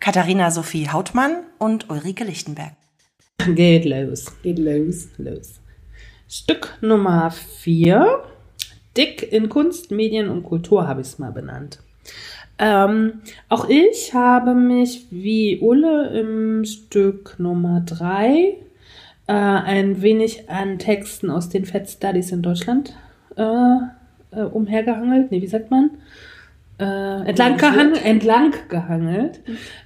Katharina 0.00 0.50
Sophie 0.50 0.88
Hautmann 0.88 1.44
und 1.58 1.90
Ulrike 1.90 2.24
Lichtenberg. 2.24 2.72
Geht 3.54 3.84
los. 3.84 4.32
Geht 4.42 4.58
los. 4.58 5.08
Los. 5.18 5.60
Stück 6.28 6.76
Nummer 6.80 7.30
4. 7.30 8.22
Dick 8.96 9.32
in 9.32 9.48
Kunst, 9.48 9.90
Medien 9.90 10.28
und 10.28 10.42
Kultur 10.42 10.88
habe 10.88 11.00
ich 11.00 11.08
es 11.08 11.18
mal 11.18 11.32
benannt. 11.32 11.80
Ähm, 12.58 13.20
auch 13.48 13.68
ich 13.68 14.14
habe 14.14 14.54
mich 14.54 15.06
wie 15.10 15.58
Ulle 15.60 16.18
im 16.18 16.64
Stück 16.64 17.38
Nummer 17.38 17.82
3 17.84 18.56
äh, 19.26 19.32
ein 19.32 20.00
wenig 20.00 20.48
an 20.48 20.78
Texten 20.78 21.30
aus 21.30 21.48
den 21.48 21.66
Fat 21.66 21.88
Studies 21.88 22.32
in 22.32 22.42
Deutschland 22.42 22.94
äh, 23.36 23.42
äh, 24.30 24.42
umhergehangelt. 24.42 25.30
Nee, 25.30 25.42
wie 25.42 25.46
sagt 25.46 25.70
man? 25.70 25.90
Äh, 26.78 27.28
entlang, 27.28 27.56
gehangelt, 27.56 28.04
entlang 28.04 28.54
gehangelt. 28.68 29.40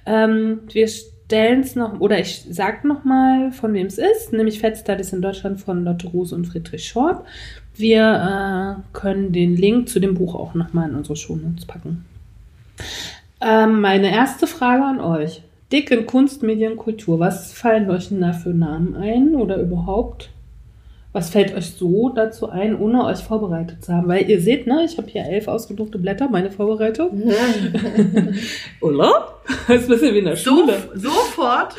Ähm, 0.05 0.61
wir 0.71 0.87
stellen 0.87 1.61
es 1.61 1.75
noch, 1.75 2.01
oder 2.01 2.19
ich 2.19 2.45
sag 2.49 2.83
noch 2.83 3.05
mal, 3.05 3.53
von 3.53 3.73
wem 3.73 3.87
es 3.87 3.97
ist, 3.97 4.33
nämlich 4.33 4.59
Fat 4.59 4.77
Studies 4.77 5.13
in 5.13 5.21
Deutschland 5.21 5.61
von 5.61 5.85
Lotte 5.85 6.07
Rose 6.07 6.35
und 6.35 6.45
Friedrich 6.45 6.85
Schorb. 6.85 7.25
Wir 7.75 8.77
äh, 8.77 8.81
können 8.91 9.31
den 9.31 9.55
Link 9.55 9.87
zu 9.87 10.01
dem 10.01 10.15
Buch 10.15 10.35
auch 10.35 10.53
noch 10.53 10.73
mal 10.73 10.89
in 10.89 10.95
unsere 10.95 11.15
Shownotes 11.15 11.65
packen. 11.65 12.05
Ähm, 13.39 13.79
meine 13.79 14.11
erste 14.11 14.45
Frage 14.45 14.83
an 14.83 14.99
euch. 14.99 15.41
Dick 15.71 15.89
in 15.89 16.05
Kunst, 16.05 16.43
Medien, 16.43 16.75
Kultur. 16.75 17.19
Was 17.19 17.53
fallen 17.53 17.89
euch 17.89 18.09
denn 18.09 18.19
da 18.19 18.33
für 18.33 18.49
Namen 18.49 18.95
ein 18.95 19.35
oder 19.35 19.57
überhaupt? 19.57 20.29
Was 21.13 21.29
fällt 21.29 21.53
euch 21.53 21.71
so 21.71 22.09
dazu 22.09 22.49
ein, 22.49 22.79
ohne 22.79 23.03
euch 23.03 23.19
vorbereitet 23.19 23.83
zu 23.83 23.93
haben? 23.93 24.07
Weil 24.07 24.29
ihr 24.29 24.39
seht, 24.39 24.65
ne, 24.65 24.85
ich 24.85 24.97
habe 24.97 25.09
hier 25.09 25.25
elf 25.25 25.49
ausgedruckte 25.49 25.97
Blätter, 25.99 26.29
meine 26.29 26.49
Vorbereitung. 26.51 27.21
Oder? 28.79 29.35
Das 29.67 29.81
ist 29.81 29.83
ein 29.83 29.89
bisschen 29.89 30.13
wie 30.13 30.19
in 30.19 30.25
der 30.25 30.37
So, 30.37 30.51
Schule. 30.61 30.73
sofort 30.95 31.75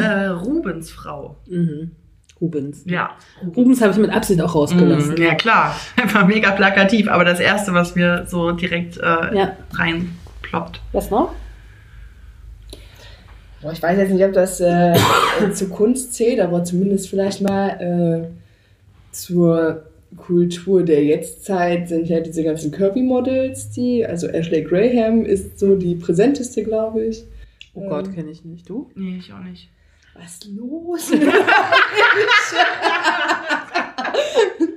äh, 0.00 0.26
Rubens 0.26 0.90
Frau. 0.90 1.36
Mhm. 1.46 1.92
Rubens. 2.40 2.82
Ja. 2.86 3.10
Rubens 3.56 3.80
habe 3.80 3.92
ich 3.92 3.98
mit 3.98 4.10
Absicht 4.10 4.40
auch 4.40 4.54
rausgelassen. 4.56 5.14
Mhm, 5.14 5.22
ja, 5.22 5.34
klar. 5.36 5.76
Einfach 5.96 6.26
mega 6.26 6.50
plakativ. 6.50 7.08
Aber 7.08 7.24
das 7.24 7.38
Erste, 7.38 7.72
was 7.74 7.94
mir 7.94 8.24
so 8.26 8.50
direkt 8.50 8.96
äh, 8.98 9.02
Ja. 9.36 9.56
reinploppt. 9.74 10.80
Was 10.92 11.10
noch? 11.10 11.32
Boah, 13.62 13.72
ich 13.72 13.80
weiß 13.82 13.96
jetzt 13.98 14.10
nicht, 14.10 14.24
ob 14.24 14.32
das 14.32 14.60
äh, 14.60 14.94
zu 15.54 15.68
Kunst 15.68 16.12
zählt, 16.14 16.40
aber 16.40 16.64
zumindest 16.64 17.08
vielleicht 17.08 17.40
mal 17.40 17.68
äh, 18.28 18.43
zur 19.14 19.84
Kultur 20.16 20.82
der 20.82 21.04
Jetztzeit 21.04 21.88
sind 21.88 22.08
ja 22.08 22.20
diese 22.20 22.44
ganzen 22.44 22.70
Kirby-Models, 22.70 23.70
die, 23.70 24.06
also 24.06 24.28
Ashley 24.28 24.62
Graham 24.62 25.24
ist 25.24 25.58
so 25.58 25.76
die 25.76 25.96
präsenteste, 25.96 26.62
glaube 26.62 27.04
ich. 27.04 27.24
Oh 27.74 27.88
Gott, 27.88 28.14
kenne 28.14 28.30
ich 28.30 28.44
nicht. 28.44 28.68
Du? 28.68 28.90
Nee, 28.94 29.16
ich 29.18 29.32
auch 29.32 29.42
nicht. 29.42 29.70
Was 30.14 30.34
ist 30.34 30.48
los? 30.54 31.10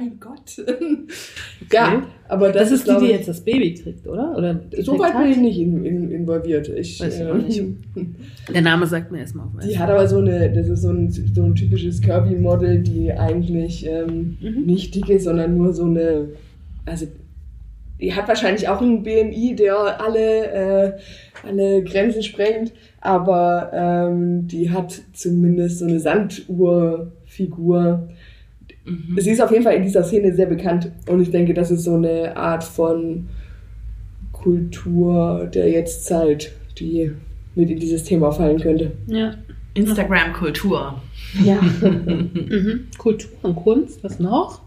mein 0.00 0.18
Gott. 0.18 0.56
Ja, 1.72 2.02
aber 2.26 2.50
das, 2.50 2.70
Das, 2.70 2.80
ist 2.80 2.88
die, 2.88 3.06
die 3.06 3.12
jetzt 3.12 3.28
das 3.28 3.40
Baby 3.42 3.74
kriegt, 3.74 4.04
oder? 4.06 4.36
oder 4.36 4.60
So 4.80 4.98
weit 4.98 5.16
bin 5.16 5.30
ich 5.30 5.36
nicht 5.36 5.58
in, 5.60 5.84
in, 5.84 6.10
involviert. 6.10 6.68
Ich, 6.68 6.98
Weiß 7.00 7.14
ich 7.14 7.20
äh, 7.20 7.30
auch 7.30 7.34
nicht. 7.36 7.62
Der 8.52 8.62
Name 8.62 8.86
sagt 8.86 9.12
mir 9.12 9.18
erstmal 9.18 9.46
auf. 9.46 9.52
Die 9.64 9.78
hat 9.78 9.88
aber 9.88 10.08
so 10.08 10.18
eine, 10.18 10.50
das 10.52 10.68
ist 10.68 10.82
so 10.82 10.90
ein, 10.90 11.10
so 11.10 11.42
ein 11.42 11.54
typisches 11.54 12.00
Kirby-Model, 12.00 12.80
die 12.80 13.12
eigentlich 13.12 13.86
ähm, 13.86 14.36
Mhm. 14.40 14.62
nicht 14.66 14.94
dick 14.94 15.08
ist, 15.10 15.24
sondern 15.24 15.56
nur 15.56 15.72
so 15.72 15.84
eine, 15.84 16.28
also 16.86 17.06
die 18.00 18.14
hat 18.14 18.26
wahrscheinlich 18.26 18.68
auch 18.68 18.80
einen 18.80 19.02
BMI, 19.02 19.54
der 19.56 20.00
alle, 20.00 20.46
äh, 20.46 20.92
alle 21.46 21.84
Grenzen 21.84 22.22
sprengt, 22.22 22.72
aber 23.00 23.70
ähm, 23.74 24.48
die 24.48 24.70
hat 24.70 25.00
zumindest 25.12 25.80
so 25.80 25.84
eine 25.86 26.00
Sanduhrfigur. 26.00 28.08
Mhm. 28.84 29.16
Sie 29.18 29.30
ist 29.30 29.40
auf 29.40 29.50
jeden 29.50 29.64
Fall 29.64 29.74
in 29.74 29.82
dieser 29.82 30.04
Szene 30.04 30.34
sehr 30.34 30.46
bekannt 30.46 30.90
und 31.08 31.20
ich 31.20 31.30
denke, 31.30 31.54
das 31.54 31.70
ist 31.70 31.84
so 31.84 31.94
eine 31.94 32.36
Art 32.36 32.64
von 32.64 33.28
Kultur 34.32 35.48
der 35.52 35.68
Jetztzeit, 35.68 36.52
die 36.78 37.12
mit 37.54 37.70
in 37.70 37.78
dieses 37.78 38.04
Thema 38.04 38.32
fallen 38.32 38.58
könnte. 38.58 38.92
Ja. 39.06 39.34
Instagram-Kultur. 39.74 41.00
Ja. 41.44 41.60
Mhm. 41.80 42.88
Kultur 42.98 43.30
und 43.42 43.54
Kunst, 43.56 44.02
was 44.02 44.18
noch? 44.18 44.60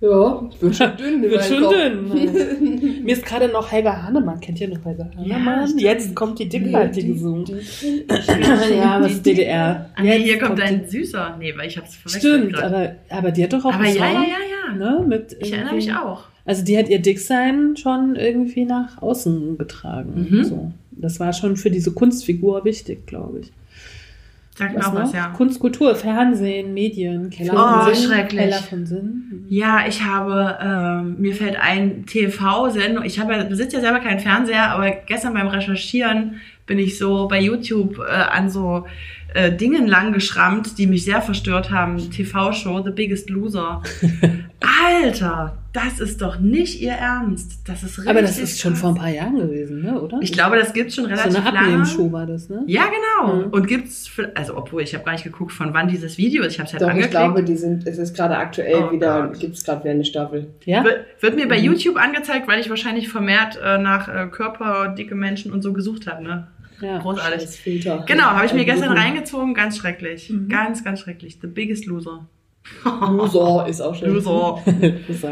Ja, 0.00 0.48
wird 0.60 0.76
schon 0.76 0.96
dünn. 0.96 1.22
Wird 1.22 1.44
schon 1.44 1.62
Kopf. 1.62 1.74
dünn. 1.74 3.02
Mir 3.04 3.12
ist 3.14 3.24
gerade 3.26 3.48
noch 3.48 3.70
Helga 3.72 4.00
Hannemann. 4.02 4.38
Kennt 4.40 4.60
ihr 4.60 4.68
noch 4.68 4.84
Helga 4.84 5.10
Hannemann? 5.16 5.66
stimmt. 5.66 5.82
Jetzt 5.82 6.14
kommt 6.14 6.38
die 6.38 6.48
Dickhaltige 6.48 7.06
Die- 7.06 7.12
gesungen. 7.14 7.44
die- 7.46 8.04
ja, 8.76 9.00
was 9.02 9.20
DDR. 9.22 9.90
Ah, 9.96 10.02
nee, 10.02 10.16
Jetzt 10.18 10.24
hier 10.24 10.38
kommt 10.38 10.60
ein 10.60 10.88
süßer. 10.88 11.36
Nee, 11.40 11.52
weil 11.56 11.66
ich 11.68 11.76
hab's 11.78 11.96
verwechselt 11.96 12.34
Stimmt, 12.40 12.52
grad. 12.54 12.64
aber, 12.64 12.94
aber 13.10 13.30
die 13.32 13.42
hat 13.42 13.52
doch 13.52 13.64
auch 13.64 13.72
Aber 13.74 13.82
einen 13.84 13.96
ja, 13.96 14.04
Song, 14.04 14.14
ja, 14.14 14.22
ja, 14.22 14.72
ja. 14.72 14.98
Ne, 14.98 15.04
mit 15.06 15.36
Ich 15.40 15.52
erinnere 15.52 15.74
mich 15.74 15.92
auch. 15.92 16.24
Also 16.44 16.64
die 16.64 16.78
hat 16.78 16.88
ihr 16.88 17.00
Dicksein 17.00 17.76
schon 17.76 18.14
irgendwie 18.16 18.64
nach 18.66 19.02
außen 19.02 19.58
getragen. 19.58 20.28
Mhm. 20.30 20.44
So. 20.44 20.72
Das 20.92 21.18
war 21.20 21.32
schon 21.32 21.56
für 21.56 21.70
diese 21.70 21.90
Kunstfigur 21.92 22.64
wichtig, 22.64 23.06
glaube 23.06 23.40
ich. 23.40 23.52
Sag 24.58 24.72
mir 24.74 24.80
Was 24.80 24.92
was, 24.94 25.12
ja. 25.12 25.28
Kunst, 25.36 25.60
Kultur, 25.60 25.94
Fernsehen, 25.94 26.74
Medien, 26.74 27.30
Keller 27.30 27.52
Oh, 27.54 27.84
von 27.84 27.94
Sinn. 27.94 28.10
schrecklich. 28.10 28.40
Keller 28.40 28.56
von 28.56 28.86
Sinn. 28.86 29.44
Ja, 29.48 29.84
ich 29.86 30.02
habe, 30.04 30.58
ähm, 30.60 31.16
mir 31.20 31.34
fällt 31.34 31.56
ein 31.60 32.06
TV-Sendung. 32.06 33.04
Ich 33.04 33.20
habe 33.20 33.34
ja, 33.34 33.44
besitze 33.44 33.76
ja 33.76 33.82
selber 33.82 34.00
keinen 34.00 34.18
Fernseher, 34.18 34.70
aber 34.72 34.90
gestern 34.90 35.34
beim 35.34 35.46
Recherchieren 35.46 36.40
bin 36.66 36.78
ich 36.78 36.98
so 36.98 37.28
bei 37.28 37.40
YouTube 37.40 37.98
äh, 38.00 38.10
an 38.10 38.50
so 38.50 38.84
äh, 39.34 39.52
Dingen 39.54 39.86
lang 39.86 40.12
geschrammt, 40.12 40.78
die 40.78 40.86
mich 40.86 41.04
sehr 41.04 41.20
verstört 41.22 41.70
haben. 41.70 41.98
TV-Show 42.10 42.82
The 42.84 42.90
Biggest 42.90 43.28
Loser. 43.30 43.82
Alter, 44.60 45.58
das 45.72 46.00
ist 46.00 46.20
doch 46.22 46.38
nicht 46.40 46.80
ihr 46.80 46.92
Ernst. 46.92 47.60
Das 47.68 47.82
ist 47.82 47.98
richtig 47.98 48.08
Aber 48.10 48.22
das 48.22 48.38
ist 48.38 48.60
schon 48.60 48.72
krass. 48.72 48.80
vor 48.80 48.90
ein 48.90 48.96
paar 48.96 49.08
Jahren 49.10 49.36
gewesen, 49.36 49.82
ne? 49.82 50.00
oder? 50.00 50.18
Ich 50.20 50.32
glaube, 50.32 50.56
das 50.56 50.72
gibt's 50.72 50.94
schon 50.94 51.04
so 51.04 51.10
relativ 51.10 51.36
eine 51.36 51.44
lange. 51.44 51.58
Abnehmenshow 51.58 52.10
war 52.12 52.26
das, 52.26 52.48
ne? 52.48 52.64
Ja, 52.66 52.84
genau. 52.86 53.34
Mhm. 53.36 53.44
Und 53.50 53.66
gibt's, 53.68 54.06
für, 54.08 54.34
also 54.36 54.56
obwohl 54.56 54.82
ich 54.82 54.94
habe 54.94 55.04
gar 55.04 55.12
nicht 55.12 55.24
geguckt, 55.24 55.52
von 55.52 55.74
wann 55.74 55.88
dieses 55.88 56.18
Video 56.18 56.42
ist. 56.42 56.54
Ich 56.54 56.58
habe 56.58 56.66
es 56.66 56.72
halt 56.72 56.82
Doch, 56.82 56.86
ich 56.88 56.92
angeklickt. 56.94 57.12
glaube, 57.12 57.42
die 57.44 57.56
sind, 57.56 57.86
es 57.86 57.98
ist 57.98 58.16
gerade 58.16 58.36
aktuell 58.36 58.84
Oh 58.88 58.92
wieder, 58.92 59.28
Gott. 59.28 59.38
gibt 59.40 59.54
es 59.56 59.64
gerade 59.64 59.84
wieder 59.84 59.92
eine 59.92 60.04
Staffel. 60.04 60.48
Ja? 60.64 60.82
Wird, 60.84 61.04
wird 61.20 61.36
mir 61.36 61.46
bei 61.48 61.58
Mhm. 61.58 61.64
YouTube 61.64 61.96
angezeigt, 61.96 62.48
weil 62.48 62.60
ich 62.60 62.70
wahrscheinlich 62.70 63.08
vermehrt 63.08 63.58
äh, 63.62 63.78
nach 63.78 64.08
äh, 64.08 64.26
körperdicke 64.30 65.14
Menschen 65.14 65.52
und 65.52 65.62
so 65.62 65.72
gesucht 65.72 66.06
habe. 66.06 66.22
Ne? 66.22 66.46
Ja. 66.80 66.98
Großartig. 66.98 67.48
Filter. 67.48 68.04
Genau, 68.06 68.24
habe 68.24 68.46
ich 68.46 68.52
mir 68.52 68.64
gestern 68.64 68.90
Algorithmen. 68.90 69.14
reingezogen. 69.14 69.54
Ganz 69.54 69.76
schrecklich. 69.78 70.30
Mhm. 70.30 70.48
Ganz, 70.48 70.84
ganz 70.84 71.00
schrecklich. 71.00 71.38
The 71.40 71.46
biggest 71.46 71.86
loser. 71.86 72.26
Loser 72.84 73.66
ist 73.68 73.80
auch 73.80 73.94
schön. 73.94 74.14
Loser. 74.14 74.62
So. 75.08 75.30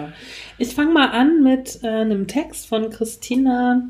Ich 0.59 0.75
fange 0.75 0.93
mal 0.93 1.11
an 1.11 1.43
mit 1.43 1.81
äh, 1.83 1.89
einem 1.89 2.27
Text 2.27 2.67
von 2.67 2.91
Christina 2.91 3.83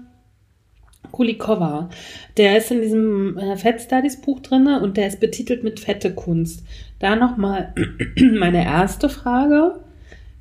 Kulikova. 1.13 1.89
Der 2.37 2.59
ist 2.59 2.71
in 2.71 2.83
diesem 2.83 3.39
äh, 3.39 3.57
Fat 3.57 3.81
Studies 3.81 4.21
Buch 4.21 4.41
drinne 4.41 4.81
und 4.81 4.97
der 4.97 5.07
ist 5.07 5.21
betitelt 5.21 5.65
mit 5.65 5.81
fette 5.81 6.13
Kunst. 6.13 6.65
Da 6.99 7.17
nochmal 7.17 7.75
meine 8.39 8.65
erste 8.65 9.09
Frage. 9.09 9.81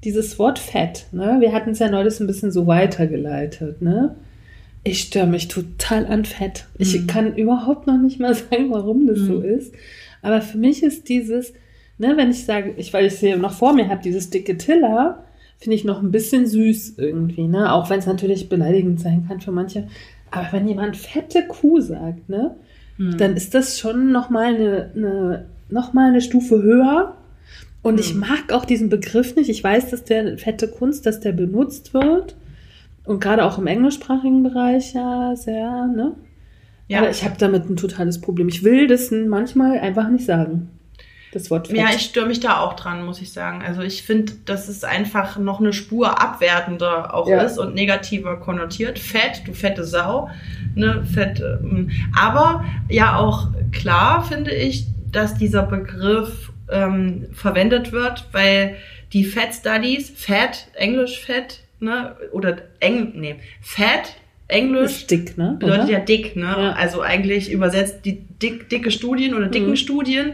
Dieses 0.03 0.38
Wort 0.38 0.59
fett, 0.59 1.07
ne? 1.11 1.38
Wir 1.39 1.51
hatten 1.51 1.71
es 1.71 1.79
ja 1.79 1.89
neulich 1.89 2.19
ein 2.19 2.27
bisschen 2.27 2.51
so 2.51 2.68
weitergeleitet, 2.68 3.81
ne? 3.81 4.15
Ich 4.87 5.01
störe 5.01 5.25
mich 5.27 5.47
total 5.47 6.05
an 6.05 6.23
Fett. 6.25 6.65
Ich 6.77 7.01
Mhm. 7.01 7.07
kann 7.07 7.35
überhaupt 7.35 7.87
noch 7.87 7.97
nicht 7.97 8.19
mal 8.19 8.33
sagen, 8.35 8.69
warum 8.71 9.07
das 9.07 9.17
so 9.19 9.39
Mhm. 9.39 9.45
ist. 9.45 9.73
Aber 10.21 10.41
für 10.41 10.57
mich 10.59 10.83
ist 10.83 11.09
dieses, 11.09 11.53
ne, 11.97 12.13
wenn 12.15 12.29
ich 12.31 12.45
sage, 12.45 12.73
ich, 12.77 12.93
weil 12.93 13.07
ich 13.07 13.15
sehe 13.15 13.35
noch 13.37 13.53
vor 13.53 13.73
mir 13.73 13.89
habe, 13.89 14.01
dieses 14.03 14.29
dicke 14.29 14.57
Tiller, 14.57 15.23
finde 15.57 15.75
ich 15.75 15.83
noch 15.85 16.01
ein 16.03 16.11
bisschen 16.11 16.45
süß 16.45 16.95
irgendwie, 16.97 17.47
ne? 17.47 17.73
Auch 17.73 17.89
wenn 17.89 17.99
es 17.99 18.05
natürlich 18.05 18.47
beleidigend 18.47 18.99
sein 18.99 19.25
kann 19.27 19.41
für 19.41 19.51
manche. 19.51 19.87
Aber 20.31 20.47
wenn 20.51 20.67
jemand 20.67 20.97
fette 20.97 21.43
Kuh 21.47 21.79
sagt, 21.81 22.29
ne, 22.29 22.55
Hm. 22.97 23.17
dann 23.17 23.35
ist 23.35 23.53
das 23.55 23.79
schon 23.79 24.11
nochmal 24.11 24.53
eine, 24.55 24.91
eine, 24.95 25.45
noch 25.69 25.93
mal 25.93 26.09
eine 26.09 26.21
Stufe 26.21 26.61
höher. 26.61 27.15
Und 27.81 27.99
ich 27.99 28.11
Hm. 28.11 28.19
mag 28.19 28.51
auch 28.53 28.65
diesen 28.65 28.89
Begriff 28.89 29.35
nicht. 29.35 29.49
Ich 29.49 29.63
weiß, 29.63 29.89
dass 29.89 30.03
der 30.03 30.37
fette 30.37 30.67
Kunst, 30.67 31.05
dass 31.07 31.19
der 31.19 31.31
benutzt 31.31 31.93
wird. 31.93 32.35
Und 33.06 33.19
gerade 33.19 33.46
auch 33.46 33.57
im 33.57 33.68
englischsprachigen 33.68 34.44
Bereich 34.44 34.94
ja 34.94 35.36
sehr, 35.36 35.88
ne? 35.88 36.13
Ja. 36.88 37.00
Aber 37.00 37.10
ich 37.10 37.24
habe 37.24 37.36
damit 37.38 37.69
ein 37.69 37.78
totales 37.78 38.22
Problem. 38.22 38.48
Ich 38.48 38.63
will 38.63 38.88
das 38.88 39.12
manchmal 39.12 39.80
einfach 39.80 40.07
nicht 40.10 40.25
sagen. 40.25 40.69
Das 41.34 41.52
Wort 41.52 41.68
Fett. 41.68 41.78
Ja, 41.78 41.88
ich 41.94 42.02
störe 42.02 42.28
mich 42.28 42.40
da 42.40 42.60
auch 42.62 42.74
dran, 42.75 43.04
muss 43.06 43.19
ich 43.22 43.34
sagen. 43.34 43.62
Also 43.66 43.81
ich 43.81 44.04
finde, 44.04 44.34
dass 44.46 44.69
es 44.69 44.84
einfach 44.84 45.38
noch 45.38 45.60
eine 45.60 45.74
Spur 45.74 46.22
abwertender 46.22 47.13
auch 47.13 47.28
Ja. 47.28 47.42
ist 47.42 47.57
und 47.57 47.75
negativer 47.75 48.38
konnotiert. 48.40 48.98
Fett, 49.00 49.42
du 49.46 49.54
fette 49.54 49.84
Sau, 49.84 50.30
ne, 50.75 51.04
fett. 51.04 51.42
ähm, 51.42 51.90
Aber 52.18 52.63
ja 52.90 53.18
auch 53.18 53.50
klar 53.72 54.24
finde 54.24 54.52
ich, 54.52 54.86
dass 55.12 55.36
dieser 55.36 55.63
Begriff 55.63 56.54
ähm, 56.72 57.25
verwendet 57.34 57.92
wird, 57.92 58.28
weil 58.31 58.75
die 59.12 59.25
Fat 59.25 59.54
Studies, 59.54 60.10
Fat, 60.16 60.68
Englisch 60.75 61.19
Fett, 61.19 61.64
ne, 61.80 62.16
oder 62.31 62.57
Eng, 62.80 63.13
nee, 63.16 63.36
Fat, 63.62 64.13
Englisch 64.48 64.92
ist 65.01 65.12
dick, 65.12 65.38
ne? 65.38 65.57
bedeutet 65.60 65.86
Oder? 65.86 65.92
ja 65.94 66.00
dick, 66.00 66.36
ne? 66.36 66.44
Ja. 66.44 66.72
Also 66.74 67.01
eigentlich 67.01 67.51
übersetzt 67.51 68.06
die 68.06 68.19
dick, 68.42 68.69
dicke 68.69 68.92
Studien 68.92 69.33
oder 69.33 69.48
dicken 69.48 69.69
Mhm. 69.72 69.75
Studien. 69.75 70.33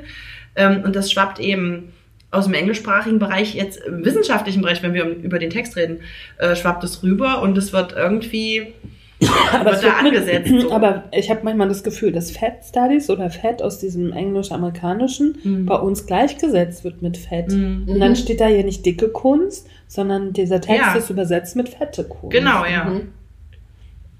Ähm, 0.55 0.81
und 0.83 0.95
das 0.97 1.09
schwappt 1.11 1.39
eben 1.39 1.93
aus 2.29 2.45
dem 2.45 2.53
englischsprachigen 2.53 3.19
Bereich, 3.19 3.55
jetzt 3.55 3.77
im 3.85 4.03
wissenschaftlichen 4.03 4.61
Bereich, 4.61 4.83
wenn 4.83 4.93
wir 4.93 5.05
über 5.05 5.39
den 5.39 5.49
Text 5.49 5.77
reden, 5.77 5.99
äh, 6.39 6.55
schwappt 6.57 6.83
es 6.83 7.03
rüber 7.03 7.41
und 7.41 7.57
es 7.57 7.71
wird 7.71 7.93
irgendwie 7.93 8.73
aber, 9.53 9.71
wird 9.71 9.75
da 9.77 9.81
wird 9.83 10.03
mit- 10.03 10.13
angesetzt. 10.17 10.61
So. 10.61 10.71
aber 10.73 11.03
ich 11.13 11.29
habe 11.29 11.41
manchmal 11.43 11.67
das 11.69 11.83
Gefühl, 11.83 12.11
dass 12.11 12.31
Fat 12.31 12.65
Studies 12.67 13.09
oder 13.09 13.29
Fett 13.29 13.61
aus 13.61 13.79
diesem 13.79 14.11
englisch-amerikanischen 14.13 15.37
Mhm. 15.43 15.65
bei 15.67 15.75
uns 15.75 16.05
gleichgesetzt 16.05 16.83
wird 16.83 17.01
mit 17.01 17.17
Fett. 17.17 17.49
Mhm. 17.51 17.85
Und 17.87 17.99
dann 17.99 18.15
steht 18.15 18.41
da 18.41 18.47
hier 18.47 18.63
nicht 18.63 18.85
dicke 18.85 19.09
Kunst, 19.09 19.67
sondern 19.91 20.31
dieser 20.31 20.61
Text 20.61 20.85
Ja. 20.85 20.93
ist 20.95 21.09
übersetzt 21.09 21.57
mit 21.57 21.67
fette 21.67 22.05
Kunst. 22.05 22.31
Genau, 22.33 22.63
ja. 22.63 22.85
Mhm. 22.85 23.09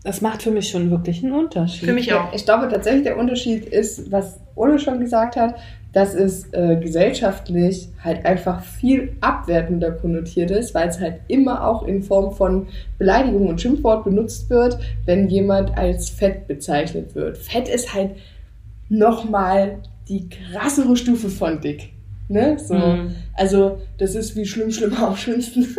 Das 0.03 0.19
macht 0.19 0.44
für 0.44 0.51
mich 0.51 0.69
schon 0.69 0.91
wirklich 0.91 1.23
einen 1.23 1.31
Unterschied. 1.31 1.88
Für 1.88 1.94
mich 1.94 2.13
auch. 2.13 2.33
Ich 2.33 2.44
glaube 2.44 2.68
tatsächlich, 2.68 3.03
der 3.03 3.18
Unterschied 3.18 3.63
ist, 3.65 4.12
was 4.12 4.41
Ole 4.56 4.79
schon 4.79 5.00
gesagt 5.00 5.38
hat, 5.38 5.56
dass 5.94 6.13
es 6.13 6.51
äh, 6.51 6.75
gesellschaftlich 6.75 7.88
halt 8.03 8.25
einfach 8.25 8.62
viel 8.63 9.15
abwertender 9.21 9.91
konnotiert 9.91 10.51
ist, 10.51 10.75
weil 10.75 10.89
es 10.89 11.00
halt 11.00 11.21
immer 11.29 11.65
auch 11.65 11.83
in 11.83 12.03
Form 12.03 12.35
von 12.35 12.67
Beleidigung 12.97 13.47
und 13.47 13.62
Schimpfwort 13.62 14.03
benutzt 14.03 14.50
wird, 14.50 14.77
wenn 15.06 15.29
jemand 15.29 15.77
als 15.77 16.09
fett 16.09 16.47
bezeichnet 16.50 17.15
wird. 17.15 17.38
Fett 17.38 17.69
ist 17.69 17.94
halt 17.94 18.12
nochmal 18.89 19.77
die 20.09 20.27
krassere 20.27 20.97
Stufe 20.97 21.29
von 21.29 21.62
dick. 21.62 21.94
Ne? 22.31 22.57
So. 22.57 22.75
Mhm. 22.75 23.15
Also, 23.33 23.81
das 23.97 24.15
ist 24.15 24.35
wie 24.35 24.45
schlimm, 24.45 24.71
schlimm 24.71 24.93
am 24.95 25.15
schlimmsten. 25.17 25.63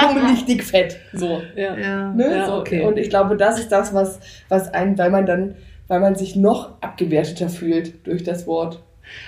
Hungrig, 0.00 0.44
dick, 0.46 0.64
fett. 0.64 0.98
So. 1.12 1.40
Ja. 1.54 1.76
Ja. 1.76 2.12
Ne? 2.12 2.36
Ja, 2.36 2.46
so. 2.46 2.54
okay. 2.54 2.82
Und 2.84 2.98
ich 2.98 3.08
glaube, 3.08 3.36
das 3.36 3.60
ist 3.60 3.70
das, 3.70 3.94
was, 3.94 4.18
was 4.48 4.74
einen, 4.74 4.98
weil 4.98 5.10
man 5.10 5.24
dann, 5.24 5.54
weil 5.86 6.00
man 6.00 6.16
sich 6.16 6.34
noch 6.34 6.82
abgewerteter 6.82 7.48
fühlt 7.48 8.06
durch 8.06 8.24
das 8.24 8.46
Wort. 8.48 8.82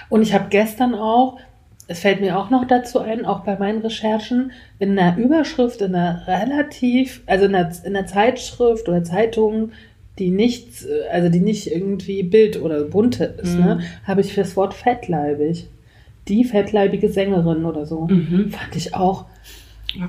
Und 0.08 0.22
ich 0.22 0.34
habe 0.34 0.46
gestern 0.50 0.94
auch, 0.94 1.38
es 1.86 2.00
fällt 2.00 2.20
mir 2.20 2.36
auch 2.36 2.50
noch 2.50 2.66
dazu 2.66 2.98
ein, 2.98 3.24
auch 3.24 3.40
bei 3.40 3.56
meinen 3.56 3.80
Recherchen, 3.80 4.50
in 4.80 4.96
der 4.96 5.16
Überschrift, 5.16 5.80
in 5.80 5.94
einer 5.94 6.26
relativ, 6.26 7.22
also 7.26 7.44
in 7.44 7.52
der, 7.52 7.70
in 7.84 7.94
der 7.94 8.06
Zeitschrift 8.06 8.88
oder 8.88 9.04
Zeitung, 9.04 9.70
die 10.18 10.30
nichts, 10.30 10.84
äh, 10.84 11.08
also 11.12 11.28
die 11.28 11.40
nicht 11.40 11.70
irgendwie 11.70 12.22
Bild 12.22 12.60
oder 12.60 12.84
bunte 12.84 13.24
ist, 13.42 13.54
Mhm. 13.56 13.64
ne, 13.64 13.80
habe 14.04 14.20
ich 14.20 14.32
fürs 14.34 14.56
Wort 14.56 14.74
fettleibig. 14.74 15.68
Die 16.28 16.44
fettleibige 16.44 17.08
Sängerin 17.08 17.64
oder 17.64 17.86
so. 17.86 18.02
Mhm. 18.06 18.50
Fand 18.50 18.76
ich 18.76 18.94
auch. 18.94 19.24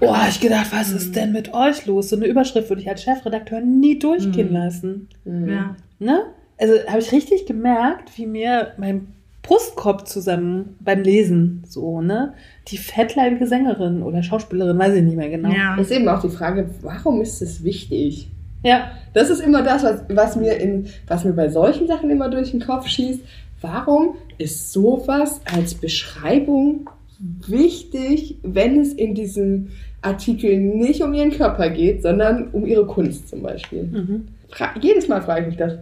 Oh, 0.01 0.13
hab 0.13 0.27
ich 0.29 0.41
gedacht, 0.41 0.67
was 0.71 0.91
ist 0.91 1.15
denn 1.15 1.31
mit 1.31 1.53
euch 1.53 1.85
los? 1.85 2.09
So 2.09 2.17
eine 2.17 2.25
Überschrift 2.25 2.69
würde 2.69 2.81
ich 2.81 2.89
als 2.89 3.03
Chefredakteur 3.03 3.61
nie 3.61 3.97
durchgehen 3.97 4.49
Mhm. 4.49 4.53
lassen. 4.53 5.07
Ja. 5.25 5.75
Ne? 5.99 6.23
Also 6.57 6.73
habe 6.87 6.99
ich 6.99 7.11
richtig 7.13 7.45
gemerkt, 7.45 8.17
wie 8.17 8.25
mir 8.25 8.73
mein 8.77 9.07
Brustkorb 9.41 10.05
zusammen 10.07 10.75
beim 10.81 11.01
Lesen 11.01 11.63
so, 11.65 12.01
ne? 12.01 12.33
Die 12.67 12.77
fettleibige 12.77 13.47
Sängerin 13.47 14.03
oder 14.03 14.21
Schauspielerin, 14.21 14.77
weiß 14.77 14.93
ich 14.95 15.03
nicht 15.03 15.15
mehr 15.15 15.29
genau. 15.29 15.49
Ja. 15.49 15.77
Das 15.77 15.89
ist 15.89 15.95
eben 15.95 16.09
auch 16.09 16.21
die 16.21 16.29
Frage, 16.29 16.69
warum 16.81 17.21
ist 17.21 17.41
es 17.41 17.63
wichtig? 17.63 18.27
Ja, 18.63 18.91
Das 19.13 19.29
ist 19.29 19.39
immer 19.39 19.63
das, 19.63 19.83
was, 19.83 20.03
was, 20.09 20.35
mir 20.35 20.57
in, 20.57 20.87
was 21.07 21.23
mir 21.23 21.33
bei 21.33 21.49
solchen 21.49 21.87
Sachen 21.87 22.09
immer 22.09 22.29
durch 22.29 22.51
den 22.51 22.59
Kopf 22.59 22.87
schießt. 22.87 23.21
Warum 23.61 24.15
ist 24.37 24.71
sowas 24.71 25.41
als 25.45 25.73
Beschreibung 25.75 26.89
wichtig, 27.19 28.37
wenn 28.43 28.79
es 28.79 28.93
in 28.93 29.15
diesem 29.15 29.71
Artikel 30.01 30.57
nicht 30.57 31.01
um 31.01 31.13
ihren 31.13 31.31
Körper 31.31 31.69
geht, 31.69 32.01
sondern 32.01 32.49
um 32.51 32.65
ihre 32.65 32.85
Kunst 32.85 33.29
zum 33.29 33.41
Beispiel? 33.41 33.83
mhm. 33.83 34.27
Jedes 34.81 35.07
Mal 35.07 35.21
frage 35.21 35.41
ich 35.41 35.47
mich 35.47 35.57
das. 35.57 35.77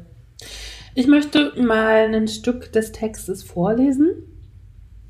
Ich 0.95 1.07
möchte 1.07 1.53
mal 1.61 2.13
ein 2.13 2.27
Stück 2.27 2.71
des 2.73 2.91
Textes 2.91 3.43
vorlesen, 3.43 4.09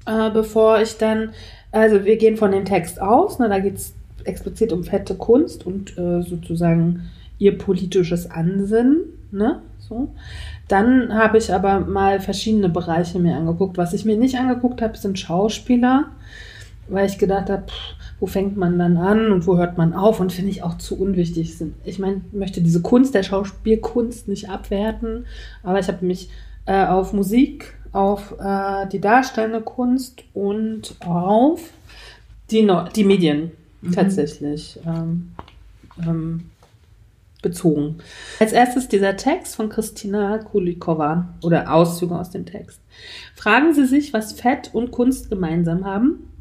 äh, 0.05 0.29
bevor 0.31 0.81
ich 0.81 0.97
dann, 0.97 1.29
also 1.71 2.03
wir 2.03 2.17
gehen 2.17 2.35
von 2.35 2.51
dem 2.51 2.65
Text 2.65 3.01
aus, 3.01 3.39
ne, 3.39 3.47
da 3.47 3.59
geht 3.59 3.75
es 3.75 3.93
explizit 4.25 4.73
um 4.73 4.83
fette 4.83 5.15
Kunst 5.15 5.65
und 5.65 5.97
äh, 5.97 6.21
sozusagen 6.21 7.09
ihr 7.39 7.57
politisches 7.57 8.29
Ansinnen, 8.29 9.05
ne, 9.31 9.61
so. 9.79 10.09
Dann 10.67 11.13
habe 11.13 11.37
ich 11.37 11.53
aber 11.53 11.79
mal 11.79 12.19
verschiedene 12.19 12.69
Bereiche 12.69 13.19
mir 13.19 13.37
angeguckt. 13.37 13.77
Was 13.77 13.93
ich 13.93 14.03
mir 14.03 14.17
nicht 14.17 14.37
angeguckt 14.37 14.81
habe, 14.81 14.97
sind 14.97 15.17
Schauspieler, 15.17 16.07
weil 16.89 17.07
ich 17.07 17.17
gedacht 17.17 17.49
habe, 17.49 17.63
pff, 17.67 17.95
wo 18.19 18.25
fängt 18.25 18.57
man 18.57 18.79
dann 18.79 18.97
an 18.97 19.31
und 19.31 19.47
wo 19.47 19.57
hört 19.57 19.77
man 19.77 19.93
auf 19.93 20.19
und 20.19 20.33
finde 20.33 20.51
ich 20.51 20.63
auch 20.63 20.77
zu 20.77 20.99
unwichtig 20.99 21.57
sind. 21.57 21.75
Ich 21.85 21.99
meine, 21.99 22.21
möchte 22.31 22.61
diese 22.61 22.81
Kunst 22.81 23.13
der 23.13 23.23
Schauspielkunst 23.23 24.27
nicht 24.27 24.49
abwerten, 24.49 25.25
aber 25.63 25.79
ich 25.79 25.87
habe 25.87 26.05
mich 26.05 26.29
äh, 26.65 26.85
auf 26.85 27.13
Musik, 27.13 27.75
auf 27.91 28.35
äh, 28.39 28.87
die 28.87 28.99
darstellende 28.99 29.61
Kunst 29.61 30.23
und 30.33 30.95
auf 31.05 31.61
die, 32.49 32.63
Neu 32.63 32.89
die 32.95 33.03
Medien 33.03 33.51
tatsächlich 33.93 34.79
ähm, 34.85 35.31
ähm, 36.05 36.49
bezogen. 37.41 37.97
Als 38.39 38.51
erstes 38.51 38.87
dieser 38.87 39.15
Text 39.15 39.55
von 39.55 39.69
Christina 39.69 40.39
Kulikova 40.39 41.35
oder 41.43 41.73
Auszüge 41.73 42.17
aus 42.17 42.31
dem 42.31 42.45
Text. 42.45 42.81
Fragen 43.35 43.73
Sie 43.73 43.85
sich, 43.85 44.13
was 44.13 44.33
Fett 44.33 44.73
und 44.73 44.91
Kunst 44.91 45.29
gemeinsam 45.29 45.85
haben? 45.85 46.31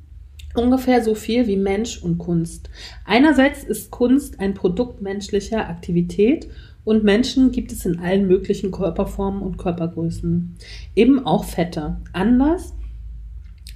Ungefähr 0.55 1.03
so 1.03 1.15
viel 1.15 1.47
wie 1.47 1.57
Mensch 1.57 2.03
und 2.03 2.17
Kunst. 2.17 2.71
Einerseits 3.05 3.63
ist 3.63 3.91
Kunst 3.91 4.41
ein 4.41 4.55
Produkt 4.55 5.03
menschlicher 5.03 5.69
Aktivität 5.69 6.49
und 6.85 7.05
Menschen 7.05 7.53
gibt 7.53 7.73
es 7.73 7.85
in 7.85 7.99
allen 7.99 8.27
möglichen 8.27 8.71
Körperformen 8.71 9.43
und 9.43 9.59
Körpergrößen. 9.59 10.57
Eben 10.95 11.27
auch 11.27 11.45
Fette. 11.45 11.99
Anders 12.15 12.73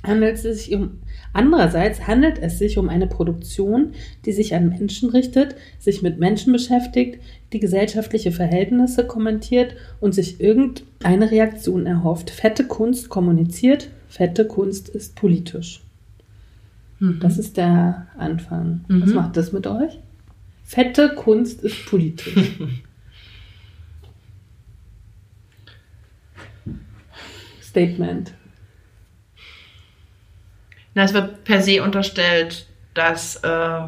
handelt 0.02 0.36
es 0.36 0.42
sich 0.42 0.74
um, 0.74 1.00
andererseits 1.32 2.06
handelt 2.06 2.38
es 2.38 2.58
sich 2.58 2.78
um 2.78 2.88
eine 2.88 3.06
Produktion, 3.06 3.92
die 4.24 4.32
sich 4.32 4.54
an 4.54 4.68
Menschen 4.68 5.10
richtet, 5.10 5.54
sich 5.78 6.02
mit 6.02 6.18
Menschen 6.18 6.52
beschäftigt, 6.52 7.20
die 7.52 7.60
gesellschaftliche 7.60 8.32
Verhältnisse 8.32 9.06
kommentiert 9.06 9.74
und 10.00 10.14
sich 10.14 10.40
irgendeine 10.40 11.30
Reaktion 11.30 11.86
erhofft. 11.86 12.30
Fette 12.30 12.64
Kunst 12.64 13.08
kommuniziert, 13.08 13.88
fette 14.08 14.46
Kunst 14.46 14.88
ist 14.88 15.14
politisch. 15.16 15.82
Mhm. 16.98 17.18
Das 17.20 17.38
ist 17.38 17.56
der 17.56 18.06
Anfang. 18.18 18.84
Was 18.88 19.10
Mhm. 19.10 19.14
macht 19.14 19.36
das 19.36 19.52
mit 19.52 19.66
euch? 19.66 19.98
Fette 20.64 21.14
Kunst 21.14 21.62
ist 21.62 21.86
politisch. 21.86 22.34
Statement. 27.62 28.32
Na, 30.94 31.04
es 31.04 31.14
wird 31.14 31.44
per 31.44 31.62
se 31.62 31.82
unterstellt, 31.82 32.66
dass 32.94 33.36
äh, 33.36 33.80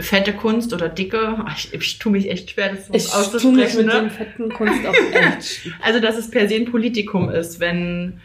fette 0.00 0.32
Kunst 0.32 0.72
oder 0.72 0.88
dicke, 0.88 1.44
ich, 1.56 1.74
ich 1.74 1.98
tue 1.98 2.12
mich 2.12 2.30
echt 2.30 2.50
schwer, 2.50 2.70
das 2.70 2.86
so 2.86 2.94
Ich 2.94 3.04
tue 3.04 3.12
mich 3.12 3.26
auszusprechen, 3.26 3.76
mit 3.78 3.86
ne? 3.86 3.92
dem 3.92 4.10
fetten 4.10 4.48
Kunst 4.52 4.86
auf 4.86 4.96
echt. 5.12 5.72
Also, 5.80 6.00
dass 6.00 6.16
es 6.16 6.30
per 6.30 6.48
se 6.48 6.56
ein 6.56 6.70
Politikum 6.70 7.28
ist, 7.28 7.60
wenn 7.60 8.20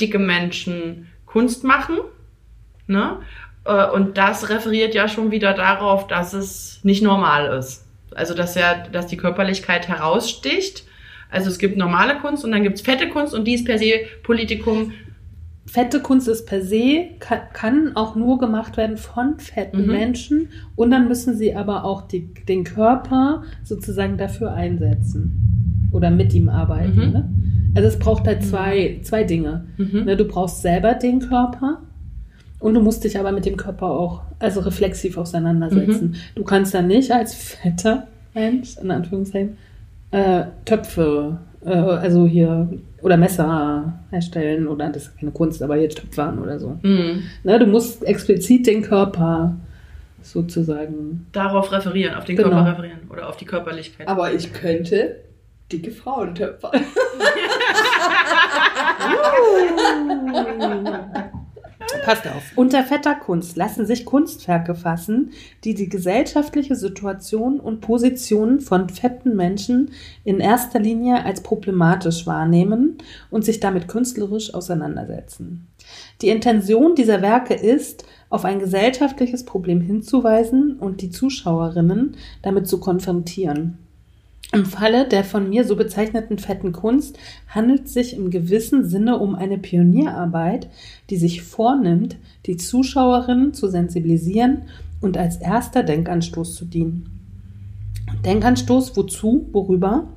dicke 0.00 0.18
Menschen 0.18 1.08
Kunst 1.24 1.64
machen, 1.64 1.96
ne? 2.86 3.18
Äh, 3.64 3.86
Und 3.90 4.18
das 4.18 4.48
referiert 4.50 4.94
ja 4.94 5.08
schon 5.08 5.30
wieder 5.30 5.54
darauf, 5.54 6.06
dass 6.06 6.32
es 6.32 6.80
nicht 6.82 7.02
normal 7.02 7.58
ist. 7.58 7.86
Also, 8.14 8.34
dass 8.34 8.54
ja, 8.54 8.86
dass 8.92 9.06
die 9.06 9.16
Körperlichkeit 9.16 9.88
heraussticht. 9.88 10.84
Also 11.28 11.50
es 11.50 11.58
gibt 11.58 11.76
normale 11.76 12.18
Kunst 12.20 12.44
und 12.44 12.52
dann 12.52 12.62
gibt 12.62 12.76
es 12.76 12.82
fette 12.82 13.08
Kunst 13.08 13.34
und 13.34 13.44
die 13.46 13.54
ist 13.54 13.64
per 13.66 13.78
se 13.78 14.06
Politikum. 14.22 14.92
Fette 15.66 16.00
Kunst 16.00 16.28
ist 16.28 16.46
per 16.46 16.62
se, 16.62 17.06
kann, 17.18 17.40
kann 17.52 17.96
auch 17.96 18.14
nur 18.14 18.38
gemacht 18.38 18.76
werden 18.76 18.96
von 18.96 19.38
fetten 19.38 19.82
Mhm. 19.82 19.92
Menschen 19.92 20.48
und 20.76 20.90
dann 20.90 21.08
müssen 21.08 21.36
sie 21.36 21.54
aber 21.54 21.84
auch 21.84 22.02
die, 22.02 22.32
den 22.48 22.64
Körper 22.64 23.42
sozusagen 23.64 24.16
dafür 24.16 24.52
einsetzen 24.54 25.90
oder 25.92 26.10
mit 26.10 26.32
ihm 26.34 26.48
arbeiten. 26.48 27.06
Mhm. 27.06 27.12
Ne? 27.12 27.30
Also 27.74 27.88
es 27.88 27.98
braucht 27.98 28.26
halt 28.26 28.42
zwei, 28.44 29.00
zwei 29.02 29.24
Dinge. 29.24 29.66
Mhm. 29.76 30.04
Ne, 30.04 30.16
du 30.16 30.24
brauchst 30.24 30.62
selber 30.62 30.94
den 30.94 31.18
Körper 31.20 31.82
und 32.60 32.74
du 32.74 32.80
musst 32.80 33.04
dich 33.04 33.18
aber 33.18 33.32
mit 33.32 33.44
dem 33.44 33.56
Körper 33.56 33.86
auch 33.86 34.22
also 34.38 34.60
reflexiv 34.60 35.18
auseinandersetzen. 35.18 36.14
Du 36.36 36.44
kannst 36.44 36.72
dann 36.74 36.86
nicht 36.86 37.10
als 37.10 37.34
fetter 37.34 38.06
Mensch, 38.34 38.76
in 38.80 38.90
Anführungszeichen, 38.90 39.56
äh, 40.10 40.44
Töpfe, 40.64 41.38
äh, 41.64 41.70
also 41.70 42.26
hier, 42.26 42.68
oder 43.02 43.16
Messer 43.16 43.98
herstellen, 44.10 44.66
oder 44.68 44.88
das 44.88 45.04
ist 45.08 45.18
keine 45.18 45.32
Kunst, 45.32 45.62
aber 45.62 45.76
jetzt 45.76 45.98
Töpfern 45.98 46.38
oder 46.38 46.58
so. 46.58 46.78
Mhm. 46.82 47.22
Ne, 47.44 47.58
du 47.58 47.66
musst 47.66 48.02
explizit 48.04 48.66
den 48.66 48.82
Körper 48.82 49.56
sozusagen. 50.22 51.26
Darauf 51.32 51.70
referieren, 51.72 52.14
auf 52.16 52.24
den 52.24 52.36
Genau. 52.36 52.50
Körper 52.50 52.70
referieren 52.72 53.00
oder 53.10 53.28
auf 53.28 53.36
die 53.36 53.44
Körperlichkeit. 53.44 54.08
Aber 54.08 54.32
ich 54.32 54.52
könnte 54.52 55.16
dicke 55.70 55.90
Frauen 55.90 56.34
töpfern. 56.34 56.72
Passt 62.06 62.28
auf. 62.28 62.52
Unter 62.54 62.84
fetter 62.84 63.16
Kunst 63.16 63.56
lassen 63.56 63.84
sich 63.84 64.04
Kunstwerke 64.04 64.76
fassen, 64.76 65.32
die 65.64 65.74
die 65.74 65.88
gesellschaftliche 65.88 66.76
Situation 66.76 67.58
und 67.58 67.80
Position 67.80 68.60
von 68.60 68.88
fetten 68.88 69.34
Menschen 69.34 69.90
in 70.22 70.38
erster 70.38 70.78
Linie 70.78 71.24
als 71.24 71.40
problematisch 71.40 72.24
wahrnehmen 72.24 72.98
und 73.28 73.44
sich 73.44 73.58
damit 73.58 73.88
künstlerisch 73.88 74.54
auseinandersetzen. 74.54 75.66
Die 76.22 76.28
Intention 76.28 76.94
dieser 76.94 77.22
Werke 77.22 77.54
ist, 77.54 78.04
auf 78.30 78.44
ein 78.44 78.60
gesellschaftliches 78.60 79.44
Problem 79.44 79.80
hinzuweisen 79.80 80.76
und 80.78 81.00
die 81.02 81.10
Zuschauerinnen 81.10 82.16
damit 82.40 82.68
zu 82.68 82.78
konfrontieren. 82.78 83.78
Im 84.56 84.64
Falle 84.64 85.06
der 85.06 85.22
von 85.22 85.50
mir 85.50 85.64
so 85.66 85.76
bezeichneten 85.76 86.38
fetten 86.38 86.72
Kunst 86.72 87.18
handelt 87.46 87.84
es 87.84 87.92
sich 87.92 88.16
im 88.16 88.30
gewissen 88.30 88.88
Sinne 88.88 89.18
um 89.18 89.34
eine 89.34 89.58
Pionierarbeit, 89.58 90.70
die 91.10 91.18
sich 91.18 91.42
vornimmt, 91.42 92.16
die 92.46 92.56
Zuschauerinnen 92.56 93.52
zu 93.52 93.68
sensibilisieren 93.68 94.62
und 95.02 95.18
als 95.18 95.36
erster 95.36 95.82
Denkanstoß 95.82 96.54
zu 96.54 96.64
dienen. 96.64 97.10
Denkanstoß 98.24 98.96
wozu, 98.96 99.46
worüber? 99.52 100.08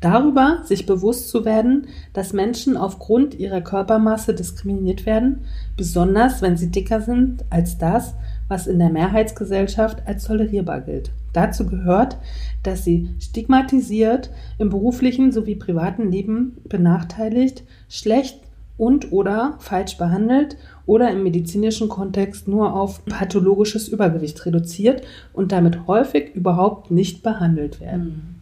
Darüber, 0.00 0.62
sich 0.64 0.84
bewusst 0.86 1.28
zu 1.28 1.44
werden, 1.44 1.86
dass 2.12 2.32
Menschen 2.32 2.76
aufgrund 2.76 3.38
ihrer 3.38 3.60
Körpermasse 3.60 4.34
diskriminiert 4.34 5.06
werden, 5.06 5.44
besonders 5.76 6.42
wenn 6.42 6.56
sie 6.56 6.72
dicker 6.72 7.02
sind 7.02 7.44
als 7.50 7.78
das, 7.78 8.14
was 8.48 8.66
in 8.66 8.80
der 8.80 8.90
Mehrheitsgesellschaft 8.90 10.02
als 10.06 10.24
tolerierbar 10.24 10.80
gilt. 10.80 11.12
Dazu 11.36 11.66
gehört, 11.66 12.16
dass 12.62 12.82
sie 12.82 13.10
stigmatisiert, 13.20 14.30
im 14.58 14.70
beruflichen 14.70 15.32
sowie 15.32 15.54
privaten 15.54 16.10
Leben 16.10 16.56
benachteiligt, 16.64 17.62
schlecht 17.90 18.40
und 18.78 19.12
oder 19.12 19.56
falsch 19.58 19.98
behandelt 19.98 20.56
oder 20.86 21.10
im 21.10 21.22
medizinischen 21.22 21.90
Kontext 21.90 22.48
nur 22.48 22.74
auf 22.74 23.04
pathologisches 23.04 23.88
Übergewicht 23.88 24.46
reduziert 24.46 25.02
und 25.34 25.52
damit 25.52 25.86
häufig 25.86 26.34
überhaupt 26.34 26.90
nicht 26.90 27.22
behandelt 27.22 27.80
werden. 27.82 28.40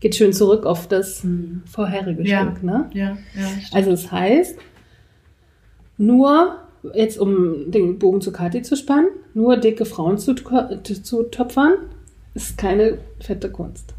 Geht 0.00 0.14
schön 0.14 0.32
zurück 0.32 0.64
auf 0.64 0.88
das 0.88 1.24
vorherige 1.66 2.26
Ja. 2.26 2.42
Stück, 2.42 2.62
ne? 2.62 2.88
ja, 2.94 3.18
ja. 3.34 3.48
Also 3.72 3.90
das 3.90 4.10
heißt, 4.10 4.58
nur, 5.98 6.56
jetzt 6.94 7.18
um 7.18 7.70
den 7.70 7.98
Bogen 7.98 8.20
zu 8.20 8.32
Kathi 8.32 8.62
zu 8.62 8.76
spannen, 8.76 9.08
nur 9.34 9.56
dicke 9.56 9.84
Frauen 9.84 10.18
zu, 10.18 10.34
zu 10.34 11.22
töpfern, 11.24 11.74
ist 12.34 12.58
keine 12.58 12.98
fette 13.20 13.50
Kunst. 13.50 13.94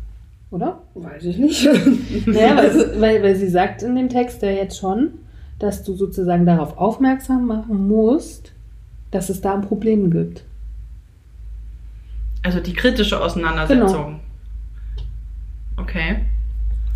Oder? 0.51 0.81
Weiß 0.93 1.25
ich 1.25 1.37
nicht. 1.37 1.67
Naja, 2.27 2.57
weil, 2.57 3.01
weil, 3.01 3.23
weil 3.23 3.35
sie 3.35 3.47
sagt 3.47 3.81
in 3.83 3.95
dem 3.95 4.09
Text 4.09 4.41
ja 4.43 4.51
jetzt 4.51 4.77
schon, 4.77 5.13
dass 5.59 5.83
du 5.83 5.93
sozusagen 5.93 6.45
darauf 6.45 6.77
aufmerksam 6.77 7.47
machen 7.47 7.87
musst, 7.87 8.53
dass 9.11 9.29
es 9.29 9.41
da 9.41 9.55
ein 9.55 9.61
Problem 9.61 10.11
gibt. 10.11 10.43
Also 12.43 12.59
die 12.59 12.73
kritische 12.73 13.19
Auseinandersetzung. 13.19 14.19
Okay. 15.77 16.17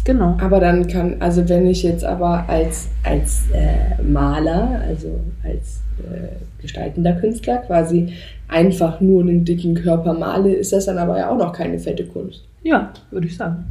Genau. 0.06 0.38
Aber 0.39 0.60
dann 0.60 0.88
kann, 0.88 1.18
also 1.20 1.48
wenn 1.50 1.68
ich 1.68 1.84
jetzt 1.84 2.06
aber 2.06 2.46
als, 2.48 2.88
als 3.04 3.44
äh, 3.54 4.01
Maler, 4.01 4.82
also 4.88 5.20
als 5.44 5.82
äh, 6.00 6.62
gestaltender 6.62 7.13
Künstler 7.13 7.58
quasi 7.58 8.13
einfach 8.48 9.01
nur 9.01 9.22
einen 9.22 9.44
dicken 9.44 9.75
Körper 9.75 10.13
male, 10.13 10.54
ist 10.54 10.72
das 10.72 10.86
dann 10.86 10.98
aber 10.98 11.18
ja 11.18 11.30
auch 11.30 11.38
noch 11.38 11.51
keine 11.51 11.77
fette 11.77 12.06
Kunst. 12.06 12.46
Ja, 12.63 12.94
würde 13.12 13.27
ich 13.27 13.36
sagen. 13.36 13.66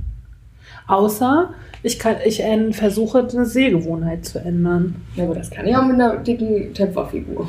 Außer 0.88 1.50
ich, 1.82 1.98
kann, 1.98 2.16
ich 2.24 2.42
äh, 2.42 2.72
versuche, 2.72 3.26
eine 3.32 3.46
Sehgewohnheit 3.46 4.24
zu 4.24 4.38
ändern. 4.38 4.96
Ja, 5.14 5.24
aber 5.24 5.34
das 5.34 5.50
kann 5.50 5.66
ich 5.66 5.76
auch 5.76 5.84
mit 5.84 5.94
einer 5.94 6.16
dicken 6.18 6.74
Töpferfigur. 6.74 7.48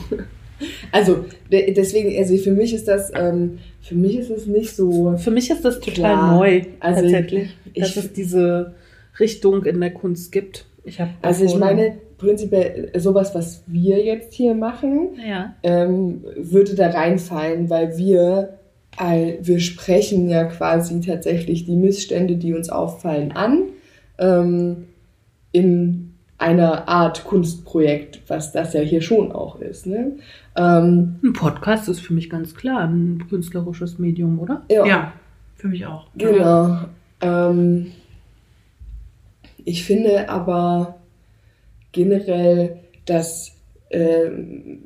Also 0.92 1.26
de- 1.52 1.72
deswegen, 1.74 2.18
also 2.18 2.36
für 2.38 2.52
mich 2.52 2.74
ist 2.74 2.88
das, 2.88 3.12
ähm, 3.16 3.60
für 3.82 3.96
mich 3.96 4.18
ist 4.18 4.30
es 4.32 4.48
nicht 4.48 4.76
so. 4.76 5.16
Für 5.18 5.32
mich 5.32 5.50
ist 5.50 5.64
das 5.64 5.80
total 5.80 5.94
Klar. 5.94 6.36
neu, 6.38 6.62
Also 6.80 7.02
tatsächlich, 7.02 7.50
ich- 7.74 7.84
dass 7.84 7.96
es 7.98 8.14
diese 8.14 8.74
Richtung 9.20 9.64
in 9.66 9.80
der 9.80 9.92
Kunst 9.92 10.32
gibt. 10.32 10.66
Ich 10.84 11.00
Also 11.22 11.44
ich 11.46 11.56
meine, 11.58 11.98
prinzipiell 12.18 12.92
sowas, 12.98 13.36
was 13.36 13.64
wir 13.68 14.04
jetzt 14.04 14.34
hier 14.34 14.56
machen, 14.56 15.10
ja. 15.28 15.54
ähm, 15.64 16.24
würde 16.38 16.76
da 16.76 16.90
reinfallen, 16.90 17.70
weil 17.70 17.98
wir, 17.98 18.58
all- 18.96 19.38
wir 19.42 19.60
sprechen 19.60 20.28
ja 20.30 20.46
quasi 20.46 21.00
tatsächlich 21.02 21.66
die 21.66 21.76
Missstände, 21.76 22.38
die 22.38 22.54
uns 22.54 22.70
auffallen, 22.70 23.32
an, 23.34 23.64
ähm, 24.18 24.86
in 25.52 26.07
einer 26.38 26.88
Art 26.88 27.24
Kunstprojekt, 27.24 28.22
was 28.28 28.52
das 28.52 28.74
ja 28.74 28.82
hier 28.82 29.02
schon 29.02 29.32
auch 29.32 29.60
ist. 29.60 29.88
Ne? 29.88 30.18
Ähm, 30.56 31.20
Ein 31.24 31.34
Podcast 31.34 31.90
ist 31.90 32.00
für 32.00 32.14
mich 32.14 32.30
ganz 32.30 32.54
klar 32.54 32.88
ein 32.88 33.26
künstlerisches 33.30 33.98
Medium, 33.98 34.40
oder? 34.40 34.64
Ja, 34.70 35.14
für 35.56 35.68
mich 35.68 35.86
auch. 35.86 36.08
Genau. 36.16 36.80
Ähm, 37.22 37.92
ich 39.66 39.84
finde 39.84 40.30
aber 40.30 40.98
generell, 41.92 42.80
dass 43.06 43.56
ähm, 43.90 44.84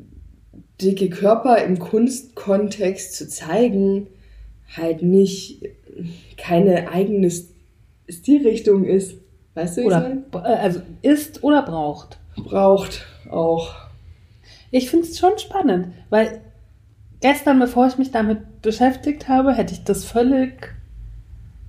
dicke 0.81 1.09
Körper 1.09 1.57
im 1.63 1.79
Kunstkontext 1.79 3.15
zu 3.15 3.27
zeigen 3.27 4.07
halt 4.75 5.03
nicht 5.03 5.63
keine 6.37 6.89
eigene 6.91 7.29
Stilrichtung 8.09 8.85
ist. 8.85 9.15
Weißt 9.53 9.77
du, 9.77 9.81
wie 9.81 9.85
ich 9.85 9.87
Oder 9.87 9.99
meine? 10.01 10.23
äh, 10.33 10.59
also 10.59 10.81
ist 11.01 11.43
oder 11.43 11.63
braucht. 11.63 12.17
Braucht 12.35 13.05
auch. 13.29 13.75
Ich 14.71 14.89
finde 14.89 15.07
es 15.07 15.19
schon 15.19 15.37
spannend, 15.37 15.87
weil 16.09 16.39
gestern, 17.19 17.59
bevor 17.59 17.87
ich 17.87 17.97
mich 17.97 18.11
damit 18.11 18.61
beschäftigt 18.61 19.27
habe, 19.27 19.53
hätte 19.53 19.73
ich 19.73 19.83
das 19.83 20.05
völlig 20.05 20.73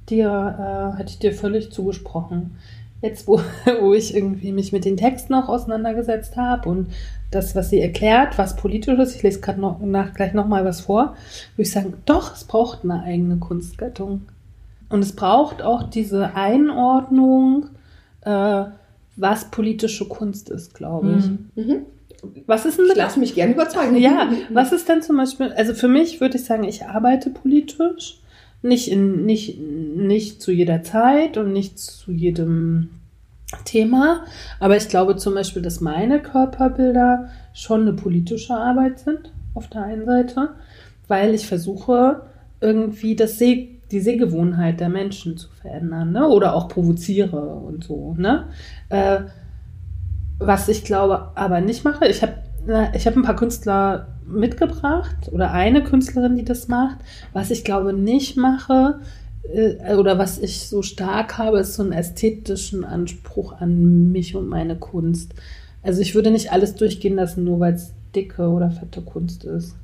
dir, 0.08 0.92
äh, 0.94 0.98
hätte 0.98 1.10
ich 1.10 1.18
dir 1.18 1.32
völlig 1.32 1.72
zugesprochen. 1.72 2.58
Jetzt, 3.00 3.26
wo, 3.26 3.40
wo 3.80 3.92
ich 3.94 4.14
irgendwie 4.14 4.52
mich 4.52 4.72
mit 4.72 4.84
den 4.84 4.96
Texten 4.96 5.34
auch 5.34 5.48
auseinandergesetzt 5.48 6.36
habe 6.36 6.68
und 6.68 6.88
das, 7.32 7.56
was 7.56 7.70
sie 7.70 7.80
erklärt, 7.80 8.38
was 8.38 8.56
politisch 8.56 8.98
ist, 8.98 9.16
ich 9.16 9.22
lese 9.22 9.40
gerade 9.40 9.60
noch, 9.60 9.80
nach, 9.80 10.12
gleich 10.12 10.34
nochmal 10.34 10.64
was 10.64 10.82
vor, 10.82 11.16
würde 11.56 11.62
ich 11.62 11.72
sagen, 11.72 11.94
doch, 12.04 12.34
es 12.34 12.44
braucht 12.44 12.84
eine 12.84 13.02
eigene 13.02 13.38
Kunstgattung. 13.38 14.22
Und 14.92 15.00
es 15.00 15.16
braucht 15.16 15.62
auch 15.62 15.84
diese 15.84 16.34
Einordnung, 16.36 17.70
äh, 18.20 18.64
was 19.16 19.50
politische 19.50 20.06
Kunst 20.06 20.50
ist, 20.50 20.74
glaube 20.74 21.16
ich. 21.18 21.64
Mhm. 21.66 21.86
Was 22.46 22.66
ist 22.66 22.78
denn 22.78 22.86
Ich 22.86 22.94
lasse 22.94 23.18
mich 23.18 23.34
gerne 23.34 23.54
überzeugen. 23.54 23.96
ja, 23.96 24.30
was 24.50 24.70
ist 24.72 24.88
denn 24.88 25.02
zum 25.02 25.16
Beispiel, 25.16 25.52
also 25.56 25.74
für 25.74 25.88
mich 25.88 26.20
würde 26.20 26.36
ich 26.36 26.44
sagen, 26.44 26.64
ich 26.64 26.84
arbeite 26.84 27.30
politisch, 27.30 28.20
nicht, 28.60 28.90
in, 28.90 29.24
nicht, 29.24 29.58
nicht 29.58 30.40
zu 30.40 30.52
jeder 30.52 30.82
Zeit 30.82 31.36
und 31.36 31.52
nicht 31.52 31.78
zu 31.78 32.12
jedem 32.12 32.90
Thema, 33.64 34.24
aber 34.60 34.76
ich 34.76 34.88
glaube 34.88 35.16
zum 35.16 35.34
Beispiel, 35.34 35.62
dass 35.62 35.80
meine 35.80 36.20
Körperbilder 36.20 37.30
schon 37.54 37.82
eine 37.82 37.94
politische 37.94 38.54
Arbeit 38.54 39.00
sind, 39.00 39.32
auf 39.54 39.68
der 39.68 39.84
einen 39.84 40.04
Seite, 40.04 40.50
weil 41.08 41.34
ich 41.34 41.46
versuche, 41.46 42.22
irgendwie 42.60 43.16
das 43.16 43.38
Seh, 43.38 43.80
die 43.92 44.00
Sehgewohnheit 44.00 44.80
der 44.80 44.88
Menschen 44.88 45.36
zu 45.36 45.48
verändern, 45.50 46.12
ne? 46.12 46.26
oder 46.28 46.54
auch 46.54 46.68
provoziere 46.68 47.40
und 47.40 47.84
so, 47.84 48.14
ne? 48.18 48.48
Äh, 48.88 49.20
was 50.38 50.68
ich 50.68 50.84
glaube 50.84 51.30
aber 51.36 51.60
nicht 51.60 51.84
mache, 51.84 52.06
ich 52.08 52.22
habe 52.22 52.34
ich 52.94 53.06
habe 53.06 53.18
ein 53.18 53.24
paar 53.24 53.36
Künstler 53.36 54.08
mitgebracht 54.26 55.30
oder 55.32 55.50
eine 55.52 55.82
Künstlerin, 55.82 56.36
die 56.36 56.44
das 56.44 56.68
macht. 56.68 56.98
Was 57.32 57.50
ich 57.50 57.64
glaube 57.64 57.92
nicht 57.92 58.36
mache 58.36 59.00
äh, 59.52 59.94
oder 59.96 60.18
was 60.18 60.38
ich 60.38 60.68
so 60.68 60.82
stark 60.82 61.38
habe, 61.38 61.58
ist 61.58 61.74
so 61.74 61.82
einen 61.82 61.92
ästhetischen 61.92 62.84
Anspruch 62.84 63.60
an 63.60 64.12
mich 64.12 64.36
und 64.36 64.48
meine 64.48 64.76
Kunst. 64.76 65.34
Also 65.82 66.00
ich 66.00 66.14
würde 66.14 66.30
nicht 66.30 66.52
alles 66.52 66.74
durchgehen 66.76 67.16
lassen, 67.16 67.44
nur 67.44 67.58
weil 67.58 67.74
es 67.74 67.92
dicke 68.14 68.48
oder 68.48 68.70
fette 68.70 69.02
Kunst 69.02 69.44
ist. 69.44 69.74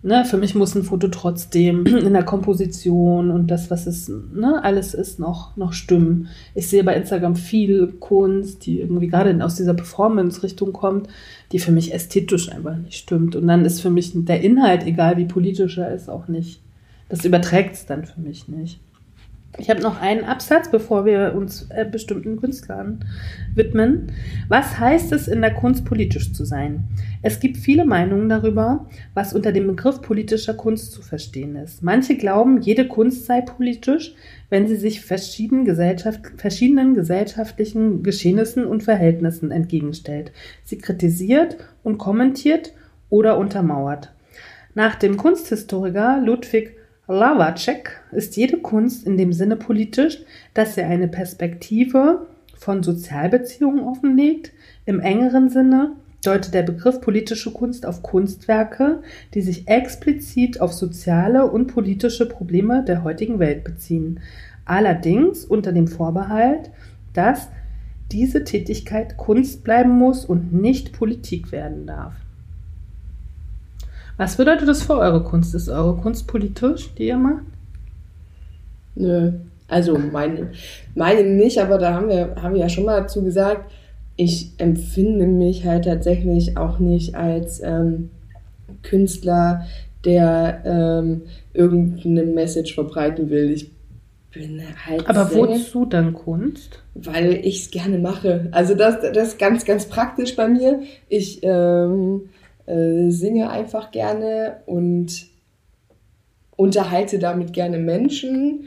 Ne, 0.00 0.24
für 0.24 0.36
mich 0.36 0.54
muss 0.54 0.76
ein 0.76 0.84
Foto 0.84 1.08
trotzdem 1.08 1.84
in 1.86 2.12
der 2.12 2.22
Komposition 2.22 3.32
und 3.32 3.48
das, 3.48 3.68
was 3.68 3.86
es, 3.86 4.08
ne, 4.08 4.62
alles 4.62 4.94
ist, 4.94 5.18
noch, 5.18 5.56
noch 5.56 5.72
stimmen. 5.72 6.28
Ich 6.54 6.68
sehe 6.68 6.84
bei 6.84 6.94
Instagram 6.94 7.34
viel 7.34 7.88
Kunst, 7.98 8.64
die 8.64 8.80
irgendwie 8.80 9.08
gerade 9.08 9.44
aus 9.44 9.56
dieser 9.56 9.74
Performance-Richtung 9.74 10.72
kommt, 10.72 11.08
die 11.50 11.58
für 11.58 11.72
mich 11.72 11.92
ästhetisch 11.92 12.52
einfach 12.52 12.76
nicht 12.76 12.96
stimmt. 12.96 13.34
Und 13.34 13.48
dann 13.48 13.64
ist 13.64 13.80
für 13.80 13.90
mich 13.90 14.12
der 14.14 14.40
Inhalt, 14.40 14.86
egal 14.86 15.16
wie 15.16 15.24
politisch 15.24 15.78
er 15.78 15.92
ist, 15.92 16.08
auch 16.08 16.28
nicht. 16.28 16.60
Das 17.08 17.24
überträgt 17.24 17.74
es 17.74 17.86
dann 17.86 18.04
für 18.04 18.20
mich 18.20 18.46
nicht. 18.46 18.78
Ich 19.56 19.70
habe 19.70 19.80
noch 19.80 20.00
einen 20.00 20.24
Absatz, 20.24 20.70
bevor 20.70 21.06
wir 21.06 21.34
uns 21.34 21.68
äh, 21.70 21.84
bestimmten 21.84 22.36
Künstlern 22.36 23.04
widmen. 23.54 24.12
Was 24.48 24.78
heißt 24.78 25.10
es, 25.12 25.26
in 25.26 25.40
der 25.40 25.54
Kunst 25.54 25.86
politisch 25.86 26.32
zu 26.34 26.44
sein? 26.44 26.84
Es 27.22 27.40
gibt 27.40 27.56
viele 27.56 27.86
Meinungen 27.86 28.28
darüber, 28.28 28.86
was 29.14 29.32
unter 29.32 29.50
dem 29.50 29.66
Begriff 29.66 30.02
politischer 30.02 30.54
Kunst 30.54 30.92
zu 30.92 31.00
verstehen 31.00 31.56
ist. 31.56 31.82
Manche 31.82 32.16
glauben, 32.16 32.60
jede 32.60 32.86
Kunst 32.86 33.24
sei 33.24 33.40
politisch, 33.40 34.14
wenn 34.50 34.68
sie 34.68 34.76
sich 34.76 35.00
verschiedenen, 35.00 35.64
Gesellschaft, 35.64 36.20
verschiedenen 36.36 36.94
gesellschaftlichen 36.94 38.02
Geschehnissen 38.02 38.66
und 38.66 38.82
Verhältnissen 38.82 39.50
entgegenstellt, 39.50 40.30
sie 40.62 40.78
kritisiert 40.78 41.56
und 41.82 41.98
kommentiert 41.98 42.74
oder 43.08 43.38
untermauert. 43.38 44.12
Nach 44.74 44.94
dem 44.94 45.16
Kunsthistoriker 45.16 46.20
Ludwig 46.20 46.77
Lavacek 47.08 48.02
ist 48.12 48.36
jede 48.36 48.58
Kunst 48.58 49.06
in 49.06 49.16
dem 49.16 49.32
Sinne 49.32 49.56
politisch, 49.56 50.22
dass 50.52 50.74
sie 50.74 50.82
eine 50.82 51.08
Perspektive 51.08 52.26
von 52.54 52.82
Sozialbeziehungen 52.82 53.80
offenlegt. 53.80 54.52
Im 54.84 55.00
engeren 55.00 55.48
Sinne 55.48 55.92
deutet 56.22 56.52
der 56.52 56.64
Begriff 56.64 57.00
politische 57.00 57.50
Kunst 57.52 57.86
auf 57.86 58.02
Kunstwerke, 58.02 59.00
die 59.32 59.40
sich 59.40 59.68
explizit 59.68 60.60
auf 60.60 60.74
soziale 60.74 61.50
und 61.50 61.68
politische 61.68 62.28
Probleme 62.28 62.84
der 62.84 63.04
heutigen 63.04 63.38
Welt 63.38 63.64
beziehen. 63.64 64.20
Allerdings 64.66 65.46
unter 65.46 65.72
dem 65.72 65.88
Vorbehalt, 65.88 66.70
dass 67.14 67.48
diese 68.12 68.44
Tätigkeit 68.44 69.16
Kunst 69.16 69.64
bleiben 69.64 69.90
muss 69.90 70.26
und 70.26 70.52
nicht 70.52 70.92
Politik 70.92 71.52
werden 71.52 71.86
darf. 71.86 72.14
Was 74.18 74.36
bedeutet 74.36 74.68
das 74.68 74.82
für 74.82 74.98
eure 74.98 75.22
Kunst? 75.22 75.54
Ist 75.54 75.68
eure 75.68 75.96
Kunst 75.96 76.26
politisch, 76.26 76.92
die 76.94 77.06
ihr 77.06 77.16
macht? 77.16 77.44
Nö. 78.96 79.32
Also 79.68 79.96
meine, 79.96 80.50
meine 80.94 81.22
nicht, 81.22 81.58
aber 81.58 81.78
da 81.78 81.94
haben 81.94 82.08
wir, 82.08 82.34
haben 82.36 82.54
wir 82.54 82.62
ja 82.62 82.68
schon 82.68 82.84
mal 82.84 83.00
dazu 83.00 83.22
gesagt, 83.22 83.70
ich 84.16 84.52
empfinde 84.58 85.26
mich 85.26 85.64
halt 85.64 85.84
tatsächlich 85.84 86.56
auch 86.56 86.80
nicht 86.80 87.14
als 87.14 87.62
ähm, 87.62 88.10
Künstler, 88.82 89.66
der 90.04 90.62
ähm, 90.64 91.22
irgendeine 91.52 92.24
Message 92.24 92.74
verbreiten 92.74 93.30
will. 93.30 93.50
Ich 93.50 93.70
bin 94.32 94.60
halt. 94.84 95.08
Aber 95.08 95.26
sehr, 95.26 95.38
wozu 95.38 95.84
dann 95.84 96.14
Kunst? 96.14 96.82
Weil 96.94 97.34
ich 97.44 97.66
es 97.66 97.70
gerne 97.70 97.98
mache. 97.98 98.48
Also 98.50 98.74
das, 98.74 99.00
das 99.00 99.28
ist 99.28 99.38
ganz, 99.38 99.64
ganz 99.64 99.86
praktisch 99.86 100.34
bei 100.34 100.48
mir. 100.48 100.80
Ich 101.08 101.40
ähm, 101.42 102.22
äh, 102.68 103.10
singe 103.10 103.50
einfach 103.50 103.90
gerne 103.90 104.58
und 104.66 105.26
unterhalte 106.56 107.18
damit 107.18 107.52
gerne 107.52 107.78
Menschen. 107.78 108.66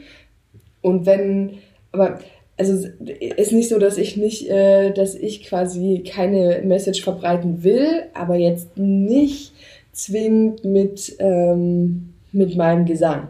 Und 0.80 1.06
wenn, 1.06 1.58
aber 1.92 2.18
also 2.56 2.88
ist 3.36 3.52
nicht 3.52 3.68
so, 3.68 3.78
dass 3.78 3.98
ich 3.98 4.16
nicht, 4.16 4.48
äh, 4.48 4.92
dass 4.92 5.14
ich 5.14 5.44
quasi 5.44 6.04
keine 6.06 6.62
Message 6.64 7.02
verbreiten 7.02 7.62
will, 7.62 8.04
aber 8.14 8.36
jetzt 8.36 8.76
nicht 8.76 9.52
zwingend 9.92 10.64
mit, 10.64 11.16
ähm, 11.18 12.14
mit 12.32 12.56
meinem 12.56 12.86
Gesang. 12.86 13.28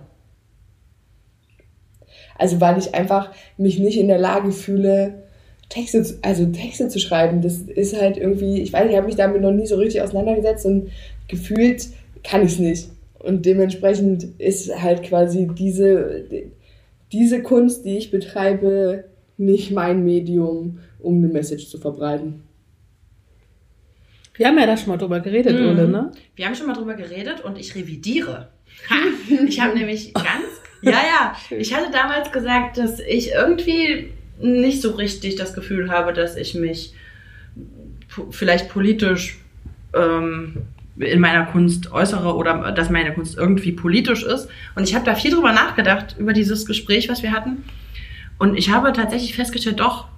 Also 2.38 2.60
weil 2.60 2.78
ich 2.78 2.94
einfach 2.94 3.32
mich 3.56 3.78
nicht 3.78 3.98
in 3.98 4.08
der 4.08 4.18
Lage 4.18 4.52
fühle, 4.52 5.21
Texte, 5.72 6.04
also 6.20 6.44
Texte 6.46 6.88
zu 6.88 6.98
schreiben, 6.98 7.40
das 7.40 7.60
ist 7.60 7.98
halt 7.98 8.18
irgendwie, 8.18 8.60
ich 8.60 8.74
weiß, 8.74 8.90
ich 8.90 8.96
habe 8.96 9.06
mich 9.06 9.16
damit 9.16 9.40
noch 9.40 9.52
nie 9.52 9.66
so 9.66 9.76
richtig 9.76 10.02
auseinandergesetzt 10.02 10.66
und 10.66 10.90
gefühlt 11.28 11.88
kann 12.22 12.44
ich 12.44 12.52
es 12.52 12.58
nicht. 12.58 12.88
Und 13.18 13.46
dementsprechend 13.46 14.38
ist 14.38 14.82
halt 14.82 15.02
quasi 15.02 15.48
diese, 15.58 16.24
diese 17.10 17.42
Kunst, 17.42 17.86
die 17.86 17.96
ich 17.96 18.10
betreibe, 18.10 19.04
nicht 19.38 19.70
mein 19.70 20.04
Medium, 20.04 20.80
um 20.98 21.16
eine 21.16 21.28
Message 21.28 21.68
zu 21.68 21.78
verbreiten. 21.78 22.42
Wir 24.34 24.48
haben 24.48 24.58
ja 24.58 24.66
da 24.66 24.76
schon 24.76 24.88
mal 24.88 24.98
drüber 24.98 25.20
geredet, 25.20 25.58
mhm. 25.58 25.68
Ole, 25.68 25.88
ne? 25.88 26.12
Wir 26.36 26.46
haben 26.46 26.54
schon 26.54 26.66
mal 26.66 26.74
drüber 26.74 26.94
geredet 26.94 27.42
und 27.42 27.58
ich 27.58 27.74
revidiere. 27.74 28.48
Ha, 28.90 28.96
ich 29.46 29.58
habe 29.58 29.78
nämlich 29.78 30.12
ganz, 30.12 30.26
ja, 30.82 30.92
ja, 30.92 31.36
ich 31.56 31.74
hatte 31.74 31.90
damals 31.90 32.30
gesagt, 32.30 32.76
dass 32.76 33.00
ich 33.00 33.32
irgendwie 33.32 34.10
nicht 34.40 34.82
so 34.82 34.92
richtig 34.92 35.36
das 35.36 35.54
Gefühl 35.54 35.90
habe, 35.90 36.12
dass 36.12 36.36
ich 36.36 36.54
mich 36.54 36.94
vielleicht 38.30 38.68
politisch 38.68 39.38
ähm, 39.94 40.62
in 40.96 41.20
meiner 41.20 41.46
Kunst 41.46 41.90
äußere 41.90 42.34
oder 42.34 42.72
dass 42.72 42.90
meine 42.90 43.12
Kunst 43.14 43.36
irgendwie 43.36 43.72
politisch 43.72 44.22
ist. 44.22 44.48
Und 44.74 44.84
ich 44.84 44.94
habe 44.94 45.04
da 45.04 45.14
viel 45.14 45.30
drüber 45.30 45.52
nachgedacht, 45.52 46.16
über 46.18 46.32
dieses 46.32 46.66
Gespräch, 46.66 47.08
was 47.08 47.22
wir 47.22 47.32
hatten. 47.32 47.64
Und 48.38 48.56
ich 48.56 48.70
habe 48.70 48.92
tatsächlich 48.92 49.34
festgestellt, 49.34 49.80
doch, 49.80 50.08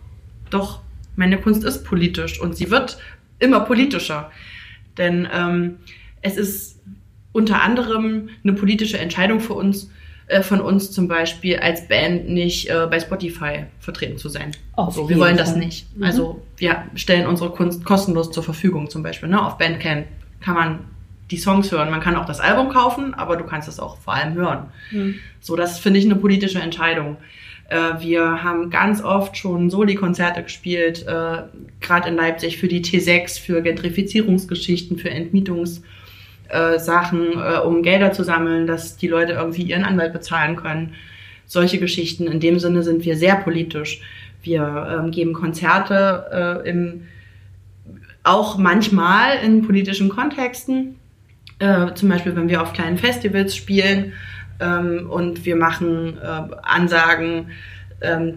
doch, 0.50 0.80
meine 1.16 1.38
Kunst 1.38 1.62
ist 1.62 1.84
politisch 1.84 2.40
und 2.40 2.56
sie 2.56 2.70
wird 2.70 2.98
immer 3.38 3.60
politischer. 3.60 4.32
Denn 4.98 5.28
ähm, 5.32 5.76
es 6.22 6.36
ist 6.36 6.80
unter 7.32 7.62
anderem 7.62 8.30
eine 8.42 8.54
politische 8.54 8.98
Entscheidung 8.98 9.40
für 9.40 9.54
uns, 9.54 9.90
äh, 10.26 10.42
von 10.42 10.60
uns 10.60 10.90
zum 10.90 11.06
Beispiel 11.06 11.58
als 11.58 11.86
Band 11.86 12.28
nicht 12.28 12.70
äh, 12.70 12.86
bei 12.90 12.98
Spotify 12.98 13.64
vertreten 13.78 14.16
zu 14.16 14.28
sein. 14.28 14.52
Auf 14.72 14.94
so, 14.94 15.08
wir 15.08 15.18
wollen 15.18 15.36
das 15.36 15.54
nicht. 15.54 15.94
Mhm. 15.96 16.02
Also 16.02 16.42
wir 16.56 16.84
stellen 16.94 17.26
unsere 17.26 17.50
Kunst 17.50 17.84
kostenlos 17.84 18.30
zur 18.30 18.42
Verfügung 18.42 18.88
zum 18.88 19.02
Beispiel. 19.02 19.28
Ne? 19.28 19.44
Auf 19.44 19.58
Bandcamp 19.58 20.06
kann 20.40 20.54
man 20.54 20.78
die 21.30 21.36
Songs 21.36 21.70
hören. 21.72 21.90
Man 21.90 22.00
kann 22.00 22.16
auch 22.16 22.26
das 22.26 22.40
Album 22.40 22.70
kaufen, 22.70 23.12
aber 23.14 23.36
du 23.36 23.44
kannst 23.44 23.68
es 23.68 23.78
auch 23.78 23.98
vor 23.98 24.14
allem 24.14 24.34
hören. 24.34 24.68
Mhm. 24.90 25.16
So, 25.40 25.56
das 25.56 25.78
finde 25.78 25.98
ich 25.98 26.06
eine 26.06 26.16
politische 26.16 26.58
Entscheidung. 26.58 27.18
Äh, 27.68 28.00
wir 28.00 28.42
haben 28.42 28.70
ganz 28.70 29.02
oft 29.02 29.36
schon 29.36 29.68
Soli-Konzerte 29.68 30.42
gespielt, 30.42 31.06
äh, 31.06 31.42
gerade 31.80 32.08
in 32.08 32.16
Leipzig 32.16 32.58
für 32.58 32.68
die 32.68 32.82
T6, 32.82 33.40
für 33.40 33.62
Gentrifizierungsgeschichten, 33.62 34.98
für 34.98 35.10
Entmietungs- 35.10 35.82
äh, 36.54 36.78
Sachen, 36.78 37.32
äh, 37.32 37.58
um 37.58 37.82
Gelder 37.82 38.12
zu 38.12 38.22
sammeln, 38.22 38.66
dass 38.66 38.96
die 38.96 39.08
Leute 39.08 39.32
irgendwie 39.32 39.62
ihren 39.62 39.84
Anwalt 39.84 40.12
bezahlen 40.12 40.56
können. 40.56 40.94
Solche 41.46 41.78
Geschichten. 41.78 42.26
In 42.26 42.40
dem 42.40 42.58
Sinne 42.58 42.82
sind 42.82 43.04
wir 43.04 43.16
sehr 43.16 43.36
politisch. 43.36 44.00
Wir 44.42 45.00
ähm, 45.00 45.10
geben 45.10 45.32
Konzerte 45.32 46.62
äh, 46.64 46.70
im, 46.70 47.02
auch 48.22 48.56
manchmal 48.56 49.38
in 49.44 49.66
politischen 49.66 50.08
Kontexten. 50.08 50.96
Äh, 51.58 51.94
zum 51.94 52.08
Beispiel, 52.08 52.34
wenn 52.36 52.48
wir 52.48 52.62
auf 52.62 52.72
kleinen 52.72 52.98
Festivals 52.98 53.54
spielen 53.54 54.12
ähm, 54.60 55.08
und 55.10 55.44
wir 55.44 55.56
machen 55.56 56.18
äh, 56.18 56.54
Ansagen 56.62 57.48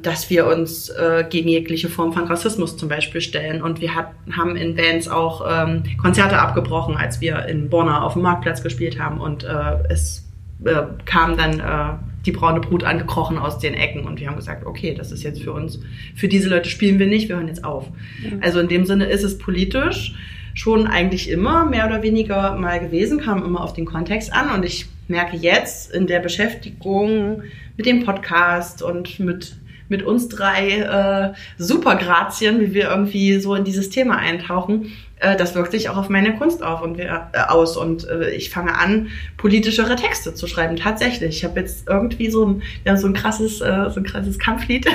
dass 0.01 0.29
wir 0.29 0.47
uns 0.47 0.89
äh, 0.89 1.25
gegen 1.29 1.49
jegliche 1.49 1.89
Form 1.89 2.13
von 2.13 2.25
Rassismus 2.25 2.77
zum 2.77 2.89
Beispiel 2.89 3.21
stellen. 3.21 3.61
Und 3.61 3.81
wir 3.81 3.95
hat, 3.95 4.11
haben 4.31 4.55
in 4.55 4.75
Bands 4.75 5.07
auch 5.07 5.45
ähm, 5.49 5.83
Konzerte 6.01 6.39
abgebrochen, 6.39 6.95
als 6.95 7.21
wir 7.21 7.45
in 7.45 7.69
Bonner 7.69 8.03
auf 8.03 8.13
dem 8.13 8.21
Marktplatz 8.23 8.63
gespielt 8.63 8.99
haben. 8.99 9.19
Und 9.19 9.43
äh, 9.43 9.47
es 9.89 10.27
äh, 10.63 10.83
kam 11.05 11.37
dann 11.37 11.59
äh, 11.59 11.97
die 12.25 12.31
braune 12.31 12.59
Brut 12.59 12.83
angekrochen 12.83 13.37
aus 13.37 13.59
den 13.59 13.73
Ecken. 13.73 14.05
Und 14.05 14.19
wir 14.19 14.27
haben 14.27 14.35
gesagt, 14.35 14.65
okay, 14.65 14.93
das 14.95 15.11
ist 15.11 15.23
jetzt 15.23 15.41
für 15.41 15.53
uns, 15.53 15.79
für 16.15 16.27
diese 16.27 16.49
Leute 16.49 16.69
spielen 16.69 16.99
wir 16.99 17.07
nicht, 17.07 17.29
wir 17.29 17.37
hören 17.37 17.47
jetzt 17.47 17.63
auf. 17.63 17.87
Ja. 18.23 18.37
Also 18.41 18.59
in 18.59 18.67
dem 18.67 18.85
Sinne 18.85 19.05
ist 19.05 19.23
es 19.23 19.37
politisch 19.37 20.13
schon 20.53 20.87
eigentlich 20.87 21.29
immer 21.29 21.65
mehr 21.65 21.85
oder 21.85 22.01
weniger 22.01 22.55
mal 22.55 22.79
gewesen, 22.79 23.19
kam 23.19 23.45
immer 23.45 23.61
auf 23.61 23.73
den 23.73 23.85
Kontext 23.85 24.33
an. 24.33 24.49
Und 24.55 24.65
ich 24.65 24.87
merke 25.07 25.37
jetzt 25.37 25.91
in 25.93 26.07
der 26.07 26.19
Beschäftigung 26.19 27.43
mit 27.77 27.85
dem 27.85 28.03
Podcast 28.03 28.81
und 28.81 29.19
mit 29.19 29.55
mit 29.89 30.03
uns 30.03 30.27
drei 30.27 30.79
äh, 30.79 31.33
Supergrazien, 31.57 32.59
wie 32.59 32.73
wir 32.73 32.89
irgendwie 32.89 33.39
so 33.39 33.55
in 33.55 33.63
dieses 33.63 33.89
Thema 33.89 34.17
eintauchen, 34.17 34.91
äh, 35.19 35.35
das 35.35 35.55
wirkt 35.55 35.71
sich 35.71 35.89
auch 35.89 35.97
auf 35.97 36.09
meine 36.09 36.35
Kunst 36.35 36.63
auf 36.63 36.81
und 36.81 36.97
wir, 36.97 37.29
äh, 37.33 37.39
aus. 37.47 37.77
Und 37.77 38.07
äh, 38.07 38.31
ich 38.31 38.49
fange 38.49 38.77
an, 38.77 39.09
politischere 39.37 39.95
Texte 39.95 40.33
zu 40.33 40.47
schreiben. 40.47 40.75
Tatsächlich. 40.75 41.37
Ich 41.37 41.43
habe 41.43 41.59
jetzt 41.59 41.87
irgendwie 41.87 42.29
so 42.29 42.45
ein, 42.45 42.61
ja, 42.85 42.97
so 42.97 43.07
ein 43.07 43.13
krasses, 43.13 43.61
äh, 43.61 43.89
so 43.89 43.99
ein 43.99 44.03
krasses 44.03 44.37
Kampflied 44.39 44.85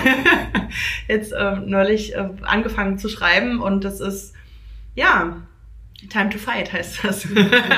jetzt 1.08 1.32
äh, 1.32 1.56
neulich 1.56 2.14
äh, 2.14 2.28
angefangen 2.42 2.98
zu 2.98 3.08
schreiben. 3.08 3.60
Und 3.60 3.84
das 3.84 4.00
ist, 4.00 4.34
ja, 4.94 5.36
Time 6.10 6.30
to 6.30 6.38
fight 6.38 6.72
heißt 6.72 7.04
das. 7.04 7.26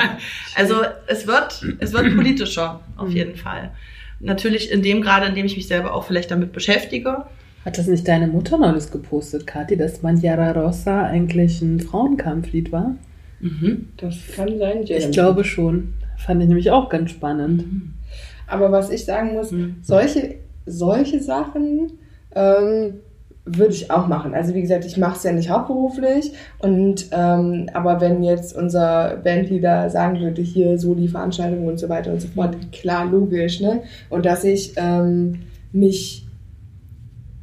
also 0.55 0.81
es 1.07 1.27
wird, 1.27 1.63
es 1.79 1.93
wird 1.93 2.15
politischer, 2.15 2.81
auf 2.97 3.09
mhm. 3.09 3.15
jeden 3.15 3.35
Fall. 3.35 3.71
Natürlich 4.19 4.71
in 4.71 4.81
dem 4.81 5.01
Grade, 5.01 5.27
in 5.27 5.35
dem 5.35 5.45
ich 5.45 5.55
mich 5.57 5.67
selber 5.67 5.93
auch 5.93 6.05
vielleicht 6.05 6.31
damit 6.31 6.51
beschäftige. 6.53 7.25
Hat 7.65 7.77
das 7.77 7.87
nicht 7.87 8.07
deine 8.07 8.27
Mutter 8.27 8.57
neulich 8.57 8.91
gepostet, 8.91 9.47
Kathi, 9.47 9.75
dass 9.75 10.01
Manjara 10.03 10.51
Rossa 10.51 11.03
eigentlich 11.05 11.61
ein 11.61 11.79
Frauenkampflied 11.79 12.71
war? 12.71 12.95
Mhm. 13.39 13.89
Das 13.97 14.15
kann 14.35 14.57
sein, 14.59 14.83
Jeremy. 14.83 15.05
Ich 15.05 15.11
glaube 15.11 15.43
schon. 15.43 15.93
Fand 16.17 16.41
ich 16.41 16.47
nämlich 16.47 16.71
auch 16.71 16.89
ganz 16.89 17.11
spannend. 17.11 17.65
Aber 18.47 18.71
was 18.71 18.89
ich 18.91 19.03
sagen 19.05 19.33
muss, 19.33 19.51
Mhm. 19.51 19.77
solche, 19.81 20.35
solche 20.65 21.19
Sachen 21.21 21.91
ähm, 22.35 22.95
würde 23.45 23.73
ich 23.73 23.91
auch 23.91 24.07
machen. 24.07 24.33
Also 24.33 24.53
wie 24.55 24.61
gesagt, 24.61 24.85
ich 24.85 24.97
mache 24.97 25.17
es 25.17 25.23
ja 25.23 25.31
nicht 25.31 25.49
hauptberuflich. 25.49 26.33
Und 26.59 27.07
ähm, 27.11 27.69
aber 27.73 28.01
wenn 28.01 28.23
jetzt 28.23 28.55
unser 28.55 29.17
Bandleader 29.23 29.89
sagen 29.89 30.19
würde, 30.19 30.41
hier 30.41 30.77
so 30.77 30.95
die 30.95 31.07
Veranstaltung 31.07 31.67
und 31.67 31.79
so 31.79 31.87
weiter 31.87 32.11
und 32.11 32.21
so 32.21 32.27
fort, 32.29 32.55
klar, 32.71 33.05
logisch, 33.05 33.61
ne? 33.61 33.81
Und 34.09 34.25
dass 34.25 34.43
ich 34.43 34.73
ähm, 34.77 35.41
mich 35.71 36.25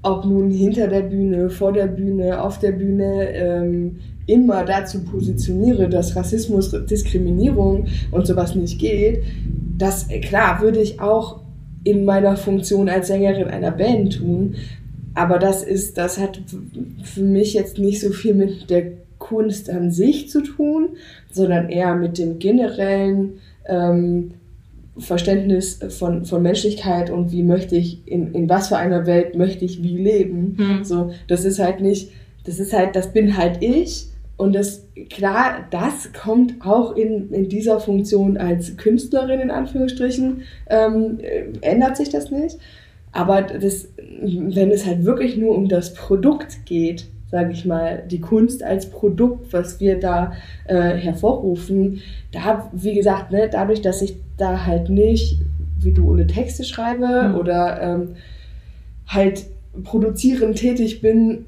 ob 0.02 0.24
nun 0.24 0.50
hinter 0.50 0.88
der 0.88 1.02
Bühne, 1.02 1.48
vor 1.48 1.72
der 1.72 1.86
Bühne, 1.86 2.42
auf 2.42 2.58
der 2.58 2.72
Bühne, 2.72 3.28
ähm, 3.34 4.00
immer 4.26 4.64
dazu 4.64 5.04
positioniere, 5.04 5.88
dass 5.88 6.14
Rassismus, 6.16 6.70
Diskriminierung 6.86 7.86
und 8.10 8.26
sowas 8.26 8.54
nicht 8.54 8.78
geht, 8.78 9.22
das, 9.78 10.08
klar, 10.22 10.60
würde 10.60 10.80
ich 10.80 11.00
auch 11.00 11.40
in 11.84 12.04
meiner 12.04 12.36
Funktion 12.36 12.88
als 12.88 13.08
Sängerin 13.08 13.48
einer 13.48 13.72
Band 13.72 14.18
tun, 14.18 14.54
aber 15.14 15.38
das 15.38 15.62
ist, 15.62 15.98
das 15.98 16.18
hat 16.18 16.40
für 17.02 17.22
mich 17.22 17.54
jetzt 17.54 17.78
nicht 17.78 18.00
so 18.00 18.10
viel 18.10 18.34
mit 18.34 18.70
der 18.70 18.92
Kunst 19.18 19.70
an 19.70 19.90
sich 19.90 20.30
zu 20.30 20.42
tun, 20.42 20.90
sondern 21.30 21.68
eher 21.68 21.94
mit 21.94 22.18
dem 22.18 22.38
generellen 22.38 23.34
ähm, 23.66 24.32
Verständnis 24.98 25.78
von, 25.90 26.24
von 26.24 26.42
Menschlichkeit 26.42 27.10
und 27.10 27.32
wie 27.32 27.42
möchte 27.42 27.76
ich, 27.76 28.06
in, 28.06 28.34
in 28.34 28.48
was 28.48 28.68
für 28.68 28.76
einer 28.76 29.06
Welt 29.06 29.36
möchte 29.36 29.64
ich 29.64 29.82
wie 29.82 29.96
leben. 29.96 30.56
Hm. 30.58 30.84
So, 30.84 31.12
das 31.28 31.44
ist 31.44 31.58
halt 31.58 31.80
nicht, 31.80 32.10
das 32.44 32.58
ist 32.58 32.72
halt, 32.72 32.94
das 32.96 33.12
bin 33.12 33.36
halt 33.36 33.62
ich. 33.62 34.08
Und 34.36 34.54
das, 34.54 34.84
klar, 35.08 35.66
das 35.70 36.12
kommt 36.12 36.54
auch 36.66 36.96
in, 36.96 37.32
in 37.32 37.48
dieser 37.48 37.78
Funktion 37.78 38.36
als 38.36 38.76
Künstlerin, 38.76 39.40
in 39.40 39.50
Anführungsstrichen, 39.50 40.42
ähm, 40.68 41.20
äh, 41.20 41.44
ändert 41.60 41.96
sich 41.96 42.08
das 42.08 42.30
nicht. 42.30 42.58
Aber 43.12 43.42
das, 43.42 43.88
wenn 44.22 44.70
es 44.70 44.86
halt 44.86 45.04
wirklich 45.04 45.36
nur 45.36 45.54
um 45.54 45.68
das 45.68 45.94
Produkt 45.94 46.64
geht, 46.64 47.06
sage 47.30 47.52
ich 47.52 47.64
mal, 47.64 48.02
die 48.10 48.20
Kunst 48.20 48.62
als 48.62 48.90
Produkt, 48.90 49.52
was 49.52 49.80
wir 49.80 49.98
da 49.98 50.32
äh, 50.66 50.96
hervorrufen, 50.96 52.00
da, 52.30 52.70
wie 52.72 52.94
gesagt, 52.94 53.30
ne, 53.30 53.48
dadurch, 53.50 53.80
dass 53.80 54.02
ich 54.02 54.16
da 54.36 54.66
halt 54.66 54.88
nicht, 54.90 55.40
wie 55.78 55.92
du 55.92 56.10
ohne 56.10 56.26
Texte 56.26 56.64
schreibe 56.64 57.28
Mhm. 57.28 57.34
oder 57.36 57.80
ähm, 57.82 58.08
halt 59.06 59.44
produzierend 59.82 60.58
tätig 60.58 61.00
bin, 61.00 61.46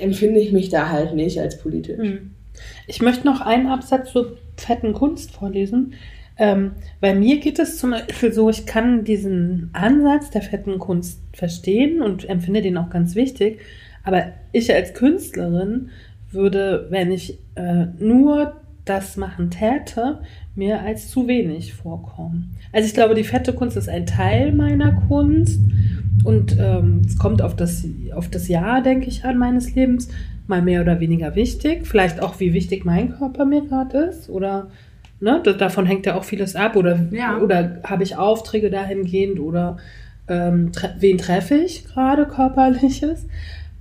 empfinde 0.00 0.40
ich 0.40 0.52
mich 0.52 0.68
da 0.68 0.90
halt 0.90 1.14
nicht 1.14 1.40
als 1.40 1.58
politisch. 1.58 1.98
Hm. 1.98 2.30
Ich 2.86 3.00
möchte 3.00 3.26
noch 3.26 3.40
einen 3.40 3.66
Absatz 3.68 4.12
zur 4.12 4.36
fetten 4.56 4.92
Kunst 4.92 5.30
vorlesen. 5.32 5.94
Ähm, 6.42 6.72
bei 7.00 7.14
mir 7.14 7.38
geht 7.38 7.60
es 7.60 7.78
zum 7.78 7.92
Beispiel 7.92 8.32
so, 8.32 8.50
ich 8.50 8.66
kann 8.66 9.04
diesen 9.04 9.70
Ansatz 9.74 10.28
der 10.30 10.42
fetten 10.42 10.80
Kunst 10.80 11.20
verstehen 11.32 12.02
und 12.02 12.28
empfinde 12.28 12.62
den 12.62 12.76
auch 12.78 12.90
ganz 12.90 13.14
wichtig. 13.14 13.60
Aber 14.02 14.24
ich 14.50 14.74
als 14.74 14.92
Künstlerin 14.92 15.90
würde, 16.32 16.88
wenn 16.90 17.12
ich 17.12 17.38
äh, 17.54 17.86
nur 18.00 18.54
das 18.84 19.16
machen 19.16 19.52
täte, 19.52 20.18
mir 20.56 20.80
als 20.80 21.08
zu 21.10 21.28
wenig 21.28 21.74
vorkommen. 21.74 22.56
Also 22.72 22.88
ich 22.88 22.94
glaube, 22.94 23.14
die 23.14 23.22
fette 23.22 23.52
Kunst 23.52 23.76
ist 23.76 23.88
ein 23.88 24.06
Teil 24.06 24.50
meiner 24.50 24.90
Kunst 25.06 25.60
und 26.24 26.56
ähm, 26.58 27.02
es 27.06 27.16
kommt 27.16 27.40
auf 27.40 27.54
das, 27.54 27.86
auf 28.16 28.28
das 28.28 28.48
Jahr, 28.48 28.82
denke 28.82 29.06
ich, 29.06 29.24
an 29.24 29.38
meines 29.38 29.76
Lebens, 29.76 30.08
mal 30.48 30.60
mehr 30.60 30.82
oder 30.82 30.98
weniger 30.98 31.36
wichtig. 31.36 31.86
Vielleicht 31.86 32.20
auch, 32.20 32.40
wie 32.40 32.52
wichtig 32.52 32.84
mein 32.84 33.12
Körper 33.12 33.44
mir 33.44 33.62
gerade 33.64 33.98
ist 33.98 34.28
oder 34.28 34.70
ne, 35.22 35.40
da- 35.42 35.54
davon 35.54 35.86
hängt 35.86 36.04
ja 36.04 36.16
auch 36.16 36.24
vieles 36.24 36.54
ab 36.56 36.76
oder, 36.76 36.98
Ja. 37.10 37.38
oder 37.38 37.80
habe 37.84 38.02
ich 38.02 38.16
Aufträge 38.16 38.68
dahingehend 38.70 39.40
oder 39.40 39.78
ähm, 40.28 40.70
tre 40.72 40.90
wen 41.00 41.16
treffe 41.18 41.54
ich 41.56 41.84
gerade 41.86 42.26
körperliches. 42.26 43.26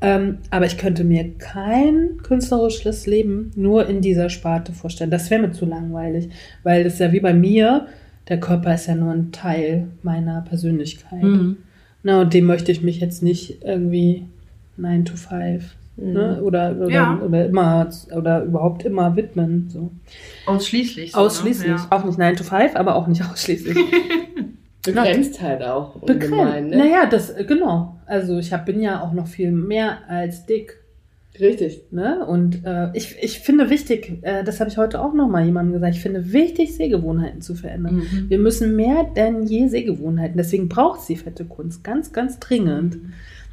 Ähm, 0.03 0.39
aber 0.49 0.65
ich 0.65 0.77
könnte 0.79 1.03
mir 1.03 1.37
kein 1.37 2.17
künstlerisches 2.23 3.05
Leben 3.05 3.51
nur 3.55 3.87
in 3.87 4.01
dieser 4.01 4.29
Sparte 4.29 4.71
vorstellen. 4.73 5.11
Das 5.11 5.29
wäre 5.29 5.41
mir 5.43 5.51
zu 5.51 5.65
langweilig, 5.65 6.29
weil 6.63 6.83
das 6.83 6.97
ja 6.97 7.11
wie 7.11 7.19
bei 7.19 7.33
mir, 7.35 7.85
der 8.27 8.39
Körper 8.39 8.73
ist 8.73 8.87
ja 8.87 8.95
nur 8.95 9.11
ein 9.11 9.31
Teil 9.31 9.87
meiner 10.01 10.41
Persönlichkeit. 10.41 11.21
Mhm. 11.21 11.57
Na, 12.01 12.21
und 12.21 12.33
dem 12.33 12.45
möchte 12.45 12.71
ich 12.71 12.81
mich 12.81 12.99
jetzt 12.99 13.21
nicht 13.21 13.63
irgendwie 13.63 14.25
9 14.77 15.05
to 15.05 15.15
5 15.15 15.75
ne? 16.01 16.41
oder, 16.43 16.75
oder, 16.77 16.89
Ja. 16.89 17.19
oder 17.23 17.45
immer 17.45 17.89
oder 18.15 18.43
überhaupt 18.43 18.83
immer 18.85 19.15
widmen. 19.15 19.69
So. 19.69 19.91
Ausschließlich. 20.45 21.11
So, 21.13 21.19
Ausschließlich. 21.19 21.69
Ne? 21.71 21.75
Ja. 21.77 21.87
Auch 21.89 22.03
nicht 22.05 22.17
9 22.17 22.35
to 22.35 22.43
5, 22.43 22.75
aber 22.75 22.95
auch 22.95 23.07
nicht 23.07 23.23
ausschließlich. 23.31 23.77
Begrenzt 24.83 25.41
halt 25.41 25.61
auch 25.63 25.99
Begrenzt. 25.99 26.71
ne? 26.71 26.77
Naja, 26.77 27.05
das, 27.05 27.33
genau. 27.47 27.99
Also 28.07 28.39
ich 28.39 28.51
hab, 28.51 28.65
bin 28.65 28.81
ja 28.81 29.01
auch 29.01 29.13
noch 29.13 29.27
viel 29.27 29.51
mehr 29.51 29.99
als 30.09 30.45
dick. 30.47 30.77
Richtig. 31.39 31.83
Ne? 31.91 32.25
Und 32.25 32.65
äh, 32.65 32.89
ich, 32.93 33.15
ich 33.21 33.39
finde 33.39 33.69
wichtig, 33.69 34.19
äh, 34.23 34.43
das 34.43 34.59
habe 34.59 34.69
ich 34.69 34.77
heute 34.77 34.99
auch 35.01 35.13
noch 35.13 35.29
mal 35.29 35.45
jemandem 35.45 35.73
gesagt, 35.73 35.95
ich 35.95 36.01
finde 36.01 36.33
wichtig, 36.33 36.75
Sehgewohnheiten 36.75 37.41
zu 37.41 37.55
verändern. 37.55 37.95
Mhm. 38.11 38.29
Wir 38.29 38.37
müssen 38.39 38.75
mehr 38.75 39.05
denn 39.15 39.43
je 39.43 39.67
Sehgewohnheiten. 39.67 40.35
Deswegen 40.35 40.67
braucht 40.67 41.01
sie 41.01 41.15
fette 41.15 41.45
Kunst 41.45 41.83
ganz, 41.83 42.11
ganz 42.11 42.39
dringend. 42.39 42.97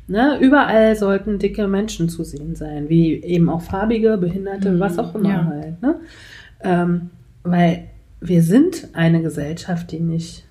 Ne? 0.09 0.39
Überall 0.41 0.97
sollten 0.97 1.39
dicke 1.39 1.69
Menschen 1.69 2.09
zu 2.09 2.25
sehen 2.25 2.55
sein, 2.57 2.89
wie 2.89 3.23
eben 3.23 3.49
auch 3.51 3.61
farbige, 3.63 4.17
Behinderte, 4.17 4.71
Mhm, 4.73 4.81
was 4.81 4.99
auch 4.99 5.15
immer 5.15 5.29
ja. 5.31 5.45
halt. 5.45 5.83
Ne? 5.83 6.01
Ähm, 6.63 7.11
weil 7.43 7.85
wir 8.21 8.43
sind 8.43 8.89
eine 8.95 9.23
Gesellschaft, 9.23 9.93
die 9.93 10.01
nicht, 10.01 10.45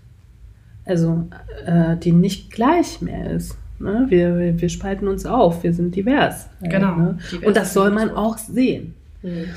also 0.86 1.28
äh, 1.66 1.98
die 1.98 2.12
nicht 2.12 2.52
gleich 2.52 3.02
mehr 3.02 3.32
ist. 3.32 3.58
Ne? 3.80 4.06
Wir, 4.10 4.38
wir, 4.38 4.62
wir 4.62 4.70
spalten 4.70 5.08
uns 5.08 5.26
auf, 5.26 5.64
wir 5.64 5.74
sind 5.74 5.96
divers. 5.96 6.48
halt, 6.62 6.72
Genau, 6.72 6.96
Ne? 6.96 7.18
divers 7.32 7.48
Und 7.48 7.58
das 7.58 7.74
soll 7.74 7.90
man 7.92 8.12
auch 8.12 8.38
sehen. 8.38 8.94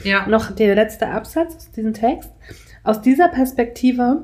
Ja. 0.03 0.27
Noch 0.27 0.51
der 0.51 0.75
letzte 0.75 1.09
Absatz 1.09 1.55
aus 1.55 1.71
diesem 1.71 1.93
Text. 1.93 2.31
Aus 2.83 3.03
dieser 3.03 3.29
Perspektive 3.29 4.23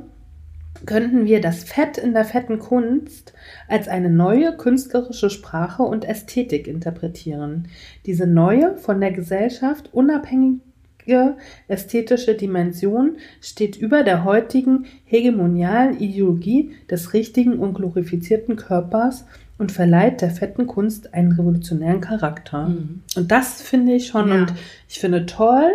könnten 0.87 1.27
wir 1.27 1.41
das 1.41 1.63
Fett 1.65 1.99
in 1.99 2.15
der 2.15 2.25
fetten 2.25 2.59
Kunst 2.59 3.33
als 3.69 3.89
eine 3.89 4.11
neue 4.11 4.57
künstlerische 4.57 5.31
Sprache 5.31 5.83
und 5.83 6.05
Ästhetik 6.05 6.67
interpretieren. 6.67 7.69
Diese 8.07 8.27
neue, 8.27 8.77
von 8.77 9.01
der 9.01 9.13
Gesellschaft 9.13 9.91
unabhängige 9.93 11.37
ästhetische 11.69 12.35
Dimension 12.35 13.17
steht 13.41 13.77
über 13.77 14.03
der 14.03 14.25
heutigen 14.25 14.87
hegemonialen 15.05 15.99
Ideologie 15.99 16.73
des 16.91 17.13
richtigen 17.13 17.59
und 17.59 17.75
glorifizierten 17.75 18.57
Körpers 18.57 19.25
und 19.59 19.73
verleiht 19.73 20.21
der 20.21 20.31
fetten 20.31 20.67
Kunst 20.67 21.15
einen 21.15 21.33
revolutionären 21.33 22.01
Charakter. 22.01 22.69
Mhm. 22.69 23.03
Und 23.17 23.31
das 23.31 23.63
finde 23.63 23.95
ich 23.95 24.09
schon. 24.09 24.29
Ja. 24.29 24.35
Und 24.35 24.53
ich 24.89 24.99
finde 24.99 25.27
toll, 25.27 25.71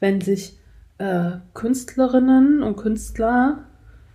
wenn 0.00 0.20
sich 0.20 0.58
äh, 0.98 1.32
Künstlerinnen 1.54 2.62
und 2.62 2.76
Künstler, 2.76 3.64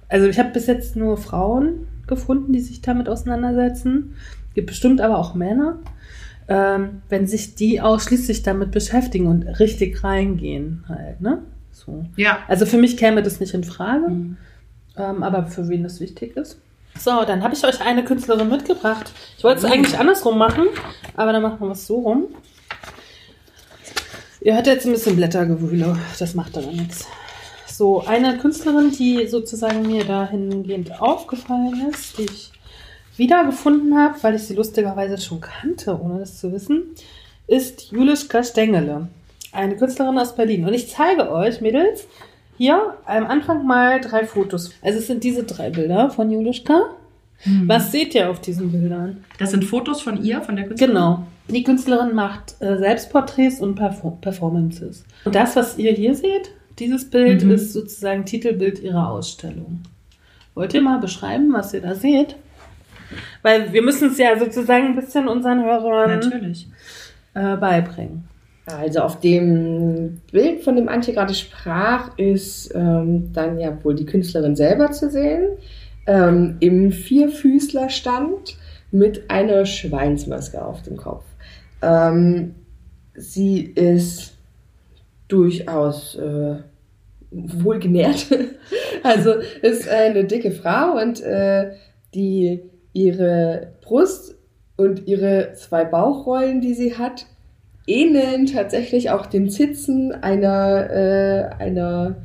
also 0.08 0.28
ich 0.28 0.40
habe 0.40 0.52
bis 0.52 0.68
jetzt 0.68 0.96
nur 0.96 1.18
Frauen 1.18 1.88
gefunden, 2.10 2.52
die 2.52 2.60
sich 2.60 2.82
damit 2.82 3.08
auseinandersetzen. 3.08 4.16
Gibt 4.56 4.68
bestimmt 4.68 5.00
aber 5.00 5.18
auch 5.18 5.34
Männer, 5.36 5.80
ähm, 6.50 7.02
wenn 7.08 7.26
sich 7.28 7.56
die 7.56 7.80
ausschließlich 7.80 8.44
damit 8.44 8.72
beschäftigen 8.72 9.28
und 9.28 9.44
richtig 9.60 10.04
reingehen 10.04 10.84
halt, 10.90 11.22
ne? 11.22 11.44
So. 11.72 12.04
Ja. 12.18 12.40
Also 12.50 12.66
für 12.66 12.78
mich 12.78 12.98
käme 12.98 13.24
das 13.24 13.40
nicht 13.40 13.54
in 13.54 13.64
Frage, 13.64 14.10
Mhm. 14.10 14.38
ähm, 14.98 15.24
aber 15.24 15.46
für 15.46 15.70
wen 15.70 15.84
das 15.84 16.02
wichtig 16.02 16.36
ist. 16.36 16.60
So, 16.98 17.24
dann 17.26 17.44
habe 17.44 17.54
ich 17.54 17.64
euch 17.64 17.80
eine 17.80 18.04
Künstlerin 18.04 18.50
mitgebracht. 18.50 19.12
Ich 19.38 19.44
wollte 19.46 19.66
es 19.66 19.72
eigentlich 19.72 19.98
andersrum 19.98 20.38
machen, 20.38 20.66
aber 21.16 21.32
dann 21.32 21.42
machen 21.44 21.60
wir 21.62 21.72
es 21.72 21.88
so 21.88 22.00
rum. 22.00 22.24
Ihr 24.42 24.56
hört 24.56 24.68
jetzt 24.68 24.86
ein 24.86 24.92
bisschen 24.94 25.16
Blättergewühle, 25.16 25.98
das 26.18 26.34
macht 26.34 26.58
aber 26.58 26.68
nichts. 26.72 27.06
So, 27.80 28.04
eine 28.06 28.38
Künstlerin, 28.38 28.92
die 28.92 29.26
sozusagen 29.28 29.84
mir 29.84 30.04
dahingehend 30.04 31.00
aufgefallen 31.00 31.90
ist, 31.90 32.18
die 32.18 32.24
ich 32.24 32.52
wiedergefunden 33.16 33.98
habe, 33.98 34.22
weil 34.22 34.36
ich 34.36 34.44
sie 34.44 34.56
lustigerweise 34.56 35.18
schon 35.18 35.40
kannte, 35.40 35.98
ohne 35.98 36.20
das 36.20 36.40
zu 36.40 36.52
wissen, 36.52 36.88
ist 37.48 37.90
Julischka 37.94 38.44
Stengele, 38.44 39.08
eine 39.54 39.78
Künstlerin 39.78 40.20
aus 40.20 40.36
Berlin. 40.36 40.66
Und 40.66 40.74
ich 40.74 40.90
zeige 40.90 41.32
euch, 41.32 41.62
Mädels, 41.62 42.06
hier 42.58 42.98
am 43.06 43.26
Anfang 43.28 43.66
mal 43.66 44.02
drei 44.02 44.26
Fotos. 44.26 44.72
Also 44.82 45.00
es 45.00 45.08
sind 45.08 45.24
diese 45.24 45.46
drei 45.46 45.70
Bilder 45.70 46.10
von 46.10 46.30
Julischka. 46.30 46.82
Was 47.64 47.94
seht 47.94 48.14
ihr 48.14 48.30
auf 48.30 48.42
diesen 48.42 48.74
Bildern? 48.74 49.24
Das 49.38 49.52
sind 49.52 49.64
Fotos 49.64 50.02
von 50.02 50.22
ihr, 50.22 50.42
von 50.42 50.58
der 50.58 50.68
Künstlerin? 50.68 50.96
Genau. 50.96 51.24
Die 51.48 51.64
Künstlerin 51.64 52.14
macht 52.14 52.56
äh, 52.60 52.78
Selbstporträts 52.78 53.62
und 53.62 53.76
Perfor 53.76 54.18
Performances. 54.20 55.06
Und 55.24 55.34
das, 55.34 55.56
was 55.56 55.78
ihr 55.78 55.94
hier 55.94 56.14
seht, 56.14 56.52
dieses 56.80 57.10
Bild 57.10 57.44
Mhm. 57.44 57.52
ist 57.52 57.74
sozusagen 57.74 58.26
Titelbild 58.26 58.80
ihrer 58.80 59.10
Ausstellung. 59.10 59.82
Wollt 60.56 60.74
ihr 60.74 60.82
mal 60.82 61.00
beschreiben, 61.00 61.52
was 61.54 61.74
ihr 61.74 61.82
da 61.82 61.96
seht? 61.96 62.36
Weil 63.42 63.72
wir 63.74 63.82
müssen 63.82 64.10
es 64.12 64.18
ja 64.18 64.38
sozusagen 64.38 64.88
ein 64.88 64.96
bisschen 64.96 65.28
unseren 65.28 65.64
Hörern 65.64 66.20
Natürlich. 66.20 66.68
äh, 67.34 67.56
beibringen. 67.58 68.26
Also 68.66 69.00
auf 69.00 69.20
dem 69.20 70.22
Bild, 70.32 70.64
von 70.64 70.76
dem 70.76 70.90
Antje 70.90 71.14
gerade 71.16 71.34
sprach, 71.34 72.16
ist 72.18 72.72
ähm, 72.76 73.32
dann 73.34 73.58
ja 73.60 73.76
wohl 73.84 73.96
die 73.96 74.06
Künstlerin 74.06 74.56
selber 74.56 74.92
zu 74.92 75.10
sehen, 75.10 75.48
ähm, 76.06 76.58
im 76.60 76.92
Vierfüßlerstand 76.92 78.58
mit 78.92 79.30
einer 79.32 79.66
Schweinsmaske 79.66 80.64
auf 80.64 80.84
dem 80.84 80.98
Kopf. 80.98 81.24
Ähm, 81.82 82.54
sie 83.16 83.62
ist 83.62 84.34
durchaus 85.30 86.16
äh, 86.16 86.56
wohlgenährt. 87.32 88.28
also 89.04 89.34
ist 89.62 89.88
eine 89.90 90.26
dicke 90.26 90.52
Frau 90.52 91.00
und 91.02 91.22
äh, 91.22 91.72
die 92.14 92.64
ihre 92.94 93.74
Brust 93.82 94.36
und 94.78 95.08
ihre 95.08 95.54
zwei 95.54 95.86
Bauchrollen, 95.86 96.62
die 96.62 96.74
sie 96.74 96.98
hat, 96.98 97.26
ähneln 97.86 98.46
tatsächlich 98.46 99.10
auch 99.10 99.26
den 99.26 99.50
Zitzen 99.50 100.12
einer, 100.12 100.90
äh, 100.90 101.50
einer 101.62 102.18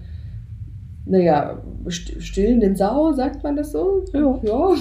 naja, 1.06 1.62
st- 1.86 2.20
stillenden 2.20 2.76
Sau, 2.76 3.12
sagt 3.12 3.42
man 3.42 3.56
das 3.56 3.72
so? 3.72 4.04
Ja. 4.12 4.40
Ja, 4.42 4.74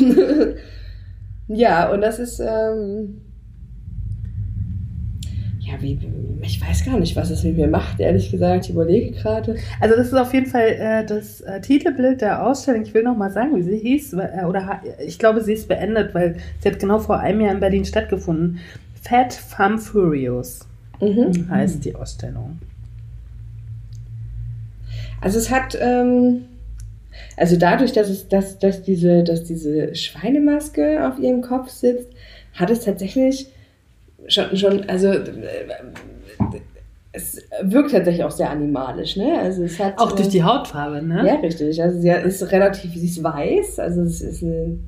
ja 1.48 1.92
und 1.92 2.02
das 2.02 2.20
ist, 2.20 2.40
ähm, 2.40 3.22
ja, 5.74 5.82
wie, 5.82 6.00
ich 6.42 6.62
weiß 6.62 6.86
gar 6.86 7.00
nicht, 7.00 7.16
was 7.16 7.30
es 7.30 7.44
mit 7.44 7.58
mir 7.58 7.68
macht, 7.68 8.00
ehrlich 8.00 8.32
gesagt. 8.32 8.66
Ich 8.66 8.72
überlege 8.72 9.12
gerade. 9.12 9.56
Also 9.80 9.96
das 9.96 10.08
ist 10.08 10.14
auf 10.14 10.34
jeden 10.34 10.46
Fall 10.46 10.68
äh, 10.68 11.06
das 11.06 11.42
äh, 11.42 11.62
Titelbild 11.62 12.22
der 12.22 12.46
Ausstellung. 12.46 12.84
Ich 12.84 12.94
will 12.94 13.04
noch 13.04 13.18
mal 13.18 13.32
sagen, 13.32 13.56
wie 13.56 13.64
sie 13.64 13.78
hieß. 13.78 14.14
Äh, 14.14 14.46
oder 14.48 14.82
ich 15.06 15.20
glaube, 15.20 15.42
sie 15.42 15.54
ist 15.54 15.68
beendet, 15.68 16.14
weil 16.14 16.36
sie 16.60 16.70
hat 16.70 16.80
genau 16.80 17.00
vor 17.00 17.20
einem 17.20 17.42
Jahr 17.42 17.54
in 17.54 17.60
Berlin 17.60 17.86
stattgefunden. 17.86 18.60
Fat 19.02 19.34
Femme 19.34 19.78
Furious 19.78 20.68
Mhm. 21.02 21.50
heißt 21.50 21.84
die 21.84 21.96
Ausstellung. 21.96 22.60
Also 25.20 25.38
es 25.38 25.50
hat, 25.50 25.78
ähm, 25.82 26.44
also 27.36 27.58
dadurch, 27.58 27.92
dass 27.94 28.10
es, 28.10 28.28
dass, 28.28 28.60
dass 28.60 28.84
diese, 28.84 29.24
dass 29.24 29.44
diese 29.44 29.96
Schweinemaske 29.96 31.08
auf 31.08 31.20
ihrem 31.20 31.42
Kopf 31.42 31.70
sitzt, 31.70 32.10
hat 32.54 32.70
es 32.70 32.82
tatsächlich 32.82 33.48
schon, 34.28 34.56
schon, 34.58 34.90
also 34.90 35.08
äh, 35.10 35.22
es 37.12 37.38
wirkt 37.62 37.92
tatsächlich 37.92 38.24
auch 38.24 38.32
sehr 38.32 38.50
animalisch, 38.50 39.16
ne? 39.18 39.38
Also 39.40 39.64
es 39.64 39.80
hat 39.80 40.00
Auch 40.00 40.14
durch 40.14 40.28
äh, 40.30 40.32
die 40.32 40.44
Hautfarbe, 40.44 41.02
ne? 41.02 41.24
Ja, 41.28 41.36
richtig. 41.36 41.82
Also 41.82 42.00
sie 42.00 42.10
ist 42.10 42.52
relativ, 42.52 42.92
sie 42.96 43.06
ist 43.06 43.24
weiß, 43.24 43.80
also 43.80 44.02
es 44.02 44.22
ist 44.22 44.44
eine, 44.44 44.80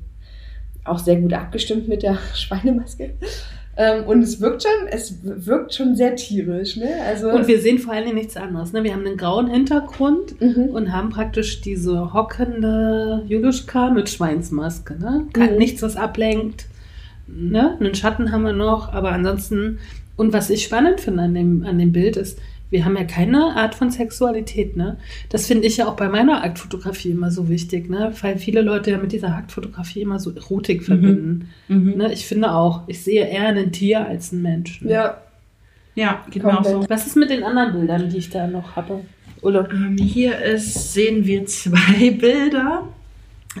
auch 0.84 0.98
sehr 0.98 1.16
gut 1.16 1.32
abgestimmt 1.32 1.86
mit 1.88 2.02
der 2.02 2.18
Schweinemaske. 2.34 3.10
Ähm, 3.78 4.04
und 4.06 4.22
es 4.22 4.40
wirkt 4.40 4.62
schon, 4.62 4.88
es 4.90 5.18
wirkt 5.22 5.74
schon 5.74 5.94
sehr 5.94 6.16
tierisch, 6.16 6.76
ne? 6.76 6.88
Also 7.06 7.28
Und 7.30 7.46
wir 7.46 7.60
sehen 7.60 7.78
vor 7.78 7.92
allen 7.92 8.04
Dingen 8.06 8.16
nichts 8.16 8.36
anderes. 8.36 8.72
Ne? 8.72 8.82
Wir 8.82 8.92
haben 8.94 9.06
einen 9.06 9.18
grauen 9.18 9.48
Hintergrund 9.48 10.40
Mhm. 10.40 10.70
und 10.72 10.92
haben 10.92 11.10
praktisch 11.10 11.60
diese 11.60 12.12
hockende 12.14 13.22
Juliuschka 13.28 13.90
mit 13.90 14.08
Schweinsmaske. 14.08 14.94
Ne? 14.98 15.26
Mhm. 15.36 15.58
nichts, 15.58 15.82
was 15.82 15.96
ablenkt. 15.96 16.64
Ne? 17.26 17.76
Einen 17.80 17.94
Schatten 17.94 18.32
haben 18.32 18.44
wir 18.44 18.52
noch, 18.52 18.92
aber 18.92 19.12
ansonsten. 19.12 19.78
Und 20.16 20.32
was 20.32 20.48
ich 20.48 20.64
spannend 20.64 21.00
finde 21.00 21.22
an 21.22 21.34
dem, 21.34 21.64
an 21.64 21.78
dem 21.78 21.92
Bild 21.92 22.16
ist, 22.16 22.38
wir 22.70 22.84
haben 22.84 22.96
ja 22.96 23.04
keine 23.04 23.56
Art 23.56 23.74
von 23.74 23.90
Sexualität. 23.90 24.76
Ne? 24.76 24.96
Das 25.28 25.46
finde 25.46 25.66
ich 25.66 25.76
ja 25.76 25.86
auch 25.86 25.96
bei 25.96 26.08
meiner 26.08 26.42
Aktfotografie 26.42 27.10
immer 27.10 27.30
so 27.30 27.48
wichtig, 27.48 27.88
ne? 27.88 28.12
weil 28.22 28.38
viele 28.38 28.60
Leute 28.60 28.90
ja 28.90 28.98
mit 28.98 29.12
dieser 29.12 29.34
Aktfotografie 29.34 30.02
immer 30.02 30.18
so 30.18 30.32
Erotik 30.34 30.82
verbinden. 30.82 31.50
Mhm. 31.68 31.94
Ne? 31.96 32.12
Ich 32.12 32.26
finde 32.26 32.52
auch, 32.52 32.82
ich 32.86 33.02
sehe 33.02 33.26
eher 33.26 33.48
ein 33.48 33.72
Tier 33.72 34.06
als 34.06 34.32
einen 34.32 34.42
Menschen. 34.42 34.88
ja, 34.88 35.18
Ja, 35.94 36.24
auch 36.24 36.40
Komplett. 36.40 36.64
so. 36.66 36.84
Was 36.88 37.06
ist 37.06 37.16
mit 37.16 37.30
den 37.30 37.44
anderen 37.44 37.72
Bildern, 37.72 38.08
die 38.08 38.18
ich 38.18 38.30
da 38.30 38.46
noch 38.46 38.74
habe? 38.74 39.00
Ulle? 39.42 39.68
Ähm, 39.70 39.96
Hier 39.98 40.38
ist, 40.40 40.92
sehen 40.92 41.24
wir 41.24 41.46
zwei 41.46 42.10
Bilder. 42.20 42.88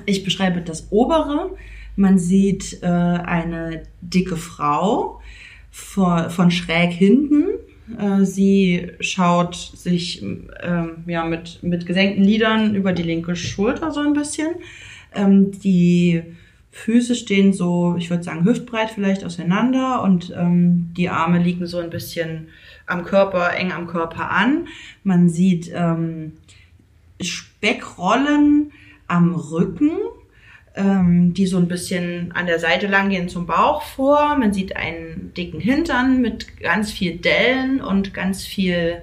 Ich 0.04 0.24
beschreibe 0.24 0.60
das 0.62 0.88
obere. 0.90 1.50
Man 1.96 2.18
sieht 2.18 2.82
äh, 2.82 2.86
eine 2.86 3.82
dicke 4.00 4.36
Frau 4.36 5.20
vor, 5.70 6.30
von 6.30 6.50
schräg 6.50 6.92
hinten. 6.92 7.46
Äh, 7.98 8.24
sie 8.24 8.92
schaut 9.00 9.54
sich 9.56 10.22
ähm, 10.22 11.04
ja, 11.06 11.24
mit, 11.24 11.62
mit 11.62 11.86
gesenkten 11.86 12.24
Lidern 12.24 12.74
über 12.74 12.92
die 12.92 13.02
linke 13.02 13.34
Schulter 13.34 13.90
so 13.90 14.00
ein 14.00 14.12
bisschen. 14.12 14.48
Ähm, 15.14 15.52
die 15.60 16.22
Füße 16.76 17.14
stehen 17.14 17.54
so, 17.54 17.96
ich 17.98 18.10
würde 18.10 18.22
sagen, 18.22 18.44
hüftbreit 18.44 18.90
vielleicht 18.90 19.24
auseinander 19.24 20.02
und 20.02 20.32
ähm, 20.36 20.90
die 20.94 21.08
Arme 21.08 21.42
liegen 21.42 21.66
so 21.66 21.78
ein 21.78 21.88
bisschen 21.88 22.48
am 22.86 23.04
Körper, 23.04 23.54
eng 23.54 23.72
am 23.72 23.86
Körper 23.86 24.30
an. 24.30 24.68
Man 25.02 25.30
sieht 25.30 25.70
ähm, 25.74 26.32
Speckrollen 27.20 28.72
am 29.06 29.34
Rücken, 29.34 29.90
ähm, 30.76 31.32
die 31.34 31.46
so 31.46 31.56
ein 31.58 31.68
bisschen 31.68 32.32
an 32.32 32.46
der 32.46 32.58
Seite 32.58 32.86
lang 32.86 33.08
gehen 33.10 33.28
zum 33.28 33.46
Bauch 33.46 33.82
vor. 33.82 34.36
Man 34.38 34.52
sieht 34.52 34.76
einen 34.76 35.32
dicken 35.36 35.60
Hintern 35.60 36.20
mit 36.20 36.60
ganz 36.60 36.92
viel 36.92 37.16
Dellen 37.16 37.80
und 37.80 38.12
ganz 38.14 38.44
viel 38.44 38.98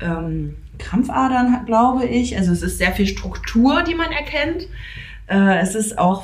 ähm, 0.00 0.56
Krampfadern, 0.78 1.64
glaube 1.66 2.06
ich. 2.06 2.36
Also 2.36 2.52
es 2.52 2.62
ist 2.62 2.78
sehr 2.78 2.92
viel 2.92 3.06
Struktur, 3.06 3.82
die 3.82 3.94
man 3.94 4.10
erkennt. 4.12 4.68
Äh, 5.26 5.58
es 5.58 5.74
ist 5.74 5.98
auch 5.98 6.22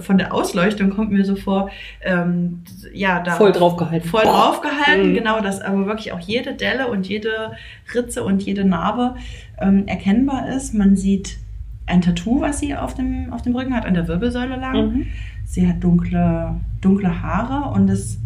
von 0.00 0.16
der 0.18 0.32
Ausleuchtung 0.32 0.90
kommt 0.90 1.10
mir 1.10 1.24
so 1.24 1.34
vor, 1.34 1.70
ähm, 2.02 2.62
ja, 2.92 3.18
da 3.20 3.32
Voll 3.32 3.50
draufgehalten. 3.50 4.08
voll 4.08 4.22
draufgehalten, 4.22 5.10
Mhm. 5.10 5.14
genau, 5.14 5.40
dass 5.40 5.60
aber 5.60 5.86
wirklich 5.86 6.12
auch 6.12 6.20
jede 6.20 6.54
Delle 6.54 6.86
und 6.86 7.08
jede 7.08 7.52
Ritze 7.92 8.22
und 8.22 8.40
jede 8.44 8.64
Narbe 8.64 9.16
ähm, 9.60 9.88
erkennbar 9.88 10.48
ist. 10.54 10.72
Man 10.74 10.94
sieht 10.94 11.38
ein 11.86 12.00
Tattoo, 12.00 12.40
was 12.40 12.60
sie 12.60 12.74
auf 12.74 12.94
dem, 12.94 13.32
auf 13.32 13.42
dem 13.42 13.54
Rücken 13.54 13.74
hat, 13.74 13.84
an 13.86 13.94
der 13.94 14.08
Wirbelsäule 14.08 14.56
lang. 14.56 14.94
Mhm. 14.94 15.06
Sie 15.44 15.68
hat 15.68 15.82
dunkle, 15.84 16.60
dunkle 16.80 17.22
Haare 17.22 17.70
und 17.74 17.88
es, 17.90 18.18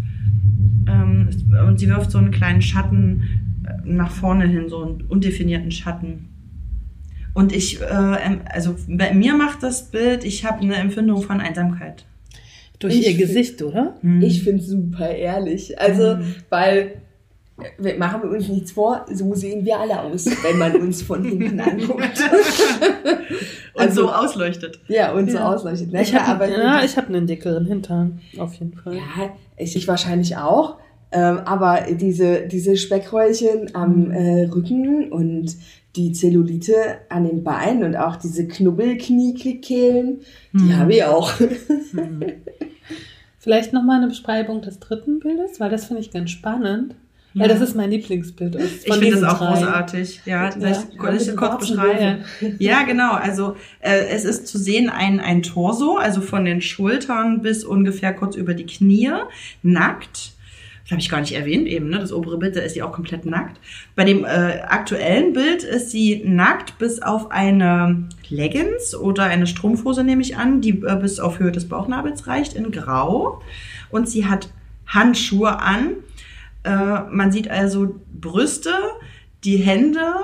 ähm, 0.88 1.26
es 1.28 1.42
und 1.42 1.78
sie 1.80 1.88
wirft 1.88 2.10
so 2.10 2.18
einen 2.18 2.30
kleinen 2.30 2.62
Schatten 2.62 3.22
äh, 3.66 3.72
nach 3.90 4.10
vorne 4.10 4.46
hin, 4.46 4.68
so 4.68 4.82
einen 4.84 5.00
undefinierten 5.02 5.70
Schatten. 5.72 6.26
Und 7.34 7.52
ich, 7.52 7.80
äh, 7.80 7.84
also 7.84 8.76
bei 8.88 9.12
mir 9.12 9.34
macht 9.34 9.62
das 9.62 9.90
Bild, 9.90 10.24
ich 10.24 10.44
habe 10.44 10.62
eine 10.62 10.76
Empfindung 10.76 11.22
von 11.22 11.40
Einsamkeit. 11.40 12.04
Durch 12.78 12.94
Ich 12.94 13.00
ihr 13.06 13.16
find- 13.16 13.18
Gesicht, 13.20 13.62
oder? 13.62 13.96
Ich 14.20 14.44
finde 14.44 14.62
es 14.62 14.68
super 14.68 15.08
ehrlich. 15.10 15.80
Also, 15.80 16.16
Mhm. 16.16 16.34
weil, 16.48 16.92
machen 17.98 18.22
wir 18.22 18.30
uns 18.30 18.48
nichts 18.48 18.72
vor, 18.72 19.04
so 19.12 19.34
sehen 19.34 19.64
wir 19.64 19.78
alle 19.80 20.00
aus, 20.00 20.26
wenn 20.42 20.58
man 20.58 20.76
uns 20.76 21.02
von 21.02 21.24
hinten 21.24 21.58
anguckt. 21.60 22.02
und 22.02 23.80
Also- 23.80 24.02
so 24.02 24.08
ausleuchtet. 24.12 24.80
ja, 24.88 25.12
und 25.12 25.30
so 25.30 25.38
Ja. 25.38 25.52
ausleuchtet. 25.52 25.92
Ne? 25.92 26.02
Ich 26.02 26.14
habe 26.14 26.28
aber 26.44 26.48
ja, 26.48 26.84
ich 26.84 26.96
hab 26.96 27.08
einen 27.08 27.26
dickeren 27.26 27.66
Hintern, 27.66 28.20
auf 28.38 28.54
jeden 28.54 28.74
Fall. 28.74 28.94
ja, 28.96 29.30
ich, 29.56 29.76
ich 29.76 29.88
wahrscheinlich 29.88 30.36
auch. 30.36 30.76
Ähm, 31.10 31.38
aber 31.46 31.86
diese, 31.90 32.46
diese 32.48 32.76
Speckröllchen 32.76 33.74
am 33.74 34.10
äh, 34.10 34.44
Rücken 34.44 35.10
und 35.10 35.56
die 35.96 36.12
Zellulite 36.12 36.74
an 37.08 37.24
den 37.26 37.42
Beinen 37.42 37.82
und 37.82 37.96
auch 37.96 38.16
diese 38.16 38.46
Knubbelkniekehlen, 38.46 40.20
die 40.52 40.58
Mhm. 40.64 40.76
habe 40.76 40.92
ich 40.94 41.04
auch. 41.04 41.32
Vielleicht 43.38 43.72
nochmal 43.72 43.98
eine 43.98 44.08
Beschreibung 44.08 44.60
des 44.60 44.80
dritten 44.80 45.20
Bildes, 45.20 45.60
weil 45.60 45.70
das 45.70 45.86
finde 45.86 46.02
ich 46.02 46.10
ganz 46.10 46.30
spannend. 46.30 46.94
Ja. 47.38 47.48
Das 47.48 47.60
ist 47.60 47.74
mein 47.76 47.90
Lieblingsbild. 47.90 48.56
aus- 48.56 48.62
Ich 48.84 48.88
von 48.88 48.98
finde 49.00 49.20
das 49.20 49.24
auch 49.24 49.38
drei. 49.38 49.46
großartig. 49.54 50.20
Ja, 50.26 50.50
Ja. 50.58 50.70
ich, 51.16 51.26
mit 51.26 51.36
kurz 51.36 51.68
beschreiben? 51.68 52.24
Ja, 52.58 52.82
genau. 52.82 53.12
Also 53.12 53.56
äh, 53.80 54.06
es 54.10 54.24
ist 54.24 54.46
zu 54.46 54.58
sehen 54.58 54.90
ein, 54.90 55.20
ein 55.20 55.42
Torso, 55.42 55.96
also 55.96 56.20
von 56.20 56.44
den 56.44 56.60
Schultern 56.60 57.42
bis 57.42 57.64
ungefähr 57.64 58.12
kurz 58.14 58.36
über 58.36 58.54
die 58.54 58.66
Knie, 58.66 59.10
nackt. 59.62 60.32
Das 60.84 60.92
habe 60.92 61.00
ich 61.02 61.10
gar 61.10 61.20
nicht 61.20 61.32
erwähnt 61.32 61.68
eben, 61.68 61.90
ne? 61.90 61.98
Das 61.98 62.12
obere 62.14 62.38
Bild, 62.38 62.56
da 62.56 62.60
ist 62.60 62.72
sie 62.72 62.82
auch 62.82 62.92
komplett 62.92 63.26
nackt. 63.26 63.60
Bei 63.94 64.04
dem 64.04 64.24
äh, 64.24 64.28
aktuellen 64.66 65.34
Bild 65.34 65.62
ist 65.62 65.90
sie 65.90 66.22
nackt 66.24 66.78
bis 66.78 67.02
auf 67.02 67.30
eine 67.30 68.04
Leggings 68.30 68.94
oder 68.94 69.24
eine 69.24 69.46
Strumpfhose, 69.46 70.02
nehme 70.02 70.22
ich 70.22 70.38
an, 70.38 70.62
die 70.62 70.70
äh, 70.82 70.96
bis 70.98 71.20
auf 71.20 71.40
Höhe 71.40 71.52
des 71.52 71.68
Bauchnabels 71.68 72.26
reicht, 72.26 72.54
in 72.54 72.70
Grau. 72.70 73.42
Und 73.90 74.08
sie 74.08 74.24
hat 74.24 74.48
Handschuhe 74.86 75.58
an. 75.60 75.90
Äh, 76.68 77.04
man 77.10 77.32
sieht 77.32 77.50
also 77.50 77.96
Brüste, 78.12 78.74
die 79.44 79.56
Hände 79.56 80.14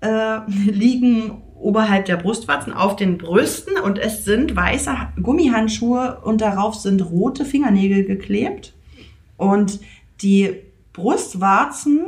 äh, 0.00 0.40
liegen 0.70 1.42
oberhalb 1.54 2.06
der 2.06 2.16
Brustwarzen 2.16 2.72
auf 2.72 2.96
den 2.96 3.16
Brüsten 3.16 3.78
und 3.78 3.98
es 3.98 4.24
sind 4.24 4.54
weiße 4.54 4.90
Gummihandschuhe 5.22 6.20
und 6.22 6.40
darauf 6.40 6.74
sind 6.74 7.00
rote 7.00 7.44
Fingernägel 7.44 8.04
geklebt. 8.04 8.74
Und 9.36 9.80
die 10.20 10.56
Brustwarzen 10.92 12.00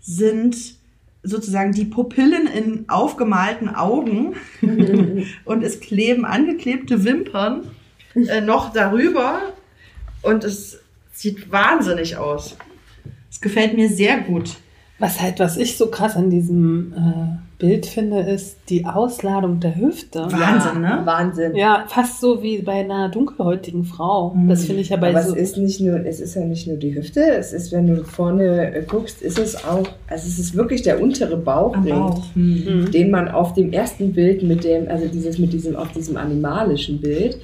sind 0.00 0.74
sozusagen 1.22 1.72
die 1.72 1.86
Pupillen 1.86 2.46
in 2.46 2.88
aufgemalten 2.88 3.74
Augen 3.74 4.34
und 5.44 5.62
es 5.62 5.80
kleben 5.80 6.24
angeklebte 6.26 7.04
Wimpern 7.04 7.70
äh, 8.14 8.40
noch 8.40 8.72
darüber 8.72 9.40
und 10.20 10.44
es 10.44 10.80
sieht 11.12 11.50
wahnsinnig 11.50 12.16
aus. 12.16 12.56
Gefällt 13.44 13.76
mir 13.76 13.88
sehr 13.88 14.18
gut. 14.20 14.54
Was 14.98 15.20
halt, 15.20 15.38
was 15.40 15.56
ich 15.56 15.76
so 15.76 15.88
krass 15.88 16.16
an 16.16 16.30
diesem 16.30 16.92
äh, 16.96 17.36
Bild 17.58 17.84
finde, 17.84 18.20
ist 18.20 18.56
die 18.68 18.86
Ausladung 18.86 19.58
der 19.60 19.74
Hüfte. 19.76 20.20
Wahnsinn, 20.30 20.80
ne? 20.80 21.02
Wahnsinn. 21.04 21.56
Ja, 21.56 21.84
fast 21.88 22.20
so 22.20 22.42
wie 22.42 22.62
bei 22.62 22.74
einer 22.80 23.08
dunkelhäutigen 23.10 23.84
Frau. 23.84 24.32
Mhm. 24.34 24.48
Das 24.48 24.64
finde 24.64 24.80
ich 24.82 24.88
ja 24.90 24.96
bei 24.96 25.10
Aber 25.10 25.22
so. 25.22 25.34
es 25.34 25.50
ist 25.50 25.56
nicht 25.58 25.80
nur, 25.80 25.96
es 26.06 26.20
ist 26.20 26.36
ja 26.36 26.42
nicht 26.44 26.66
nur 26.68 26.76
die 26.76 26.94
Hüfte, 26.94 27.20
es 27.22 27.52
ist, 27.52 27.70
wenn 27.72 27.86
du 27.88 28.02
vorne 28.04 28.72
äh, 28.74 28.82
guckst, 28.88 29.20
ist 29.20 29.38
es 29.38 29.56
auch, 29.64 29.86
also 30.08 30.26
es 30.28 30.38
ist 30.38 30.54
wirklich 30.54 30.82
der 30.82 31.02
untere 31.02 31.36
Bauch, 31.36 31.74
Am 31.76 31.84
den- 31.84 31.96
Bauch. 31.96 32.22
Hm. 32.34 32.64
Mhm. 32.84 32.90
den 32.92 33.10
man 33.10 33.28
auf 33.28 33.52
dem 33.52 33.72
ersten 33.72 34.12
Bild 34.14 34.42
mit 34.42 34.64
dem, 34.64 34.88
also 34.88 35.06
dieses 35.08 35.38
mit 35.38 35.52
diesem, 35.52 35.76
auf 35.76 35.90
diesem 35.92 36.16
animalischen 36.16 37.00
Bild, 37.00 37.38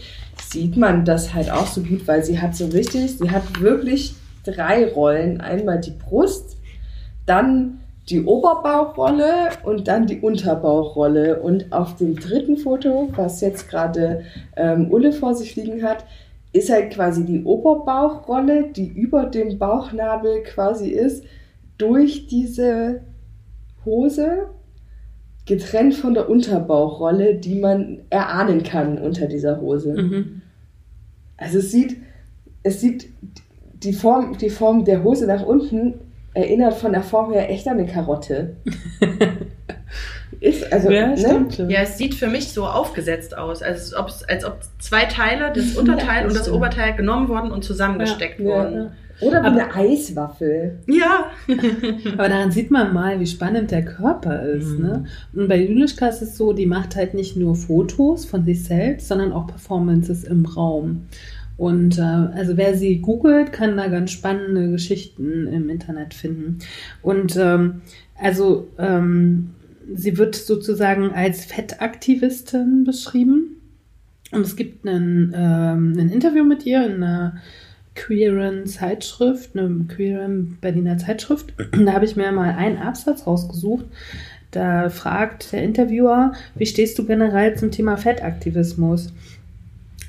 sieht 0.51 0.77
man 0.77 1.05
das 1.05 1.35
halt 1.35 1.51
auch 1.51 1.67
so 1.67 1.83
gut, 1.83 2.07
weil 2.07 2.25
sie 2.25 2.39
hat 2.41 2.55
so 2.57 2.67
richtig, 2.67 3.19
sie 3.19 3.31
hat 3.31 3.61
wirklich 3.61 4.15
drei 4.45 4.91
Rollen. 4.93 5.41
Einmal 5.41 5.81
die 5.81 5.93
Brust, 5.93 6.57
dann 7.27 7.81
die 8.09 8.25
Oberbauchrolle 8.25 9.51
und 9.63 9.87
dann 9.87 10.07
die 10.07 10.21
Unterbauchrolle. 10.21 11.41
Und 11.41 11.73
auf 11.73 11.97
dem 11.97 12.17
dritten 12.17 12.57
Foto, 12.57 13.09
was 13.15 13.41
jetzt 13.41 13.69
gerade 13.69 14.25
ähm, 14.57 14.91
Ulle 14.91 15.13
vor 15.13 15.35
sich 15.35 15.55
liegen 15.57 15.83
hat, 15.83 16.05
ist 16.53 16.71
halt 16.71 16.93
quasi 16.93 17.25
die 17.25 17.45
Oberbauchrolle, 17.45 18.65
die 18.65 18.89
über 18.89 19.27
dem 19.27 19.59
Bauchnabel 19.59 20.43
quasi 20.43 20.89
ist, 20.91 21.25
durch 21.79 22.27
diese 22.27 23.03
Hose 23.85 24.49
getrennt 25.47 25.95
von 25.95 26.15
der 26.15 26.29
Unterbauchrolle, 26.29 27.37
die 27.37 27.59
man 27.59 28.01
erahnen 28.11 28.63
kann 28.63 28.99
unter 28.99 29.27
dieser 29.27 29.61
Hose. 29.61 29.95
Mhm. 29.95 30.43
Also 31.37 31.59
es 31.59 31.71
sieht, 31.71 31.97
es 32.63 32.81
sieht 32.81 33.09
die 33.83 33.93
Form, 33.93 34.37
die 34.39 34.51
Form 34.51 34.85
der 34.85 35.03
Hose 35.03 35.27
nach 35.27 35.43
unten 35.45 35.95
erinnert 36.35 36.75
von 36.75 36.93
der 36.93 37.03
Form 37.03 37.33
her 37.33 37.51
echt 37.51 37.67
an 37.67 37.79
eine 37.79 37.87
Karotte. 37.87 38.57
Ist 40.41 40.73
also 40.73 40.91
Ja, 40.91 41.09
ne? 41.09 41.47
Ja, 41.69 41.81
es 41.83 41.99
sieht 41.99 42.15
für 42.15 42.29
mich 42.29 42.53
so 42.53 42.65
aufgesetzt 42.65 43.37
aus, 43.37 43.63
als 43.63 43.95
ob, 43.95 44.11
als 44.29 44.45
ob 44.45 44.59
zwei 44.79 45.05
Teile, 45.05 45.53
das 45.55 45.77
Unterteil 45.77 46.21
Ja, 46.23 46.27
und 46.29 46.35
das 46.35 46.43
stimmt. 46.43 46.57
Oberteil 46.57 46.95
genommen 46.95 47.29
worden 47.29 47.51
und 47.51 47.63
zusammengesteckt 47.65 48.41
Ja. 48.41 48.47
wurden. 48.47 48.91
Oder 49.21 49.43
wie 49.43 49.47
Aber- 49.49 49.57
eine 49.75 49.75
Eiswaffel. 49.75 50.79
Ja. 50.87 51.27
Aber 52.15 52.29
daran 52.31 52.51
sieht 52.53 52.71
man 52.71 52.95
mal, 52.95 53.21
wie 53.21 53.27
spannend 53.27 53.71
der 53.71 53.85
Körper 53.85 54.43
ist. 54.45 54.79
Mhm. 54.79 54.83
Ne? 54.83 55.05
Und 55.35 55.49
bei 55.49 55.57
Julischka 55.61 56.07
ist 56.09 56.23
es 56.23 56.39
so, 56.39 56.55
die 56.55 56.65
macht 56.65 56.97
halt 56.97 57.13
nicht 57.13 57.37
nur 57.37 57.55
Fotos 57.55 58.25
von 58.25 58.45
sich 58.47 58.65
selbst, 58.65 59.09
sondern 59.09 59.33
auch 59.33 59.47
Performances 59.47 60.25
im 60.25 60.47
Raum. 60.47 61.07
Und 61.61 61.99
äh, 61.99 62.01
also 62.01 62.57
wer 62.57 62.75
sie 62.75 63.03
googelt, 63.03 63.53
kann 63.53 63.77
da 63.77 63.89
ganz 63.89 64.13
spannende 64.13 64.71
Geschichten 64.71 65.47
im 65.47 65.69
Internet 65.69 66.15
finden. 66.15 66.61
Und 67.03 67.37
ähm, 67.37 67.83
also 68.19 68.69
ähm, 68.79 69.51
sie 69.95 70.17
wird 70.17 70.37
sozusagen 70.37 71.13
als 71.13 71.45
Fettaktivistin 71.45 72.85
beschrieben. 72.85 73.61
Und 74.33 74.41
es 74.41 74.57
gibt 74.57 74.89
einen, 74.89 75.35
ähm, 75.37 75.97
ein 75.99 76.09
Interview 76.09 76.45
mit 76.45 76.65
ihr 76.65 76.83
in 76.87 77.03
einer 77.03 77.37
queeren 77.95 78.65
Zeitschrift, 78.65 79.55
eine 79.55 79.85
queeren 79.85 80.57
Berliner 80.63 80.97
Zeitschrift. 80.97 81.53
Da 81.85 81.93
habe 81.93 82.07
ich 82.07 82.17
mir 82.17 82.33
mal 82.33 82.55
einen 82.55 82.79
Absatz 82.79 83.27
rausgesucht. 83.27 83.85
Da 84.51 84.89
fragt 84.89 85.53
der 85.53 85.63
Interviewer, 85.63 86.33
wie 86.55 86.65
stehst 86.65 86.99
du 86.99 87.05
generell 87.05 87.55
zum 87.55 87.71
Thema 87.71 87.99
Fettaktivismus? 87.99 89.13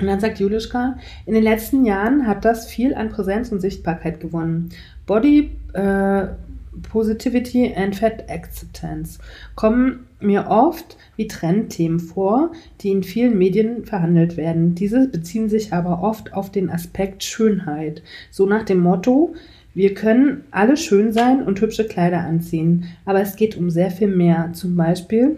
Und 0.02 0.08
dann 0.08 0.20
sagt 0.20 0.40
Julischka, 0.40 0.98
in 1.26 1.34
den 1.34 1.44
letzten 1.44 1.86
Jahren 1.86 2.28
hat 2.28 2.44
das 2.44 2.68
viel 2.68 2.94
an 2.94 3.10
Präsenz 3.10 3.52
und 3.52 3.62
Sichtbarkeit 3.62 4.20
gewonnen. 4.20 4.70
Body 5.06 5.52
äh, 5.74 6.28
Positivity 6.90 7.74
and 7.76 7.96
Fat 7.96 8.30
Acceptance 8.30 9.20
kommen 9.56 10.08
mir 10.20 10.48
oft 10.48 10.98
wie 11.18 11.28
Trendthemen 11.28 12.00
vor, 12.00 12.52
die 12.82 12.90
in 12.90 13.04
vielen 13.04 13.38
Medien 13.38 13.86
verhandelt 13.86 14.38
werden. 14.38 14.76
Diese 14.76 15.08
beziehen 15.08 15.50
sich 15.50 15.74
aber 15.74 16.02
oft 16.02 16.34
auf 16.34 16.52
den 16.52 16.70
Aspekt 16.70 17.24
Schönheit. 17.24 18.02
So 18.30 18.46
nach 18.46 18.64
dem 18.64 18.80
Motto, 18.80 19.36
wir 19.74 19.94
können 19.94 20.44
alle 20.52 20.78
schön 20.78 21.12
sein 21.14 21.44
und 21.44 21.62
hübsche 21.62 21.86
Kleider 21.86 22.20
anziehen, 22.20 22.86
aber 23.06 23.22
es 23.22 23.36
geht 23.36 23.58
um 23.58 23.70
sehr 23.70 23.92
viel 23.92 24.10
mehr. 24.10 24.52
Zum 24.54 24.76
Beispiel 24.76 25.38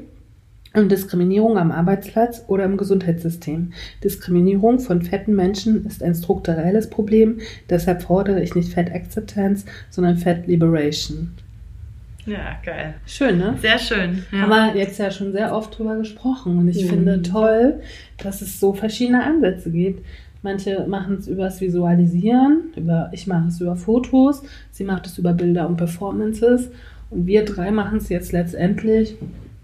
Diskriminierung 0.75 1.57
am 1.57 1.71
Arbeitsplatz 1.71 2.43
oder 2.47 2.65
im 2.65 2.77
Gesundheitssystem. 2.77 3.73
Diskriminierung 4.03 4.79
von 4.79 5.01
fetten 5.03 5.35
Menschen 5.35 5.85
ist 5.85 6.01
ein 6.01 6.15
strukturelles 6.15 6.89
Problem, 6.89 7.39
deshalb 7.69 8.01
fordere 8.01 8.41
ich 8.41 8.55
nicht 8.55 8.73
Fat 8.73 8.91
Acceptance, 8.91 9.65
sondern 9.89 10.17
Fat 10.17 10.47
Liberation. 10.47 11.31
Ja, 12.25 12.57
geil. 12.65 12.93
Schön, 13.05 13.37
ne? 13.37 13.55
Sehr 13.61 13.77
schön. 13.77 14.23
Ja. 14.31 14.41
Haben 14.47 14.73
wir 14.73 14.81
jetzt 14.81 14.97
ja 14.97 15.11
schon 15.11 15.33
sehr 15.33 15.53
oft 15.53 15.77
drüber 15.77 15.97
gesprochen 15.97 16.57
und 16.57 16.69
ich 16.69 16.85
Mhm. 16.85 16.89
finde 16.89 17.21
toll, 17.21 17.81
dass 18.17 18.41
es 18.41 18.59
so 18.59 18.73
verschiedene 18.73 19.23
Ansätze 19.23 19.69
gibt. 19.69 20.05
Manche 20.41 20.85
machen 20.87 21.17
es 21.19 21.27
übers 21.27 21.61
Visualisieren, 21.61 22.71
über, 22.75 23.09
ich 23.13 23.27
mache 23.27 23.49
es 23.49 23.61
über 23.61 23.75
Fotos, 23.75 24.41
sie 24.71 24.83
macht 24.83 25.05
es 25.05 25.17
über 25.17 25.33
Bilder 25.33 25.67
und 25.67 25.77
Performances 25.77 26.69
und 27.09 27.27
wir 27.27 27.45
drei 27.45 27.71
machen 27.71 27.97
es 27.97 28.09
jetzt 28.09 28.31
letztendlich 28.31 29.15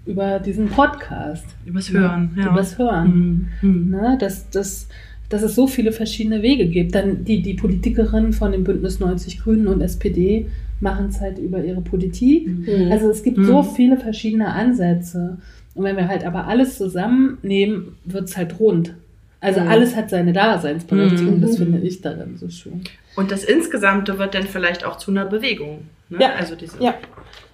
über 0.09 0.39
diesen 0.39 0.67
Podcast. 0.67 1.45
Übers 1.65 1.91
Hören. 1.91 2.31
Ja. 2.37 2.51
Übers 2.51 2.77
Hören. 2.77 3.47
Mhm. 3.61 3.69
Mhm. 3.69 3.89
Ne? 3.91 4.17
Dass, 4.19 4.49
dass, 4.49 4.87
dass 5.29 5.41
es 5.43 5.55
so 5.55 5.67
viele 5.67 5.91
verschiedene 5.91 6.41
Wege 6.41 6.67
gibt. 6.67 6.95
Dann 6.95 7.23
die, 7.23 7.41
die 7.41 7.53
Politikerinnen 7.53 8.33
von 8.33 8.51
dem 8.51 8.63
Bündnis 8.63 8.99
90 8.99 9.41
Grünen 9.43 9.67
und 9.67 9.81
SPD 9.81 10.47
machen 10.81 11.07
es 11.09 11.19
halt 11.21 11.37
über 11.37 11.63
ihre 11.63 11.81
Politik. 11.81 12.47
Mhm. 12.47 12.91
Also 12.91 13.09
es 13.09 13.21
gibt 13.23 13.37
Mhm. 13.37 13.45
so 13.45 13.63
viele 13.63 13.97
verschiedene 13.97 14.47
Ansätze. 14.53 15.37
Und 15.75 15.83
wenn 15.83 15.95
wir 15.97 16.07
halt 16.07 16.25
aber 16.25 16.47
alles 16.47 16.77
zusammennehmen, 16.77 17.89
wird 18.05 18.25
es 18.25 18.35
halt 18.37 18.59
rund. 18.59 18.93
Also 19.41 19.61
Mhm. 19.61 19.67
alles 19.67 19.95
hat 19.95 20.09
seine 20.09 20.33
Daseinsberechtigung. 20.33 21.37
Mhm. 21.37 21.41
Das 21.41 21.57
finde 21.57 21.79
ich 21.79 22.01
daran 22.01 22.35
so 22.37 22.49
schön. 22.49 22.81
Und 23.15 23.31
das 23.31 23.43
Insgesamte 23.43 24.17
wird 24.17 24.33
dann 24.35 24.43
vielleicht 24.43 24.83
auch 24.85 24.97
zu 24.97 25.11
einer 25.11 25.25
Bewegung. 25.25 25.79
Ne? 26.09 26.17
Ja. 26.21 26.33
Also 26.35 26.55
diese 26.55 26.81
Ja. 26.81 26.93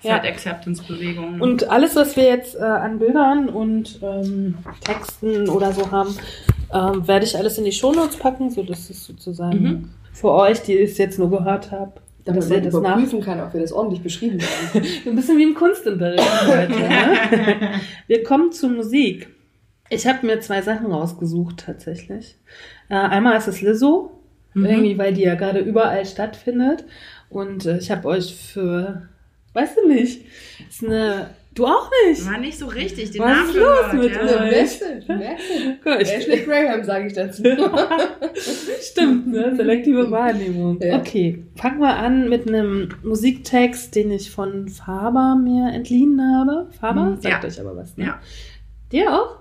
Ja. 0.02 0.16
Fat 0.18 0.26
Acceptance 0.26 0.84
Bewegung. 0.88 1.42
Und 1.42 1.70
alles, 1.70 1.96
was 1.96 2.16
wir 2.16 2.26
jetzt 2.26 2.56
äh, 2.56 2.60
an 2.60 3.00
Bildern 3.00 3.50
und 3.50 4.00
ähm, 4.04 4.56
Texten 4.84 5.50
oder 5.50 5.72
so 5.74 5.90
haben, 5.92 6.16
ähm, 6.74 7.08
werde 7.08 7.26
ich 7.26 7.36
alles 7.38 7.58
in 7.58 7.66
die 7.66 7.72
Shownotes 7.72 8.18
packen, 8.18 8.50
so 8.52 8.62
dass 8.64 8.90
es 8.90 9.04
sozusagen 9.06 9.60
Mhm. 9.64 9.90
für 10.14 10.32
euch, 10.32 10.62
die 10.62 10.78
es 10.78 10.98
jetzt 11.00 11.18
nur 11.18 11.30
gehört 11.32 11.72
habt, 11.72 12.02
Damit 12.24 12.42
dass 12.44 12.50
ihr 12.52 12.58
man 12.58 12.64
das 12.66 12.74
nach 12.74 12.80
überprüfen 12.82 13.22
kann, 13.22 13.42
ob 13.42 13.54
wir 13.54 13.62
das 13.62 13.72
ordentlich 13.74 14.02
beschrieben 14.02 14.40
haben. 14.42 14.86
Ein 15.08 15.16
bisschen 15.16 15.38
wie 15.38 15.44
im 15.44 15.56
Kunstunterricht 15.56 16.48
heute. 16.48 16.72
Ne? 16.80 17.72
Wir 18.08 18.24
kommen 18.24 18.52
zur 18.52 18.70
Musik. 18.70 19.28
Ich 19.90 20.06
habe 20.08 20.26
mir 20.26 20.40
zwei 20.40 20.62
Sachen 20.62 20.92
rausgesucht 20.92 21.58
tatsächlich. 21.66 22.36
Äh, 22.90 22.96
einmal 22.96 23.38
ist 23.38 23.48
es 23.48 23.62
Lizzo, 23.62 24.12
Mhm. 24.58 24.66
irgendwie, 24.66 24.98
weil 24.98 25.14
die 25.14 25.24
ja 25.24 25.36
gerade 25.36 25.60
überall 25.60 26.06
stattfindet. 26.06 26.86
Und 27.30 27.66
äh, 27.66 27.78
ich 27.78 27.92
habe 27.92 28.08
euch 28.08 28.36
für, 28.36 29.10
weißt 29.54 29.78
du 29.78 29.88
nicht, 29.88 30.22
ist 30.70 30.84
eine, 30.84 31.32
du 31.54 31.66
auch 31.66 31.90
nicht. 32.08 32.26
War 32.26 32.38
nicht 32.38 32.58
so 32.58 32.68
richtig, 32.68 33.12
den 33.12 33.22
Was 33.22 33.30
Namen 33.30 33.50
ist 33.50 33.56
los 33.56 33.92
gehört, 33.92 33.94
mit 33.94 34.16
ja. 34.16 34.44
euch? 34.44 35.80
Guck, 35.84 36.02
ich- 36.02 36.12
Ashley 36.14 36.42
Graham, 36.46 36.84
sage 36.84 37.08
ich 37.08 37.14
dazu. 37.14 37.44
Stimmt, 38.82 39.28
ne? 39.28 39.56
Selektive 39.56 40.10
Wahrnehmung. 40.12 40.80
Ja. 40.82 40.98
Okay, 41.00 41.44
fangen 41.56 41.80
wir 41.80 41.96
an 41.96 42.30
mit 42.30 42.48
einem 42.48 42.90
Musiktext, 43.04 43.96
den 43.96 44.12
ich 44.12 44.32
von 44.32 44.68
Faber 44.70 45.36
mir 45.36 45.72
entliehen 45.74 46.22
habe. 46.22 46.70
Faber? 46.80 47.02
Mhm, 47.12 47.22
Sagt 47.22 47.44
ja. 47.44 47.50
euch 47.50 47.60
aber 47.60 47.76
was, 47.76 47.98
ne? 47.98 48.06
Ja. 48.06 48.20
Dir 48.92 49.14
auch? 49.14 49.40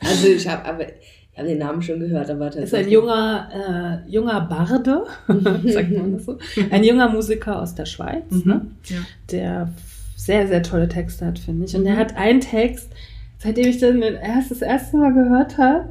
Also 0.00 0.28
ich 0.28 0.48
habe 0.48 0.64
aber 0.64 0.86
ich 1.32 1.38
habe 1.38 1.48
den 1.48 1.58
Namen 1.58 1.80
schon 1.82 2.00
gehört, 2.00 2.28
aber 2.30 2.48
ist 2.48 2.54
tatsächlich. 2.56 2.86
ein 2.88 2.92
junger, 2.92 4.02
äh, 4.06 4.10
junger 4.10 4.40
Barde, 4.42 5.04
sagt 5.72 5.90
man 5.92 6.12
das 6.14 6.24
so. 6.26 6.38
Ein 6.70 6.84
junger 6.84 7.08
Musiker 7.08 7.60
aus 7.62 7.74
der 7.74 7.86
Schweiz, 7.86 8.24
Mhm. 8.30 8.42
ne? 8.44 8.66
Ja. 8.88 8.98
der 9.30 9.72
sehr, 10.16 10.46
sehr 10.48 10.62
tolle 10.62 10.88
Texte 10.88 11.24
hat, 11.26 11.38
finde 11.38 11.64
ich. 11.64 11.74
Und 11.74 11.82
Mhm. 11.82 11.86
der 11.86 11.96
hat 11.96 12.16
einen 12.16 12.40
Text, 12.40 12.90
seitdem 13.38 13.68
ich 13.68 13.78
den 13.78 14.02
erst 14.02 14.50
das 14.50 14.60
erste 14.60 14.96
Mal 14.98 15.14
gehört 15.14 15.56
habe, 15.56 15.90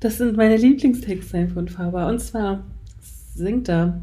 das 0.00 0.18
sind 0.18 0.36
meine 0.36 0.56
Lieblingstexte 0.56 1.48
von 1.48 1.68
Faber. 1.68 2.06
Und 2.06 2.20
zwar 2.20 2.62
singt 3.34 3.68
er, 3.68 4.00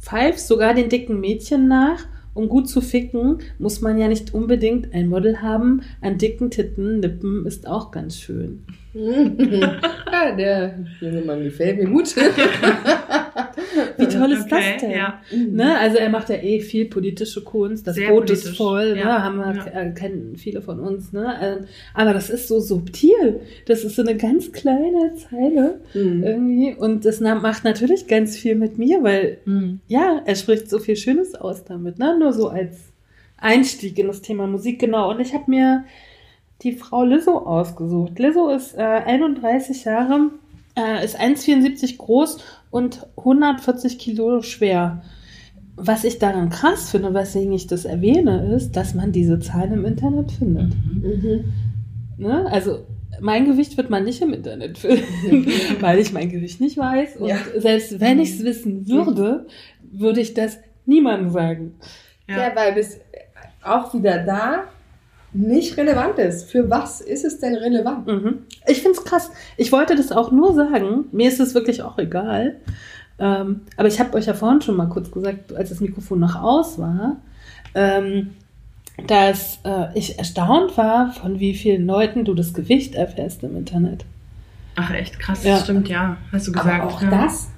pfeift 0.00 0.40
sogar 0.40 0.74
den 0.74 0.88
dicken 0.88 1.20
Mädchen 1.20 1.68
nach, 1.68 2.00
um 2.34 2.48
gut 2.48 2.68
zu 2.68 2.80
ficken, 2.80 3.38
muss 3.58 3.80
man 3.80 3.98
ja 3.98 4.08
nicht 4.08 4.32
unbedingt 4.34 4.92
ein 4.94 5.08
Model 5.08 5.40
haben. 5.42 5.82
An 6.00 6.18
dicken 6.18 6.50
Titten, 6.50 7.00
Lippen 7.02 7.46
ist 7.46 7.66
auch 7.66 7.90
ganz 7.90 8.18
schön. 8.18 8.64
ja, 10.12 10.32
der 10.36 10.74
junge 11.00 11.20
Mann 11.22 11.44
gefällt 11.44 11.78
mir 11.78 11.86
gut. 11.88 12.14
Wie 13.96 14.06
toll 14.06 14.32
ist 14.32 14.46
Okay, 14.52 14.72
das 14.72 14.80
denn? 14.80 14.90
ja. 14.90 15.20
Ne? 15.32 15.78
Also 15.78 15.98
er 15.98 16.08
macht 16.08 16.28
ja 16.30 16.36
eh 16.36 16.60
viel 16.60 16.86
politische 16.86 17.42
Kunst. 17.42 17.86
Das 17.86 17.94
Sehr 17.96 18.08
Boot 18.10 18.30
ist 18.30 18.42
politisch, 18.42 18.56
voll, 18.58 18.94
ne? 18.94 19.00
ja, 19.00 19.22
haben 19.22 19.36
wir, 19.38 19.54
ja. 19.54 19.66
äh, 19.82 19.90
kennen 19.92 20.36
viele 20.36 20.62
von 20.62 20.80
uns. 20.80 21.12
Ne? 21.12 21.60
Äh, 21.62 21.66
Aber 21.94 22.12
das 22.12 22.30
ist 22.30 22.48
so 22.48 22.60
subtil. 22.60 23.40
Das 23.66 23.84
ist 23.84 23.96
so 23.96 24.02
eine 24.02 24.16
ganz 24.16 24.52
kleine 24.52 25.14
Zeile 25.16 25.80
Mhm. 25.94 26.22
irgendwie. 26.24 26.74
Und 26.74 27.04
das 27.04 27.20
macht 27.20 27.64
natürlich 27.64 28.06
ganz 28.06 28.36
viel 28.36 28.54
mit 28.54 28.78
mir, 28.78 29.02
weil 29.02 29.38
Mhm. 29.44 29.80
ja, 29.88 30.22
er 30.24 30.34
spricht 30.34 30.68
so 30.70 30.78
viel 30.78 30.96
Schönes 30.96 31.34
aus 31.34 31.64
damit. 31.64 31.98
Ne? 31.98 32.16
Nur 32.18 32.32
so 32.32 32.48
als 32.48 32.76
Einstieg 33.36 33.98
in 33.98 34.06
das 34.08 34.22
Thema 34.22 34.46
Musik, 34.46 34.78
genau. 34.80 35.10
Und 35.10 35.20
ich 35.20 35.32
habe 35.34 35.44
mir 35.48 35.84
die 36.62 36.72
Frau 36.72 37.04
Lizzo 37.04 37.38
ausgesucht. 37.38 38.18
Lizzo 38.18 38.48
ist 38.50 38.74
äh, 38.76 38.80
31 38.82 39.84
Jahre, 39.84 40.30
äh, 40.76 41.04
ist 41.04 41.18
1,74 41.20 41.96
groß 41.98 42.38
und 42.70 43.06
140 43.16 43.98
Kilo 43.98 44.42
schwer. 44.42 45.02
Was 45.76 46.02
ich 46.02 46.18
daran 46.18 46.50
krass 46.50 46.90
finde, 46.90 47.14
weswegen 47.14 47.52
ich 47.52 47.68
das 47.68 47.84
erwähne, 47.84 48.52
ist, 48.54 48.72
dass 48.72 48.94
man 48.94 49.12
diese 49.12 49.38
Zahlen 49.38 49.72
im 49.74 49.84
Internet 49.84 50.32
findet. 50.32 50.74
Mhm. 50.74 51.44
Ne? 52.16 52.46
Also 52.50 52.80
mein 53.20 53.44
Gewicht 53.46 53.76
wird 53.76 53.88
man 53.90 54.04
nicht 54.04 54.20
im 54.20 54.32
Internet 54.32 54.78
finden, 54.78 55.46
weil 55.80 56.00
ich 56.00 56.12
mein 56.12 56.30
Gewicht 56.30 56.60
nicht 56.60 56.76
weiß. 56.76 57.16
Und 57.18 57.28
Ja. 57.28 57.36
selbst 57.56 58.00
wenn 58.00 58.18
ich 58.18 58.30
es 58.30 58.44
wissen 58.44 58.88
würde, 58.88 59.46
würde 59.92 60.20
ich 60.20 60.34
das 60.34 60.58
niemandem 60.86 61.30
sagen. 61.30 61.74
Ja. 62.28 62.52
weil 62.54 62.74
das 62.74 63.00
auch 63.62 63.94
wieder 63.94 64.18
da 64.24 64.64
nicht 65.32 65.76
relevant 65.76 66.18
ist. 66.18 66.50
Für 66.50 66.70
was 66.70 67.00
ist 67.00 67.24
es 67.24 67.38
denn 67.38 67.54
relevant? 67.54 68.06
Mhm. 68.06 68.38
Ich 68.66 68.82
finde 68.82 68.98
es 68.98 69.04
krass. 69.04 69.30
Ich 69.56 69.72
wollte 69.72 69.94
das 69.94 70.10
auch 70.12 70.30
nur 70.32 70.54
sagen. 70.54 71.04
Mir 71.12 71.28
ist 71.28 71.40
es 71.40 71.54
wirklich 71.54 71.82
auch 71.82 71.98
egal. 71.98 72.56
Ähm, 73.18 73.60
aber 73.76 73.88
ich 73.88 73.98
habe 74.00 74.14
euch 74.16 74.26
ja 74.26 74.34
vorhin 74.34 74.60
schon 74.62 74.76
mal 74.76 74.88
kurz 74.88 75.10
gesagt, 75.10 75.52
als 75.54 75.70
das 75.70 75.80
Mikrofon 75.80 76.20
noch 76.20 76.36
aus 76.36 76.78
war, 76.78 77.16
ähm, 77.74 78.30
dass 79.06 79.58
äh, 79.64 79.86
ich 79.94 80.18
erstaunt 80.18 80.76
war, 80.76 81.12
von 81.12 81.38
wie 81.40 81.54
vielen 81.54 81.86
Leuten 81.86 82.24
du 82.24 82.34
das 82.34 82.54
Gewicht 82.54 82.94
erfährst 82.94 83.42
im 83.42 83.56
Internet. 83.56 84.04
Ach 84.76 84.92
echt, 84.92 85.18
krass, 85.18 85.44
Ja. 85.44 85.54
das 85.54 85.64
stimmt, 85.64 85.88
ja. 85.88 86.16
Hast 86.32 86.46
du 86.48 86.52
gesagt. 86.52 86.82
Aber 86.82 86.92
auch 86.92 87.02
ja. 87.02 87.10
das, 87.10 87.48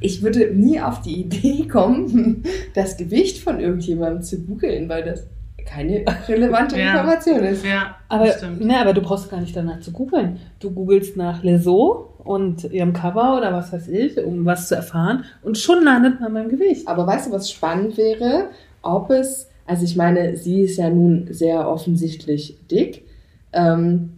ich 0.00 0.22
würde 0.22 0.54
nie 0.54 0.80
auf 0.80 1.00
die 1.02 1.20
Idee 1.22 1.66
kommen, 1.66 2.44
das 2.74 2.96
Gewicht 2.96 3.42
von 3.42 3.58
irgendjemandem 3.60 4.22
zu 4.22 4.38
googeln, 4.42 4.88
weil 4.88 5.02
das 5.04 5.26
keine 5.66 6.04
relevante 6.28 6.78
Ja. 6.78 6.92
Information 6.92 7.40
ist. 7.44 7.64
Ja, 7.64 7.96
Aber, 8.08 8.26
stimmt. 8.32 8.60
ne, 8.64 8.78
aber 8.80 8.92
du 8.94 9.02
brauchst 9.02 9.30
gar 9.30 9.40
nicht 9.40 9.54
danach 9.56 9.80
zu 9.80 9.92
googeln. 9.92 10.38
Du 10.60 10.70
googelst 10.70 11.16
nach 11.16 11.42
Leso 11.42 12.12
und 12.24 12.64
ihrem 12.64 12.92
Cover 12.92 13.36
oder 13.36 13.52
was 13.52 13.72
weiß 13.72 13.88
ich, 13.88 14.18
um 14.24 14.44
was 14.44 14.68
zu 14.68 14.74
erfahren. 14.76 15.24
Und 15.42 15.58
schon 15.58 15.84
landet 15.84 16.20
man 16.20 16.32
beim 16.34 16.48
Gewicht. 16.48 16.88
Aber 16.88 17.06
weißt 17.06 17.28
du, 17.28 17.32
was 17.32 17.50
spannend 17.50 17.96
wäre? 17.96 18.46
Ob 18.82 19.10
es, 19.10 19.48
also 19.66 19.84
ich 19.84 19.96
meine, 19.96 20.36
sie 20.36 20.62
ist 20.62 20.76
ja 20.78 20.88
nun 20.90 21.28
sehr 21.30 21.68
offensichtlich 21.68 22.58
dick, 22.70 23.04
ähm, 23.52 24.12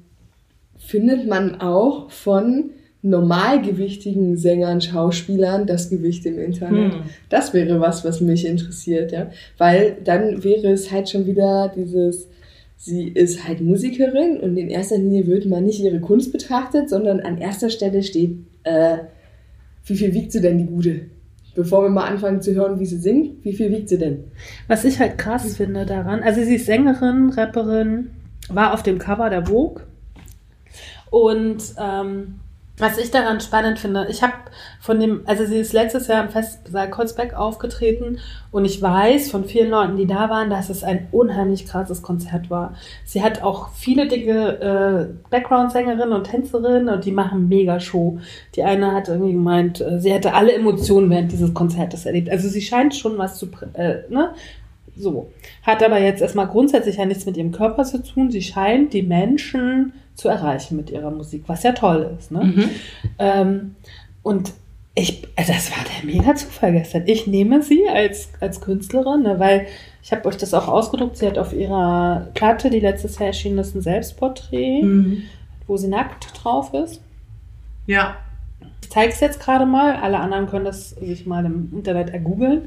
findet 0.76 1.26
man 1.28 1.60
auch 1.60 2.10
von 2.10 2.70
normalgewichtigen 3.08 4.36
Sängern, 4.36 4.80
Schauspielern 4.80 5.66
das 5.66 5.90
Gewicht 5.90 6.26
im 6.26 6.38
Internet. 6.38 6.94
Hm. 6.94 7.02
Das 7.28 7.54
wäre 7.54 7.80
was, 7.80 8.04
was 8.04 8.20
mich 8.20 8.46
interessiert, 8.46 9.12
ja. 9.12 9.30
Weil 9.56 9.96
dann 10.04 10.44
wäre 10.44 10.68
es 10.68 10.90
halt 10.90 11.08
schon 11.08 11.26
wieder 11.26 11.72
dieses, 11.74 12.28
sie 12.76 13.08
ist 13.08 13.46
halt 13.46 13.60
Musikerin 13.60 14.38
und 14.40 14.56
in 14.56 14.68
erster 14.68 14.98
Linie 14.98 15.26
wird 15.26 15.46
man 15.46 15.64
nicht 15.64 15.80
ihre 15.80 16.00
Kunst 16.00 16.32
betrachtet, 16.32 16.88
sondern 16.88 17.20
an 17.20 17.38
erster 17.38 17.70
Stelle 17.70 18.02
steht, 18.02 18.38
äh, 18.62 18.98
wie 19.84 19.96
viel 19.96 20.14
wiegt 20.14 20.32
sie 20.32 20.40
denn 20.40 20.58
die 20.58 20.66
Gute? 20.66 21.00
Bevor 21.54 21.82
wir 21.82 21.90
mal 21.90 22.04
anfangen 22.04 22.40
zu 22.40 22.54
hören, 22.54 22.78
wie 22.78 22.86
sie 22.86 22.98
singt, 22.98 23.44
wie 23.44 23.52
viel 23.52 23.70
wiegt 23.72 23.88
sie 23.88 23.98
denn? 23.98 24.24
Was 24.68 24.84
ich 24.84 25.00
halt 25.00 25.18
krass 25.18 25.56
finde 25.56 25.86
daran, 25.86 26.22
also 26.22 26.42
sie 26.42 26.54
ist 26.54 26.66
Sängerin, 26.66 27.30
Rapperin, 27.30 28.10
war 28.48 28.74
auf 28.74 28.82
dem 28.82 28.98
Cover 28.98 29.28
der 29.28 29.46
Vogue. 29.46 29.82
Und 31.10 31.74
ähm, 31.78 32.34
was 32.78 32.98
ich 32.98 33.10
daran 33.10 33.40
spannend 33.40 33.78
finde, 33.78 34.06
ich 34.08 34.22
habe 34.22 34.34
von 34.80 35.00
dem, 35.00 35.22
also 35.26 35.44
sie 35.44 35.58
ist 35.58 35.72
letztes 35.72 36.06
Jahr 36.06 36.24
im 36.24 36.30
Festsaal 36.30 36.90
Kreuzberg 36.90 37.34
aufgetreten 37.34 38.18
und 38.50 38.64
ich 38.64 38.80
weiß 38.80 39.30
von 39.30 39.44
vielen 39.44 39.70
Leuten, 39.70 39.96
die 39.96 40.06
da 40.06 40.30
waren, 40.30 40.50
dass 40.50 40.70
es 40.70 40.84
ein 40.84 41.08
unheimlich 41.10 41.66
krasses 41.66 42.02
Konzert 42.02 42.50
war. 42.50 42.74
Sie 43.04 43.22
hat 43.22 43.42
auch 43.42 43.70
viele 43.72 44.06
dicke 44.08 44.60
äh, 44.60 45.28
Background-Sängerinnen 45.30 46.12
und 46.12 46.24
Tänzerinnen 46.24 46.88
und 46.88 47.04
die 47.04 47.12
machen 47.12 47.48
mega 47.48 47.80
Show. 47.80 48.18
Die 48.54 48.62
eine 48.62 48.92
hat 48.92 49.08
irgendwie 49.08 49.32
gemeint, 49.32 49.80
äh, 49.80 50.00
sie 50.00 50.12
hätte 50.12 50.34
alle 50.34 50.52
Emotionen 50.52 51.10
während 51.10 51.32
dieses 51.32 51.52
Konzertes 51.54 52.06
erlebt. 52.06 52.30
Also 52.30 52.48
sie 52.48 52.62
scheint 52.62 52.94
schon 52.94 53.18
was 53.18 53.38
zu, 53.38 53.48
äh, 53.74 54.02
ne? 54.08 54.34
So. 54.96 55.30
Hat 55.62 55.82
aber 55.82 56.00
jetzt 56.00 56.22
erstmal 56.22 56.48
grundsätzlich 56.48 56.96
ja 56.96 57.06
nichts 57.06 57.24
mit 57.24 57.36
ihrem 57.36 57.52
Körper 57.52 57.84
zu 57.84 58.02
tun. 58.02 58.30
Sie 58.30 58.42
scheint 58.42 58.92
die 58.92 59.02
Menschen 59.02 59.92
zu 60.18 60.28
erreichen 60.28 60.76
mit 60.76 60.90
ihrer 60.90 61.12
Musik, 61.12 61.44
was 61.46 61.62
ja 61.62 61.70
toll 61.72 62.16
ist. 62.18 62.32
Ne? 62.32 62.44
Mhm. 62.44 62.70
Ähm, 63.20 63.76
und 64.24 64.52
ich, 64.96 65.28
also 65.36 65.52
das 65.52 65.70
war 65.70 65.84
der 65.84 66.04
mega 66.12 66.34
Zufall 66.34 66.72
gestern. 66.72 67.04
Ich 67.06 67.28
nehme 67.28 67.62
sie 67.62 67.88
als, 67.88 68.30
als 68.40 68.60
Künstlerin, 68.60 69.22
ne, 69.22 69.38
weil 69.38 69.66
ich 70.02 70.10
habe 70.10 70.26
euch 70.26 70.36
das 70.36 70.52
auch 70.54 70.66
ausgedruckt. 70.66 71.16
Sie 71.16 71.26
hat 71.26 71.38
auf 71.38 71.52
ihrer 71.52 72.26
Platte, 72.34 72.68
die 72.68 72.80
letztes 72.80 73.16
Jahr 73.20 73.28
erschienen 73.28 73.58
ist, 73.58 73.76
ein 73.76 73.80
Selbstporträt, 73.80 74.82
Mhm. 74.82 75.22
wo 75.68 75.76
sie 75.76 75.86
nackt 75.86 76.26
drauf 76.42 76.74
ist. 76.74 77.00
Ja. 77.86 78.16
Ich 78.88 78.94
zeige 78.94 79.12
es 79.12 79.20
jetzt 79.20 79.38
gerade 79.38 79.66
mal. 79.66 79.96
Alle 79.96 80.18
anderen 80.18 80.46
können 80.46 80.64
das 80.64 80.90
sich 80.92 81.26
mal 81.26 81.44
im 81.44 81.70
Internet 81.74 82.08
ergoogeln. 82.08 82.62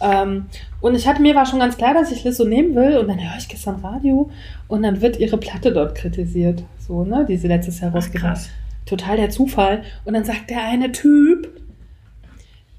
Ähm, 0.00 0.46
und 0.80 0.94
ich 0.94 1.06
hatte 1.06 1.20
mir 1.20 1.34
war 1.34 1.44
schon 1.44 1.58
ganz 1.58 1.76
klar, 1.76 1.92
dass 1.92 2.10
ich 2.10 2.24
Lizzo 2.24 2.44
nehmen 2.46 2.74
will. 2.74 2.96
Und 2.96 3.06
dann 3.06 3.20
höre 3.20 3.36
ich 3.38 3.48
gestern 3.48 3.76
Radio 3.76 4.30
und 4.66 4.82
dann 4.82 5.02
wird 5.02 5.20
ihre 5.20 5.36
Platte 5.36 5.70
dort 5.70 5.94
kritisiert. 5.94 6.64
So, 6.78 7.04
ne, 7.04 7.26
die 7.28 7.36
sie 7.36 7.48
letztes 7.48 7.80
Jahr 7.80 7.90
Ach, 7.90 7.96
rausgebracht 7.96 8.32
krass. 8.32 8.50
Total 8.86 9.18
der 9.18 9.28
Zufall. 9.28 9.82
Und 10.06 10.14
dann 10.14 10.24
sagt 10.24 10.48
der 10.48 10.64
eine 10.64 10.90
Typ, 10.90 11.50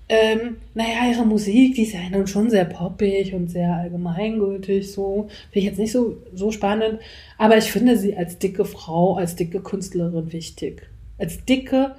ähm, 0.10 0.58
naja, 0.74 1.12
ihre 1.12 1.28
Musik, 1.28 1.76
die 1.76 1.84
ist 1.84 1.94
ja 1.94 2.00
nun 2.12 2.26
schon 2.26 2.50
sehr 2.50 2.66
poppig 2.66 3.36
und 3.36 3.52
sehr 3.52 3.72
allgemeingültig, 3.72 4.92
so. 4.92 5.28
Finde 5.52 5.60
ich 5.60 5.66
jetzt 5.66 5.80
nicht 5.80 5.92
so, 5.92 6.18
so 6.34 6.52
spannend. 6.52 7.00
Aber 7.38 7.56
ich 7.56 7.72
finde 7.72 7.98
sie 7.98 8.18
als 8.18 8.40
dicke 8.40 8.66
Frau, 8.66 9.16
als 9.16 9.36
dicke 9.36 9.62
Künstlerin 9.62 10.34
wichtig. 10.34 10.90
Als 11.20 11.46
dicke, 11.46 11.94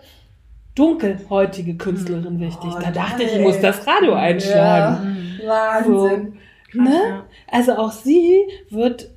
dunkelhäutige 0.74 1.76
Künstlerin 1.76 2.40
wichtig. 2.40 2.70
Oh, 2.74 2.80
da 2.80 2.90
dachte 2.90 3.22
ich, 3.22 3.34
ich 3.34 3.40
muss 3.40 3.60
das 3.60 3.86
Radio 3.86 4.14
einschlagen. 4.14 5.38
Wahnsinn. 5.46 6.38
Ne? 6.72 6.90
ja. 6.90 7.26
Also 7.50 7.76
auch 7.76 7.92
sie 7.92 8.46
wird 8.70 9.10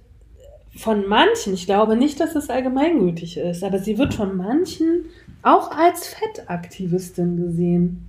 von 0.76 1.08
manchen, 1.08 1.53
ich 1.53 1.66
glaube 1.66 1.95
nicht, 1.95 2.20
dass 2.20 2.36
es 2.36 2.49
allgemeingültig 2.49 3.38
ist, 3.38 3.64
aber 3.64 3.80
sie 3.80 3.97
wird 3.97 4.14
von 4.14 4.38
manchen 4.38 5.05
auch 5.41 5.72
als 5.72 6.08
Fettaktivistin 6.08 7.38
gesehen. 7.38 8.08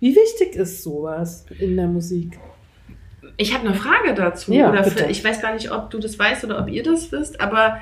Wie 0.00 0.16
wichtig 0.16 0.56
ist 0.56 0.82
sowas 0.82 1.44
in 1.58 1.76
der 1.76 1.86
Musik? 1.86 2.38
Ich 3.36 3.54
habe 3.54 3.68
eine 3.68 3.76
Frage 3.76 4.14
dazu. 4.14 4.52
Ja, 4.52 4.70
oder 4.70 4.82
bitte. 4.82 5.04
für, 5.04 5.10
ich 5.10 5.24
weiß 5.24 5.40
gar 5.40 5.54
nicht, 5.54 5.70
ob 5.70 5.90
du 5.90 5.98
das 5.98 6.18
weißt 6.18 6.44
oder 6.44 6.58
ob 6.60 6.68
ihr 6.68 6.82
das 6.82 7.12
wisst, 7.12 7.40
aber 7.40 7.80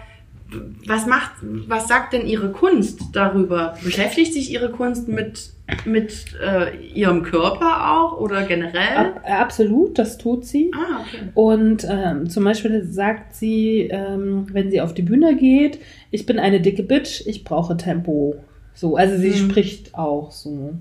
was 0.87 1.07
macht, 1.07 1.33
was 1.69 1.89
sagt 1.89 2.13
denn 2.13 2.27
ihre 2.27 2.51
Kunst 2.53 3.01
darüber? 3.13 3.77
Beschäftigt 3.85 4.33
sich 4.33 4.51
ihre 4.53 4.71
Kunst 4.71 5.09
mit, 5.09 5.51
mit 5.85 6.25
äh, 6.45 6.77
ihrem 6.95 7.23
Körper 7.23 7.93
auch 7.93 8.21
oder 8.21 8.43
generell? 8.43 8.97
Ab, 8.97 9.23
absolut, 9.25 9.99
das 9.99 10.19
tut 10.19 10.45
sie. 10.45 10.71
Ah, 10.75 11.01
okay. 11.03 11.29
Und 11.35 11.87
ähm, 11.89 12.29
zum 12.29 12.45
Beispiel 12.45 12.85
sagt 12.85 13.35
sie, 13.35 13.89
ähm, 13.91 14.47
wenn 14.53 14.71
sie 14.71 14.81
auf 14.81 14.95
die 14.95 15.03
Bühne 15.03 15.37
geht, 15.37 15.79
ich 16.11 16.27
bin 16.27 16.39
eine 16.39 16.61
dicke 16.61 16.83
Bitch, 16.83 17.27
ich 17.27 17.45
brauche 17.45 17.77
Tempo. 17.77 18.37
So, 18.75 18.97
also 18.97 19.17
sie 19.17 19.31
Mhm. 19.31 19.51
spricht 19.51 19.95
auch 19.95 20.31
so. 20.31 20.75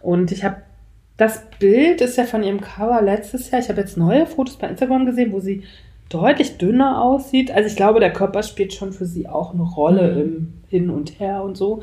Und 0.00 0.32
ich 0.32 0.44
habe 0.44 0.56
das 1.16 1.42
Bild 1.60 2.00
ist 2.00 2.16
ja 2.16 2.24
von 2.24 2.42
ihrem 2.42 2.60
Cover 2.60 3.00
letztes 3.00 3.50
Jahr. 3.50 3.60
Ich 3.60 3.68
habe 3.68 3.80
jetzt 3.80 3.96
neue 3.96 4.26
Fotos 4.26 4.56
bei 4.56 4.66
Instagram 4.68 5.06
gesehen, 5.06 5.30
wo 5.30 5.38
sie 5.38 5.62
deutlich 6.14 6.58
dünner 6.58 7.02
aussieht. 7.02 7.50
Also 7.50 7.68
ich 7.68 7.76
glaube, 7.76 8.00
der 8.00 8.12
Körper 8.12 8.42
spielt 8.42 8.72
schon 8.72 8.92
für 8.92 9.06
sie 9.06 9.28
auch 9.28 9.52
eine 9.52 9.62
Rolle 9.62 10.14
Mhm. 10.14 10.20
im 10.20 10.52
Hin 10.68 10.90
und 10.90 11.18
Her 11.20 11.42
und 11.42 11.56
so. 11.56 11.82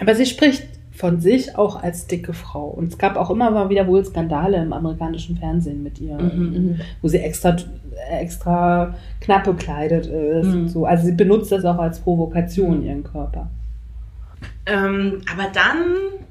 Aber 0.00 0.14
sie 0.14 0.26
spricht 0.26 0.64
von 0.92 1.20
sich 1.20 1.56
auch 1.58 1.82
als 1.82 2.06
dicke 2.06 2.32
Frau. 2.34 2.66
Und 2.68 2.88
es 2.92 2.98
gab 2.98 3.16
auch 3.16 3.30
immer 3.30 3.50
mal 3.50 3.68
wieder 3.68 3.86
wohl 3.88 4.04
Skandale 4.04 4.58
im 4.62 4.72
amerikanischen 4.72 5.36
Fernsehen 5.36 5.82
mit 5.82 6.00
ihr, 6.00 6.16
Mhm. 6.16 6.80
wo 7.02 7.08
sie 7.08 7.18
extra, 7.18 7.56
extra 8.10 8.94
knapp 9.20 9.44
bekleidet 9.44 10.06
ist. 10.06 10.46
Mhm. 10.46 10.52
Und 10.62 10.68
so. 10.68 10.84
Also 10.86 11.06
sie 11.06 11.12
benutzt 11.12 11.50
das 11.50 11.64
auch 11.64 11.78
als 11.78 11.98
Provokation, 12.00 12.82
ihren 12.84 13.02
Körper. 13.02 13.50
Ähm, 14.66 15.20
aber 15.32 15.48
dann 15.52 15.84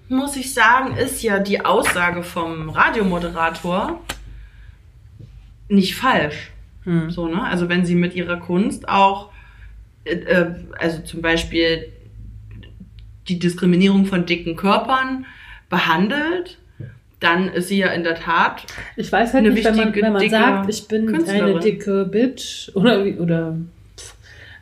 muss 0.09 0.35
ich 0.37 0.53
sagen, 0.53 0.95
ist 0.95 1.21
ja 1.23 1.39
die 1.39 1.63
Aussage 1.65 2.23
vom 2.23 2.69
Radiomoderator 2.69 3.99
nicht 5.69 5.95
falsch. 5.95 6.51
Hm. 6.85 7.09
So, 7.09 7.27
ne? 7.27 7.41
Also 7.43 7.69
wenn 7.69 7.85
sie 7.85 7.95
mit 7.95 8.15
ihrer 8.15 8.37
Kunst 8.37 8.87
auch, 8.89 9.29
äh, 10.05 10.15
äh, 10.15 10.47
also 10.79 11.01
zum 11.01 11.21
Beispiel 11.21 11.87
die 13.27 13.39
Diskriminierung 13.39 14.05
von 14.05 14.25
dicken 14.25 14.55
Körpern 14.55 15.25
behandelt, 15.69 16.57
dann 17.19 17.47
ist 17.47 17.69
sie 17.69 17.77
ja 17.77 17.87
in 17.87 18.03
der 18.03 18.15
Tat 18.15 18.65
Ich 18.97 19.09
weiß 19.11 19.33
halt 19.33 19.45
Eine 19.45 19.53
nicht, 19.53 19.63
wenn 19.65 19.75
man, 19.77 19.85
wichtige, 19.87 20.05
wenn 20.05 20.13
man 20.13 20.21
dicke 20.21 20.35
sagt, 20.35 20.69
ich 20.69 20.87
bin 20.89 21.05
Künstlerin. 21.05 21.43
eine 21.43 21.59
dicke 21.59 22.05
Bitch 22.05 22.69
oder, 22.75 23.05
wie- 23.05 23.17
oder 23.17 23.55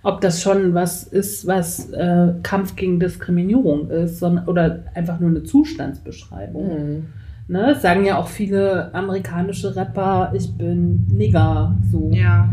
ob 0.03 0.21
das 0.21 0.41
schon 0.41 0.73
was 0.75 1.03
ist, 1.03 1.45
was 1.47 1.91
äh, 1.91 2.33
Kampf 2.43 2.75
gegen 2.75 2.99
Diskriminierung 2.99 3.89
ist, 3.89 4.19
sondern, 4.19 4.47
oder 4.47 4.83
einfach 4.93 5.19
nur 5.19 5.29
eine 5.31 5.43
Zustandsbeschreibung. 5.43 6.67
Mhm. 6.97 7.05
Ne, 7.51 7.75
sagen 7.75 8.05
ja 8.05 8.17
auch 8.17 8.29
viele 8.29 8.93
amerikanische 8.95 9.75
Rapper, 9.75 10.31
ich 10.33 10.49
bin 10.53 11.05
Nigger, 11.11 11.75
so. 11.91 12.09
Ja. 12.13 12.49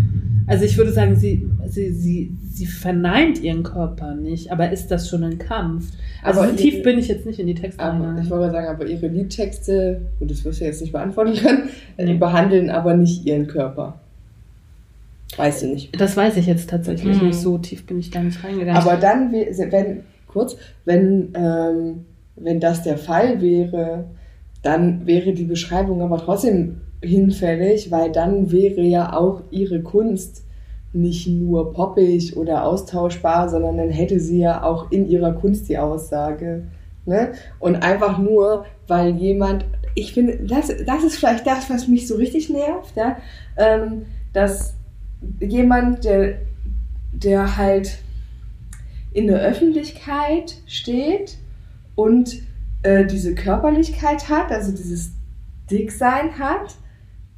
Also 0.48 0.64
ich 0.64 0.76
würde 0.76 0.90
sagen, 0.92 1.14
sie, 1.14 1.48
sie, 1.66 1.92
sie, 1.92 2.32
sie 2.52 2.66
verneint 2.66 3.40
ihren 3.40 3.62
Körper 3.62 4.14
nicht, 4.16 4.50
aber 4.50 4.72
ist 4.72 4.88
das 4.90 5.08
schon 5.08 5.22
ein 5.22 5.38
Kampf? 5.38 5.92
Also 6.24 6.40
Aber 6.40 6.50
so 6.50 6.56
tief 6.56 6.74
ihre- 6.74 6.82
bin 6.82 6.98
ich 6.98 7.06
jetzt 7.06 7.26
nicht 7.26 7.38
in 7.38 7.46
die 7.46 7.54
Texte 7.54 7.80
Aber 7.80 8.16
ich 8.20 8.28
wollte 8.28 8.46
mal 8.46 8.50
sagen, 8.50 8.66
aber 8.66 8.86
ihre 8.86 9.06
Liedtexte, 9.06 10.00
und 10.18 10.30
das 10.32 10.44
wirst 10.44 10.60
du 10.60 10.64
jetzt 10.64 10.80
nicht 10.80 10.92
beantworten 10.92 11.34
können, 11.34 11.68
äh, 11.96 12.04
Nee. 12.06 12.14
behandeln 12.14 12.68
aber 12.70 12.94
nicht 12.94 13.24
ihren 13.24 13.46
Körper. 13.46 14.00
Weißt 15.36 15.62
du 15.62 15.66
nicht. 15.68 16.00
Das 16.00 16.16
weiß 16.16 16.36
ich 16.38 16.46
jetzt 16.46 16.70
tatsächlich 16.70 17.20
Mhm. 17.20 17.28
nicht. 17.28 17.38
So 17.38 17.58
tief 17.58 17.86
bin 17.86 18.00
ich 18.00 18.10
da 18.10 18.20
nicht 18.20 18.42
reingegangen. 18.42 18.82
Aber 18.82 18.96
dann, 18.96 19.30
we- 19.30 19.46
wenn, 19.70 20.00
kurz, 20.26 20.56
wenn, 20.84 21.28
ähm, 21.34 22.04
wenn 22.34 22.58
das 22.58 22.82
der 22.82 22.98
Fall 22.98 23.40
wäre, 23.40 24.06
dann 24.62 25.06
wäre 25.06 25.32
die 25.32 25.44
Beschreibung 25.44 26.02
aber 26.02 26.18
trotzdem 26.18 26.80
hinfällig, 27.02 27.90
weil 27.90 28.10
dann 28.10 28.50
wäre 28.50 28.80
ja 28.82 29.16
auch 29.16 29.42
ihre 29.50 29.82
Kunst 29.82 30.44
nicht 30.92 31.28
nur 31.28 31.72
poppig 31.72 32.36
oder 32.36 32.64
austauschbar, 32.64 33.48
sondern 33.48 33.76
dann 33.76 33.90
hätte 33.90 34.18
sie 34.20 34.40
ja 34.40 34.62
auch 34.62 34.90
in 34.90 35.08
ihrer 35.08 35.32
Kunst 35.32 35.68
die 35.68 35.78
Aussage. 35.78 36.64
Ne? 37.04 37.32
Und 37.58 37.76
einfach 37.76 38.18
nur, 38.18 38.64
weil 38.86 39.16
jemand, 39.16 39.64
ich 39.94 40.12
finde, 40.12 40.38
das, 40.44 40.72
das 40.86 41.04
ist 41.04 41.16
vielleicht 41.16 41.46
das, 41.46 41.70
was 41.70 41.88
mich 41.88 42.08
so 42.08 42.16
richtig 42.16 42.50
nervt, 42.50 42.96
ja? 42.96 43.16
ähm, 43.56 44.06
dass 44.32 44.74
jemand, 45.40 46.04
der, 46.04 46.36
der 47.12 47.56
halt 47.56 47.98
in 49.12 49.26
der 49.26 49.40
Öffentlichkeit 49.40 50.56
steht 50.66 51.38
und 51.94 52.42
äh, 52.82 53.04
diese 53.06 53.34
Körperlichkeit 53.34 54.28
hat, 54.28 54.50
also 54.50 54.72
dieses 54.72 55.12
Dicksein 55.70 56.38
hat, 56.38 56.76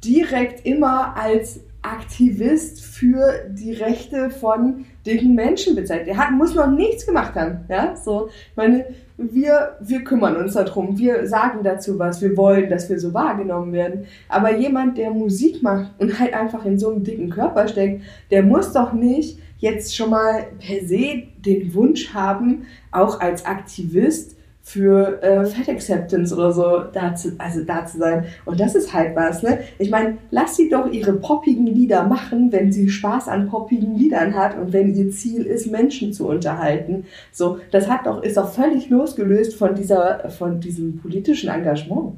direkt 0.03 0.65
immer 0.65 1.15
als 1.15 1.61
Aktivist 1.83 2.83
für 2.83 3.49
die 3.49 3.73
Rechte 3.73 4.29
von 4.29 4.85
dicken 5.05 5.33
Menschen 5.33 5.75
bezeichnet. 5.75 6.09
Er 6.09 6.17
hat, 6.17 6.31
muss 6.31 6.53
noch 6.53 6.69
nichts 6.69 7.07
gemacht 7.07 7.33
haben. 7.33 7.65
Ja? 7.69 7.95
So, 7.95 8.29
meine, 8.55 8.85
wir, 9.17 9.77
wir 9.79 10.03
kümmern 10.03 10.35
uns 10.35 10.53
darum, 10.53 10.97
wir 10.97 11.27
sagen 11.27 11.63
dazu 11.63 11.97
was, 11.97 12.21
wir 12.21 12.37
wollen, 12.37 12.69
dass 12.69 12.87
wir 12.89 12.99
so 12.99 13.13
wahrgenommen 13.13 13.73
werden. 13.73 14.05
Aber 14.29 14.55
jemand, 14.55 14.97
der 14.97 15.09
Musik 15.09 15.63
macht 15.63 15.91
und 15.99 16.19
halt 16.19 16.35
einfach 16.35 16.65
in 16.65 16.77
so 16.77 16.91
einem 16.91 17.03
dicken 17.03 17.31
Körper 17.31 17.67
steckt, 17.67 18.03
der 18.29 18.43
muss 18.43 18.73
doch 18.73 18.93
nicht 18.93 19.39
jetzt 19.57 19.95
schon 19.95 20.11
mal 20.11 20.45
per 20.59 20.85
se 20.85 21.23
den 21.37 21.73
Wunsch 21.73 22.13
haben, 22.13 22.67
auch 22.91 23.19
als 23.19 23.45
Aktivist 23.45 24.35
für 24.71 25.21
äh, 25.21 25.45
Fat 25.45 25.67
Acceptance 25.67 26.33
oder 26.33 26.53
so 26.53 26.79
da 26.93 27.13
zu, 27.13 27.33
also 27.37 27.61
da 27.65 27.85
zu 27.85 27.97
sein. 27.97 28.25
Und 28.45 28.57
das 28.57 28.73
ist 28.73 28.93
halt 28.93 29.17
was, 29.17 29.43
ne? 29.43 29.59
Ich 29.79 29.89
meine, 29.89 30.17
lass 30.29 30.55
sie 30.55 30.69
doch 30.69 30.89
ihre 30.89 31.11
poppigen 31.13 31.67
Lieder 31.67 32.05
machen, 32.05 32.53
wenn 32.53 32.71
sie 32.71 32.89
Spaß 32.89 33.27
an 33.27 33.49
poppigen 33.49 33.97
Liedern 33.97 34.33
hat 34.33 34.57
und 34.57 34.71
wenn 34.71 34.95
ihr 34.95 35.11
Ziel 35.11 35.45
ist, 35.45 35.69
Menschen 35.69 36.13
zu 36.13 36.29
unterhalten. 36.29 37.05
So, 37.33 37.59
das 37.71 37.89
hat 37.89 38.05
doch, 38.05 38.23
ist 38.23 38.37
doch 38.37 38.49
völlig 38.49 38.89
losgelöst 38.89 39.55
von 39.55 39.75
dieser, 39.75 40.29
von 40.29 40.61
diesem 40.61 40.99
politischen 40.99 41.49
Engagement. 41.49 42.13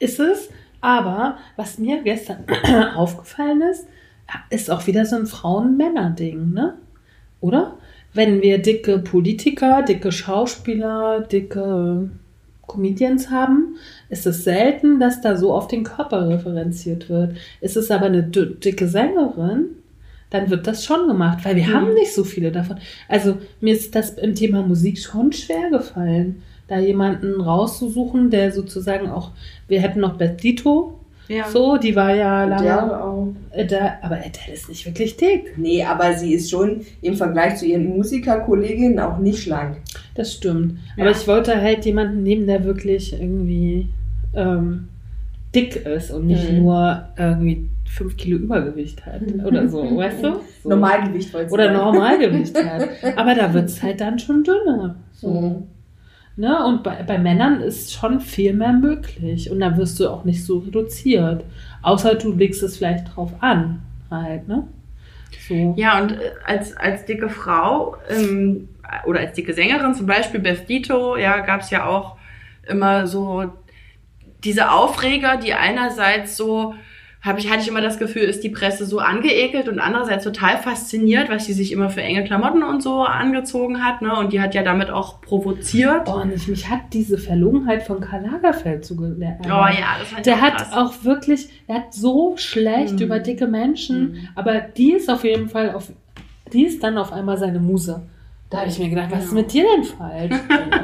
Ist 0.00 0.18
es, 0.18 0.48
aber 0.80 1.38
was 1.54 1.78
mir 1.78 2.02
gestern 2.02 2.44
aufgefallen 2.96 3.62
ist, 3.62 3.86
ist 4.50 4.68
auch 4.68 4.88
wieder 4.88 5.06
so 5.06 5.14
ein 5.14 5.26
Frauen-Männer-Ding, 5.26 6.52
ne? 6.52 6.74
Oder? 7.40 7.78
Wenn 8.18 8.42
wir 8.42 8.58
dicke 8.58 8.98
Politiker, 8.98 9.82
dicke 9.82 10.10
Schauspieler, 10.10 11.20
dicke 11.20 12.10
Comedians 12.66 13.30
haben, 13.30 13.76
ist 14.08 14.26
es 14.26 14.42
selten, 14.42 14.98
dass 14.98 15.20
da 15.20 15.36
so 15.36 15.54
auf 15.54 15.68
den 15.68 15.84
Körper 15.84 16.28
referenziert 16.28 17.08
wird. 17.08 17.36
Ist 17.60 17.76
es 17.76 17.92
aber 17.92 18.06
eine 18.06 18.24
dicke 18.24 18.88
Sängerin, 18.88 19.66
dann 20.30 20.50
wird 20.50 20.66
das 20.66 20.84
schon 20.84 21.06
gemacht, 21.06 21.44
weil 21.44 21.54
wir 21.54 21.68
Mhm. 21.68 21.72
haben 21.72 21.94
nicht 21.94 22.12
so 22.12 22.24
viele 22.24 22.50
davon. 22.50 22.78
Also 23.08 23.38
mir 23.60 23.74
ist 23.74 23.94
das 23.94 24.10
im 24.14 24.34
Thema 24.34 24.62
Musik 24.62 24.98
schon 24.98 25.32
schwer 25.32 25.70
gefallen, 25.70 26.42
da 26.66 26.80
jemanden 26.80 27.40
rauszusuchen, 27.40 28.30
der 28.30 28.50
sozusagen 28.50 29.08
auch, 29.08 29.30
wir 29.68 29.80
hätten 29.80 30.00
noch 30.00 30.16
Bestito, 30.18 30.97
Ja. 31.28 31.46
so, 31.48 31.76
die 31.76 31.94
war 31.94 32.14
ja 32.14 32.44
lange, 32.44 32.66
Ja, 32.66 33.00
auch. 33.04 33.28
äh, 33.52 33.66
da, 33.66 33.98
aber 34.02 34.16
Adele 34.16 34.54
ist 34.54 34.68
nicht 34.68 34.86
wirklich 34.86 35.16
dick. 35.16 35.58
Nee, 35.58 35.84
aber 35.84 36.14
sie 36.14 36.32
ist 36.34 36.50
schon 36.50 36.80
im 37.02 37.14
Vergleich 37.16 37.56
zu 37.56 37.66
ihren 37.66 37.86
Musikerkolleginnen 37.96 38.98
auch 38.98 39.18
nicht 39.18 39.42
schlank. 39.42 39.76
Das 40.14 40.32
stimmt. 40.32 40.78
Ja. 40.96 41.04
Aber 41.04 41.10
ich 41.12 41.26
wollte 41.28 41.60
halt 41.60 41.84
jemanden 41.84 42.22
nehmen, 42.22 42.46
der 42.46 42.64
wirklich 42.64 43.12
irgendwie 43.12 43.88
ähm, 44.34 44.88
dick 45.54 45.76
ist 45.86 46.10
und 46.10 46.26
nicht 46.26 46.50
Mhm. 46.50 46.58
nur 46.62 47.02
irgendwie 47.18 47.68
fünf 47.86 48.16
Kilo 48.16 48.38
Übergewicht 48.38 49.04
hat 49.06 49.22
oder 49.44 49.66
so, 49.68 49.82
weißt 49.96 50.22
du? 50.24 50.40
So. 50.62 50.68
Normalgewicht 50.68 51.32
wolltest 51.32 51.52
Oder. 51.54 51.72
Normalgewicht 51.72 52.56
hat. 52.62 52.88
Aber 53.16 53.34
da 53.34 53.52
wird 53.54 53.66
es 53.66 53.82
halt 53.82 54.00
dann 54.00 54.18
schon 54.18 54.44
dünner. 54.44 54.96
So. 55.12 55.28
Mhm. 55.30 55.62
Ne? 56.38 56.64
Und 56.64 56.84
bei, 56.84 57.02
bei 57.02 57.18
Männern 57.18 57.60
ist 57.60 57.92
schon 57.92 58.20
viel 58.20 58.52
mehr 58.52 58.72
möglich. 58.72 59.50
Und 59.50 59.58
da 59.58 59.76
wirst 59.76 59.98
du 59.98 60.08
auch 60.08 60.24
nicht 60.24 60.44
so 60.44 60.58
reduziert. 60.58 61.44
Außer 61.82 62.14
du 62.14 62.32
legst 62.32 62.62
es 62.62 62.76
vielleicht 62.76 63.16
drauf 63.16 63.32
an. 63.40 63.82
Halt, 64.08 64.46
ne? 64.46 64.68
So. 65.48 65.74
Ja, 65.76 66.00
und 66.00 66.12
äh, 66.12 66.30
als, 66.44 66.76
als 66.76 67.04
dicke 67.06 67.28
Frau 67.28 67.96
ähm, 68.08 68.68
oder 69.04 69.18
als 69.18 69.32
dicke 69.32 69.52
Sängerin, 69.52 69.94
zum 69.94 70.06
Beispiel 70.06 70.38
Bestito, 70.38 71.16
ja, 71.16 71.40
gab 71.40 71.62
es 71.62 71.70
ja 71.70 71.86
auch 71.86 72.16
immer 72.68 73.08
so 73.08 73.52
diese 74.44 74.70
Aufreger, 74.70 75.38
die 75.38 75.54
einerseits 75.54 76.36
so, 76.36 76.74
hab 77.20 77.36
ich, 77.38 77.50
hatte 77.50 77.60
ich 77.62 77.68
immer 77.68 77.80
das 77.80 77.98
Gefühl, 77.98 78.22
ist 78.22 78.44
die 78.44 78.48
Presse 78.48 78.86
so 78.86 79.00
angeekelt 79.00 79.68
und 79.68 79.80
andererseits 79.80 80.22
total 80.24 80.56
fasziniert, 80.58 81.28
weil 81.28 81.40
sie 81.40 81.52
sich 81.52 81.72
immer 81.72 81.90
für 81.90 82.00
enge 82.00 82.22
Klamotten 82.24 82.62
und 82.62 82.80
so 82.82 83.02
angezogen 83.02 83.84
hat, 83.84 84.02
ne? 84.02 84.14
Und 84.16 84.32
die 84.32 84.40
hat 84.40 84.54
ja 84.54 84.62
damit 84.62 84.88
auch 84.90 85.20
provoziert. 85.20 86.02
Oh, 86.06 86.20
und 86.20 86.32
ich, 86.32 86.46
mich 86.46 86.70
hat 86.70 86.80
diese 86.92 87.18
Verlogenheit 87.18 87.82
von 87.82 88.00
Karl 88.00 88.22
Lagerfeld 88.24 88.84
zugelernt. 88.84 89.40
Oh 89.46 89.48
ja, 89.48 89.96
das 89.98 90.08
fand 90.08 90.26
Der 90.26 90.36
auch 90.36 90.40
hat 90.40 90.56
krass. 90.58 90.72
auch 90.72 91.04
wirklich, 91.04 91.48
er 91.66 91.76
hat 91.76 91.92
so 91.92 92.34
schlecht 92.36 92.94
Mhm. 92.94 93.02
über 93.06 93.18
dicke 93.18 93.48
Menschen, 93.48 94.12
Mhm. 94.12 94.28
aber 94.36 94.60
die 94.60 94.92
ist 94.92 95.10
auf 95.10 95.24
jeden 95.24 95.48
Fall 95.48 95.72
auf, 95.72 95.90
die 96.52 96.66
ist 96.66 96.82
dann 96.84 96.96
auf 96.98 97.12
einmal 97.12 97.36
seine 97.36 97.58
Muse. 97.58 98.00
Da 98.50 98.60
habe 98.60 98.68
ich 98.70 98.78
mir 98.78 98.88
gedacht, 98.88 99.08
was 99.10 99.24
ist 99.24 99.32
Ja. 99.32 99.38
mit 99.38 99.52
dir 99.52 99.64
denn 99.76 99.84
falsch? 99.84 100.34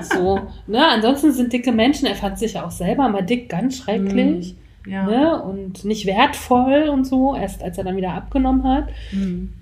so, 0.12 0.40
ne? 0.66 0.84
Ansonsten 0.86 1.32
sind 1.32 1.52
dicke 1.52 1.72
Menschen, 1.72 2.06
er 2.06 2.14
fand 2.16 2.38
sich 2.38 2.54
ja 2.54 2.66
auch 2.66 2.70
selber 2.72 3.08
mal 3.08 3.22
dick 3.22 3.48
ganz 3.48 3.78
schrecklich, 3.78 4.56
ja. 4.86 5.06
ne? 5.06 5.42
Und 5.42 5.84
nicht 5.84 6.06
wertvoll 6.06 6.88
und 6.88 7.04
so, 7.04 7.34
erst 7.34 7.62
als 7.62 7.78
er 7.78 7.84
dann 7.84 7.96
wieder 7.96 8.12
abgenommen 8.12 8.64
hat. 8.64 8.88
Mhm. 9.12 9.52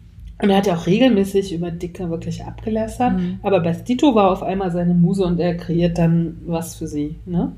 Und 0.42 0.50
er 0.50 0.56
hat 0.56 0.66
ja 0.66 0.74
auch 0.74 0.86
regelmäßig 0.86 1.54
über 1.54 1.70
Dicke 1.70 2.10
wirklich 2.10 2.44
abgelästert. 2.44 3.12
Mhm. 3.12 3.38
Aber 3.42 3.60
Bestito 3.60 4.14
war 4.14 4.30
auf 4.30 4.42
einmal 4.42 4.72
seine 4.72 4.92
Muse 4.92 5.24
und 5.24 5.38
er 5.38 5.56
kreiert 5.56 5.98
dann 5.98 6.38
was 6.46 6.76
für 6.76 6.88
sie, 6.88 7.16
ne? 7.26 7.52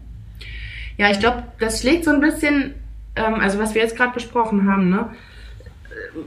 Ja, 0.99 1.11
ich 1.11 1.19
glaube, 1.19 1.45
das 1.59 1.81
schlägt 1.81 2.05
so 2.05 2.11
ein 2.11 2.21
bisschen, 2.21 2.75
ähm, 3.17 3.35
also 3.35 3.59
was 3.59 3.75
wir 3.75 3.83
jetzt 3.83 3.97
gerade 3.97 4.13
besprochen 4.13 4.71
haben, 4.71 4.91
ne? 4.91 5.09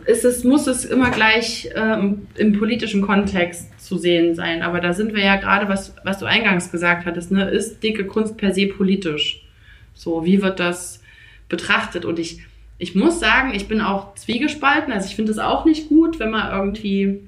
Ist 0.06 0.26
es, 0.26 0.44
muss 0.44 0.66
es 0.66 0.84
immer 0.84 1.12
gleich 1.12 1.70
ähm, 1.76 2.28
im 2.36 2.58
politischen 2.58 3.02
Kontext 3.02 3.80
zu 3.80 3.98
sehen 3.98 4.34
sein. 4.34 4.62
Aber 4.64 4.82
da 4.82 4.94
sind 4.94 5.14
wir 5.14 5.24
ja 5.24 5.36
gerade, 5.36 5.70
was, 5.70 5.94
was 6.04 6.18
du 6.18 6.26
eingangs 6.26 6.72
gesagt 6.72 7.06
hattest, 7.06 7.32
ne? 7.32 7.50
Ist 7.50 7.84
dicke 7.84 8.06
Kunst 8.06 8.36
per 8.36 8.54
se 8.54 8.66
politisch? 8.68 9.46
So, 9.94 10.26
wie 10.26 10.42
wird 10.42 10.60
das 10.60 11.02
betrachtet? 11.50 12.06
Und 12.06 12.20
ich, 12.20 12.42
ich 12.78 12.96
muss 12.96 13.20
sagen, 13.20 13.54
ich 13.54 13.68
bin 13.68 13.82
auch 13.82 14.16
zwiegespalten. 14.16 14.94
Also 14.94 15.08
ich 15.08 15.16
finde 15.16 15.32
es 15.32 15.40
auch 15.40 15.66
nicht 15.66 15.90
gut, 15.90 16.20
wenn 16.20 16.32
man 16.32 16.52
irgendwie 16.52 17.28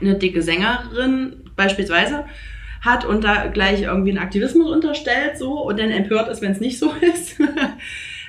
eine 0.00 0.16
dicke 0.16 0.42
Sängerin 0.42 1.36
beispielsweise 1.56 2.24
hat 2.80 3.04
und 3.04 3.24
da 3.24 3.46
gleich 3.46 3.82
irgendwie 3.82 4.10
einen 4.10 4.18
Aktivismus 4.18 4.70
unterstellt 4.70 5.38
so 5.38 5.62
und 5.62 5.78
dann 5.78 5.90
empört 5.90 6.28
ist, 6.28 6.42
wenn 6.42 6.52
es 6.52 6.60
nicht 6.60 6.78
so 6.78 6.92
ist. 7.00 7.36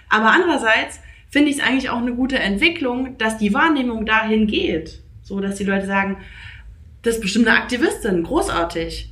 Aber 0.10 0.32
andererseits 0.32 1.00
finde 1.30 1.50
ich 1.50 1.58
es 1.58 1.64
eigentlich 1.64 1.90
auch 1.90 1.98
eine 1.98 2.14
gute 2.14 2.40
Entwicklung, 2.40 3.18
dass 3.18 3.38
die 3.38 3.54
Wahrnehmung 3.54 4.06
dahin 4.06 4.48
geht. 4.48 5.02
So, 5.24 5.40
dass 5.40 5.56
die 5.56 5.64
Leute 5.64 5.86
sagen, 5.86 6.18
das 7.02 7.16
ist 7.16 7.22
bestimmt 7.22 7.48
eine 7.48 7.58
Aktivistin, 7.58 8.24
großartig. 8.24 9.10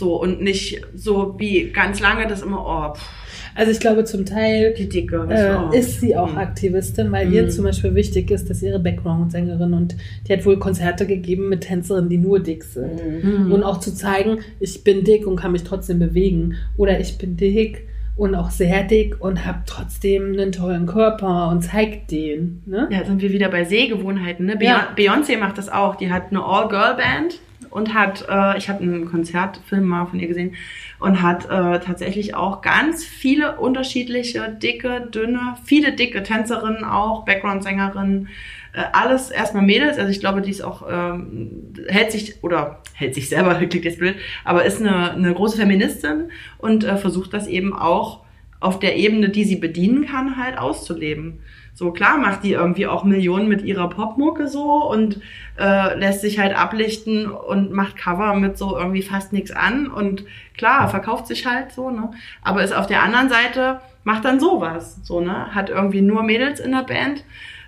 So, 0.00 0.20
und 0.20 0.40
nicht 0.42 0.80
so 0.94 1.34
wie 1.38 1.70
ganz 1.70 2.00
lange 2.00 2.26
das 2.26 2.40
immer, 2.42 2.60
oh, 2.66 2.94
pff, 2.94 3.06
Also 3.54 3.70
ich 3.72 3.80
glaube 3.80 4.04
zum 4.04 4.24
Teil 4.24 4.72
die 4.78 4.88
Dicke. 4.88 5.26
äh, 5.28 5.76
ist 5.78 6.00
sie 6.00 6.16
auch 6.16 6.30
Hm. 6.30 6.38
Aktivistin, 6.38 7.10
weil 7.12 7.30
ihr 7.32 7.42
Mhm. 7.42 7.50
zum 7.50 7.64
Beispiel 7.64 7.94
wichtig 7.94 8.30
ist, 8.30 8.48
dass 8.48 8.62
ihre 8.62 8.78
Background-Sängerin 8.78 9.74
und 9.74 9.96
die 10.26 10.32
hat 10.32 10.46
wohl 10.46 10.58
Konzerte 10.58 11.04
gegeben 11.06 11.48
mit 11.50 11.62
Tänzerinnen, 11.62 12.08
die 12.08 12.16
nur 12.16 12.38
dick 12.40 12.62
sind. 12.64 13.00
Mhm. 13.24 13.52
Und 13.52 13.62
auch 13.62 13.78
zu 13.80 13.92
zeigen, 13.94 14.38
ich 14.60 14.84
bin 14.84 15.04
dick 15.04 15.26
und 15.26 15.36
kann 15.36 15.52
mich 15.52 15.64
trotzdem 15.64 15.98
bewegen. 15.98 16.54
Oder 16.78 16.98
ich 17.00 17.18
bin 17.18 17.36
dick 17.36 17.86
und 18.16 18.34
auch 18.36 18.50
sehr 18.50 18.84
dick 18.84 19.16
und 19.20 19.44
habe 19.44 19.58
trotzdem 19.66 20.32
einen 20.32 20.52
tollen 20.52 20.86
Körper 20.86 21.48
und 21.50 21.62
zeigt 21.62 22.10
den. 22.12 22.62
Ne? 22.66 22.88
Ja, 22.90 23.04
sind 23.04 23.20
wir 23.20 23.32
wieder 23.32 23.48
bei 23.50 23.64
Sehgewohnheiten. 23.64 24.46
Ne? 24.46 24.56
Ja. 24.62 24.88
Beyon- 24.96 25.22
Beyoncé 25.24 25.36
macht 25.38 25.58
das 25.58 25.68
auch. 25.68 25.96
Die 25.96 26.10
hat 26.10 26.30
eine 26.30 26.42
All-Girl-Band 26.44 27.40
und 27.70 27.94
hat, 27.94 28.26
äh, 28.28 28.58
ich 28.58 28.68
habe 28.68 28.82
einen 28.82 29.10
Konzertfilm 29.10 29.84
mal 29.84 30.06
von 30.06 30.18
ihr 30.18 30.28
gesehen 30.28 30.54
und 30.98 31.22
hat 31.22 31.46
äh, 31.46 31.80
tatsächlich 31.80 32.34
auch 32.34 32.60
ganz 32.60 33.04
viele 33.04 33.56
unterschiedliche, 33.58 34.48
dicke, 34.50 35.08
dünne, 35.12 35.56
viele 35.64 35.92
dicke 35.92 36.22
Tänzerinnen 36.22 36.84
auch, 36.84 37.24
Background-Sängerinnen, 37.24 38.28
äh, 38.72 38.82
alles 38.92 39.30
erstmal 39.30 39.62
Mädels. 39.62 39.98
Also 39.98 40.10
ich 40.10 40.20
glaube, 40.20 40.42
die 40.42 40.50
ist 40.50 40.62
auch, 40.62 40.86
ähm, 40.90 41.72
hält 41.88 42.12
sich, 42.12 42.42
oder 42.42 42.82
hält 42.94 43.14
sich 43.14 43.28
selber, 43.28 43.54
klingt 43.68 43.84
jetzt 43.84 43.98
blöd, 43.98 44.16
aber 44.44 44.64
ist 44.64 44.80
eine, 44.80 45.12
eine 45.12 45.32
große 45.32 45.56
Feministin 45.56 46.30
und 46.58 46.84
äh, 46.84 46.96
versucht 46.96 47.32
das 47.32 47.46
eben 47.46 47.72
auch 47.72 48.24
auf 48.60 48.78
der 48.78 48.96
Ebene, 48.96 49.30
die 49.30 49.44
sie 49.44 49.56
bedienen 49.56 50.06
kann, 50.06 50.36
halt 50.36 50.58
auszuleben. 50.58 51.40
So 51.80 51.92
klar 51.92 52.18
macht 52.18 52.44
die 52.44 52.52
irgendwie 52.52 52.86
auch 52.86 53.04
Millionen 53.04 53.48
mit 53.48 53.62
ihrer 53.62 53.88
Popmucke 53.88 54.48
so 54.48 54.86
und 54.86 55.18
äh, 55.58 55.98
lässt 55.98 56.20
sich 56.20 56.38
halt 56.38 56.54
ablichten 56.54 57.24
und 57.24 57.72
macht 57.72 57.96
Cover 57.96 58.34
mit 58.34 58.58
so 58.58 58.76
irgendwie 58.76 59.00
fast 59.00 59.32
nichts 59.32 59.50
an 59.50 59.86
und 59.86 60.26
klar, 60.58 60.90
verkauft 60.90 61.26
sich 61.26 61.46
halt 61.46 61.72
so, 61.72 61.88
ne? 61.88 62.10
Aber 62.42 62.62
ist 62.62 62.74
auf 62.74 62.86
der 62.86 63.02
anderen 63.02 63.30
Seite, 63.30 63.80
macht 64.04 64.26
dann 64.26 64.40
sowas, 64.40 64.98
so, 65.04 65.22
ne? 65.22 65.54
Hat 65.54 65.70
irgendwie 65.70 66.02
nur 66.02 66.22
Mädels 66.22 66.60
in 66.60 66.72
der 66.72 66.82
Band, 66.82 67.24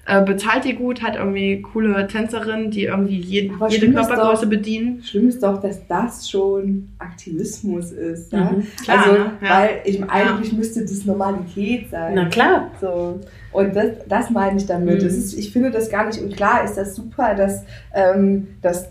äh, 0.06 0.24
bezahlt 0.24 0.64
die 0.64 0.74
gut, 0.74 1.00
hat 1.02 1.14
irgendwie 1.16 1.62
coole 1.62 2.06
Tänzerinnen, 2.08 2.70
die 2.72 2.84
irgendwie 2.84 3.18
jeden, 3.20 3.54
Aber 3.54 3.68
jede 3.70 3.92
Körpergröße 3.92 4.42
doch- 4.42 4.50
bedienen. 4.50 5.02
Schlimm 5.02 5.28
ist 5.28 5.42
doch, 5.42 5.60
dass 5.60 5.86
das 5.86 6.28
schon 6.28 6.88
Aktivismus 6.98 7.92
ist. 7.92 8.32
Ja? 8.32 8.50
Mhm, 8.50 8.66
klar, 8.82 8.98
also, 8.98 9.12
ne? 9.12 9.30
Ja. 9.42 9.48
weil 9.50 9.70
ich, 9.84 10.02
eigentlich 10.10 10.52
müsste 10.52 10.80
das 10.82 11.04
Normalität 11.04 11.90
sein. 11.90 12.14
Na 12.16 12.28
klar. 12.28 12.70
So. 12.80 13.20
Und 13.52 13.76
das, 13.76 13.90
das 14.08 14.30
meine 14.30 14.56
ich 14.56 14.66
damit. 14.66 15.00
Mhm. 15.00 15.04
Das 15.04 15.14
ist, 15.14 15.34
ich 15.38 15.52
finde 15.52 15.70
das 15.70 15.88
gar 15.90 16.06
nicht. 16.06 16.20
Und 16.20 16.34
klar 16.34 16.64
ist 16.64 16.74
das 16.76 16.96
super, 16.96 17.34
dass, 17.34 17.62
ähm, 17.94 18.48
dass 18.60 18.88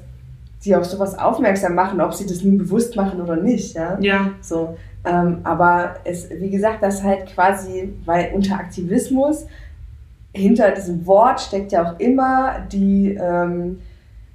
die 0.63 0.75
auf 0.75 0.85
sowas 0.85 1.17
aufmerksam 1.17 1.73
machen, 1.75 1.99
ob 1.99 2.13
sie 2.13 2.25
das 2.25 2.43
nun 2.43 2.57
bewusst 2.57 2.95
machen 2.95 3.19
oder 3.19 3.35
nicht. 3.35 3.75
Ja. 3.75 3.97
Ja, 3.99 4.31
So, 4.41 4.77
ähm, 5.03 5.39
aber 5.43 5.95
es, 6.05 6.29
wie 6.29 6.51
gesagt, 6.51 6.83
das 6.83 7.03
halt 7.03 7.25
quasi, 7.33 7.91
weil 8.05 8.31
unter 8.35 8.55
Aktivismus 8.55 9.45
hinter 10.33 10.71
diesem 10.71 11.05
Wort 11.05 11.41
steckt 11.41 11.71
ja 11.71 11.91
auch 11.91 11.99
immer 11.99 12.65
die, 12.71 13.17
ähm, 13.19 13.79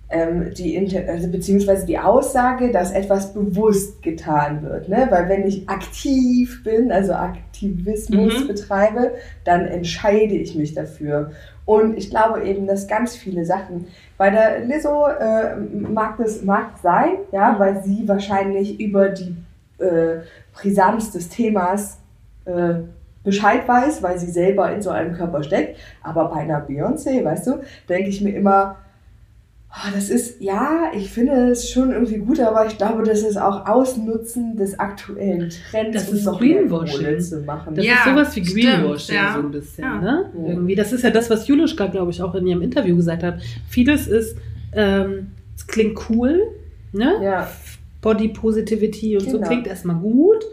ähm, 0.09 0.53
die 0.57 0.79
also 1.09 1.29
beziehungsweise 1.29 1.87
die 1.87 1.99
Aussage, 1.99 2.71
dass 2.71 2.93
etwas 2.93 3.33
bewusst 3.33 4.03
getan 4.03 4.63
wird. 4.63 4.89
Ne? 4.89 5.07
Weil 5.11 5.29
wenn 5.29 5.47
ich 5.47 5.69
aktiv 5.69 6.63
bin, 6.63 6.93
also 6.93 7.13
Aktivismus 7.13 8.45
Mhm. 8.45 8.47
betreibe, 8.47 9.13
dann 9.45 9.67
entscheide 9.67 10.35
ich 10.35 10.55
mich 10.55 10.75
dafür. 10.75 11.33
Und 11.65 11.99
ich 11.99 12.11
glaube 12.11 12.45
eben, 12.45 12.69
dass 12.69 12.87
ganz 12.87 13.17
viele 13.17 13.45
Sachen, 13.45 13.87
bei 14.17 14.31
der 14.31 14.61
Lizzo 14.61 15.09
äh, 15.09 15.57
mag 15.57 16.17
das 16.19 16.45
mag 16.45 16.79
sein, 16.81 17.17
ja, 17.33 17.57
weil 17.59 17.83
sie 17.83 18.07
wahrscheinlich 18.07 18.79
über 18.79 19.09
die 19.09 19.35
äh, 19.79 20.21
Brisanz 20.55 21.11
des 21.11 21.29
Themas 21.29 21.99
äh, 22.45 22.75
Bescheid 23.27 23.69
weiß, 23.69 24.03
weil 24.03 24.19
sie 24.19 24.31
selber 24.31 24.73
in 24.73 24.81
so 24.81 24.89
einem 24.89 25.13
Körper 25.15 25.43
steckt. 25.43 25.77
Aber 26.03 26.31
bei 26.31 26.37
einer 26.41 26.67
Beyoncé, 26.67 27.23
weißt 27.23 27.47
du, 27.49 27.61
denke 27.91 28.09
ich 28.09 28.23
mir 28.23 28.35
immer, 28.35 28.77
ah, 29.69 29.91
das 29.95 30.09
ist, 30.09 30.41
ja, 30.41 30.85
ich 30.95 31.11
finde 31.11 31.51
es 31.51 31.69
schon 31.69 31.93
irgendwie 31.93 32.17
gut, 32.17 32.41
aber 32.41 32.65
ich 32.67 32.79
glaube, 32.79 33.03
das 33.03 33.21
ist 33.23 33.37
auch 33.37 33.67
Ausnutzen 33.69 34.57
des 34.57 34.79
aktuellen 34.79 35.51
Trends, 35.71 35.93
Das 35.93 36.09
um 36.09 36.17
ist 36.17 36.39
Greenwashing. 36.39 37.21
Zu 37.21 37.41
machen. 37.43 37.75
Das 37.75 37.85
Ja, 37.85 37.95
ist 37.97 38.05
sowas 38.05 38.37
wie 38.37 38.45
stimmt, 38.47 38.65
Greenwashing 38.65 39.15
ja. 39.17 39.33
so 39.35 39.41
ein 39.41 39.51
bisschen, 39.51 39.85
Ja. 39.85 40.01
ne? 40.01 40.31
Ja. 40.39 40.49
Irgendwie. 40.49 40.75
Das 40.77 40.93
ist 40.93 41.03
ja 41.05 41.11
das, 41.11 41.29
was 41.29 41.47
Julischka, 41.47 41.89
glaube 41.89 42.11
ich, 42.13 42.23
auch 42.23 42.35
in 42.37 42.47
ihrem 42.47 42.63
Interview 42.63 42.97
gesagt 42.97 43.23
hat. 43.23 43.41
Vieles 43.69 44.07
ist, 44.07 44.37
ähm, 44.73 45.33
es 45.57 45.67
klingt 45.67 45.99
cool, 46.09 46.41
ne? 46.93 47.15
ja. 47.23 47.49
Body 48.03 48.29
Positivity 48.29 49.17
und 49.17 49.25
so 49.29 49.39
Genau. 49.39 49.49
klingt 49.49 49.67
erstmal 49.67 49.97
gut. 49.97 50.45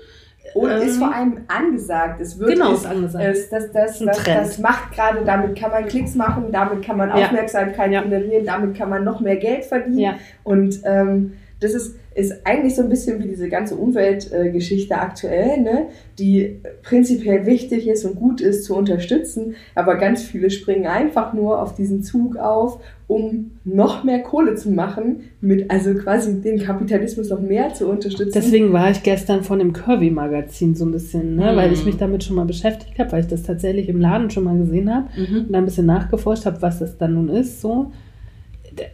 Und 0.53 0.69
Ähm, 0.69 0.81
ist 0.81 0.97
vor 0.97 1.13
allem 1.13 1.37
angesagt. 1.47 2.21
Es 2.21 2.37
wird 2.39 2.51
Genau, 2.51 2.73
ist, 2.73 2.81
ist 2.81 2.85
angesagt. 2.85 3.25
Es, 3.25 3.49
das, 3.49 3.71
das, 3.71 4.01
Ist 4.01 4.07
das, 4.07 4.23
das 4.23 4.59
macht 4.59 4.91
gerade, 4.93 5.23
damit 5.25 5.57
kann 5.57 5.71
man 5.71 5.85
Klicks 5.87 6.15
machen, 6.15 6.45
damit 6.51 6.83
kann 6.83 6.97
man. 6.97 7.11
Aufmerksamkeit 7.11 7.91
Ja. 7.91 8.01
generieren, 8.01 8.45
damit 8.45 8.77
kann 8.77 8.89
man 8.89 9.03
noch 9.03 9.19
mehr 9.19 9.37
Geld 9.37 9.65
verdienen. 9.65 9.99
Ja. 9.99 10.15
Und 10.43 10.81
ähm, 10.83 11.33
das 11.59 11.73
ist, 11.73 11.95
ist 12.13 12.45
eigentlich 12.45 12.75
so 12.75 12.83
ein 12.83 12.89
bisschen 12.89 13.23
wie 13.23 13.27
diese 13.29 13.47
ganze 13.49 13.75
Umweltgeschichte 13.75 14.95
aktuell, 14.95 15.61
ne? 15.61 15.87
die 16.19 16.61
prinzipiell 16.83 17.45
wichtig 17.45 17.87
ist 17.87 18.05
und 18.05 18.15
gut 18.15 18.41
ist 18.41 18.65
zu 18.65 18.75
unterstützen, 18.75 19.55
aber 19.73 19.95
ganz 19.95 20.23
viele 20.23 20.49
springen 20.49 20.85
einfach 20.87 21.33
nur 21.33 21.61
auf 21.61 21.73
diesen 21.75 22.03
Zug 22.03 22.35
auf, 22.37 22.79
um 23.13 23.51
noch 23.65 24.03
mehr 24.03 24.19
Kohle 24.19 24.55
zu 24.55 24.71
machen, 24.71 25.21
mit 25.41 25.69
also 25.71 25.93
quasi 25.95 26.41
den 26.41 26.59
Kapitalismus 26.59 27.29
noch 27.29 27.39
mehr 27.41 27.73
zu 27.73 27.87
unterstützen. 27.87 28.31
Deswegen 28.33 28.73
war 28.73 28.91
ich 28.91 29.03
gestern 29.03 29.43
von 29.43 29.59
dem 29.59 29.71
Curvy-Magazin 29.73 30.75
so 30.75 30.85
ein 30.85 30.91
bisschen, 30.91 31.35
ne? 31.35 31.51
Mhm. 31.51 31.55
weil 31.55 31.71
ich 31.73 31.85
mich 31.85 31.97
damit 31.97 32.23
schon 32.23 32.35
mal 32.35 32.45
beschäftigt 32.45 32.97
habe, 32.99 33.11
weil 33.11 33.21
ich 33.21 33.27
das 33.27 33.43
tatsächlich 33.43 33.89
im 33.89 33.99
Laden 34.01 34.29
schon 34.29 34.43
mal 34.43 34.57
gesehen 34.57 34.93
habe 34.93 35.07
Mhm. 35.15 35.37
und 35.45 35.51
dann 35.53 35.63
ein 35.63 35.65
bisschen 35.65 35.85
nachgeforscht 35.85 36.45
habe, 36.45 36.61
was 36.61 36.79
das 36.79 36.97
dann 36.97 37.13
nun 37.13 37.29
ist. 37.29 37.61
So. 37.61 37.91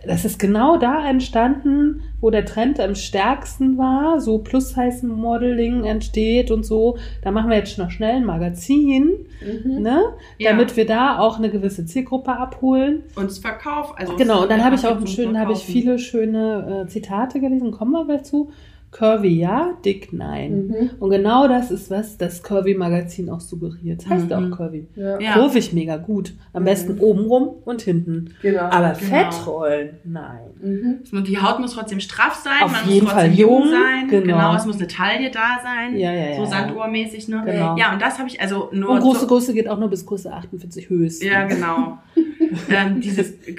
Das 0.05 0.25
ist 0.25 0.39
genau 0.39 0.77
da 0.77 1.07
entstanden, 1.07 2.01
wo 2.21 2.29
der 2.29 2.45
Trend 2.45 2.79
am 2.79 2.95
stärksten 2.95 3.77
war, 3.77 4.19
so 4.19 4.39
Plus-Size-Modeling 4.39 5.85
entsteht 5.85 6.51
und 6.51 6.65
so. 6.65 6.97
Da 7.23 7.31
machen 7.31 7.49
wir 7.49 7.57
jetzt 7.57 7.77
noch 7.77 7.91
schnell 7.91 8.15
ein 8.15 8.25
Magazin, 8.25 9.11
Mhm. 9.41 9.81
ne? 9.81 10.01
Ja. 10.37 10.51
damit 10.51 10.75
wir 10.75 10.85
da 10.85 11.19
auch 11.19 11.37
eine 11.37 11.49
gewisse 11.49 11.85
Zielgruppe 11.85 12.31
abholen. 12.31 13.03
Und 13.15 13.31
Verkauf. 13.31 13.97
Also 13.97 14.15
Genau, 14.17 14.43
und 14.43 14.51
dann 14.51 14.63
habe 14.63 14.75
ich 14.75 14.85
auch 14.85 14.97
einen 14.97 15.07
schönen, 15.07 15.39
habe 15.39 15.53
ich 15.53 15.59
viele 15.59 15.97
schöne 15.99 16.83
äh, 16.85 16.87
Zitate 16.89 17.39
gelesen, 17.39 17.71
kommen 17.71 17.91
wir 17.91 18.05
gleich 18.05 18.23
zu. 18.23 18.51
Curvy 18.91 19.39
ja, 19.39 19.77
dick 19.85 20.11
nein. 20.13 20.67
Mhm. 20.67 20.89
Und 20.99 21.11
genau 21.11 21.47
das 21.47 21.69
ist 21.69 21.91
was 21.91 22.17
das 22.17 22.41
Curvy-Magazin 22.41 23.29
auch 23.29 23.39
suggeriert. 23.39 24.01
Das 24.01 24.09
heißt 24.09 24.29
ja 24.31 24.39
Mhm. 24.39 24.51
auch 24.53 24.57
Curvy. 24.57 24.87
Ja. 24.95 25.19
Ja. 25.19 25.33
Kurvig 25.33 25.73
mega 25.73 25.97
gut. 25.97 26.33
Am 26.53 26.63
Mhm. 26.63 26.65
besten 26.65 26.99
obenrum 26.99 27.49
und 27.65 27.81
hinten. 27.83 28.33
Genau. 28.41 28.61
Aber 28.61 28.93
Genau. 28.93 29.29
Fettrollen, 29.31 29.89
nein. 30.05 30.39
Mhm. 30.61 31.23
Die 31.23 31.37
Haut 31.39 31.59
muss 31.59 31.73
trotzdem 31.73 31.99
straff 31.99 32.35
sein, 32.43 32.63
Auf 32.63 32.71
man 32.71 32.89
jeden 32.89 33.03
muss 33.05 33.13
trotzdem 33.13 33.31
Fall 33.31 33.39
jung 33.39 33.61
jung, 33.61 33.69
sein. 33.69 34.07
genau. 34.09 34.25
Genau. 34.37 34.55
es 34.55 34.65
muss 34.65 34.77
eine 34.77 34.87
Taille 34.87 35.29
da 35.29 35.59
sein. 35.63 35.95
Ja, 35.97 36.11
ja, 36.11 36.29
ja, 36.31 36.35
So. 36.37 36.45
Sanduhrmäßig, 36.45 37.27
ne? 37.27 37.43
Genau. 37.45 37.77
Ja, 37.77 37.93
und 37.93 38.01
das 38.01 38.17
habe 38.17 38.27
ich 38.27 38.41
also 38.41 38.69
nur. 38.73 38.89
Und 38.89 39.01
große 39.01 39.27
Größe 39.27 39.53
geht 39.53 39.67
auch 39.69 39.77
nur 39.79 39.89
bis 39.89 40.05
Größe 40.05 40.31
48 40.33 40.89
höchstens. 40.89 41.29
Ja, 41.29 41.45
genau. 41.45 41.99
ähm, 42.69 43.01
dieses 43.01 43.33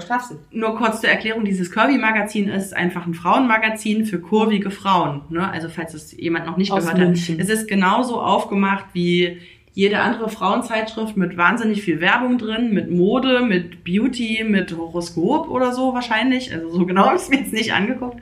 straff 0.00 0.22
sind. 0.22 0.40
nur 0.52 0.76
kurz 0.76 1.00
zur 1.00 1.10
Erklärung, 1.10 1.44
dieses 1.44 1.70
Curvy-Magazin 1.70 2.48
ist 2.48 2.74
einfach 2.76 3.06
ein 3.06 3.14
Frauenmagazin 3.14 4.04
für 4.06 4.20
kurvige 4.20 4.70
Frauen. 4.70 5.22
Ne? 5.30 5.48
Also 5.50 5.68
falls 5.68 5.94
es 5.94 6.12
jemand 6.16 6.46
noch 6.46 6.56
nicht 6.56 6.72
Aus 6.72 6.84
gehört 6.84 6.98
München. 6.98 7.36
hat. 7.38 7.44
Es 7.44 7.50
ist 7.50 7.68
genauso 7.68 8.20
aufgemacht 8.20 8.86
wie 8.92 9.38
jede 9.72 10.00
andere 10.00 10.28
Frauenzeitschrift 10.28 11.16
mit 11.16 11.36
wahnsinnig 11.36 11.82
viel 11.82 12.00
Werbung 12.00 12.38
drin, 12.38 12.72
mit 12.72 12.90
Mode, 12.90 13.40
mit 13.40 13.84
Beauty, 13.84 14.44
mit 14.44 14.76
Horoskop 14.76 15.48
oder 15.48 15.72
so 15.72 15.94
wahrscheinlich. 15.94 16.52
Also 16.52 16.70
so 16.70 16.86
genau 16.86 17.04
habe 17.06 17.16
ich 17.16 17.22
es 17.22 17.28
mir 17.28 17.38
jetzt 17.38 17.52
nicht 17.52 17.72
angeguckt. 17.72 18.20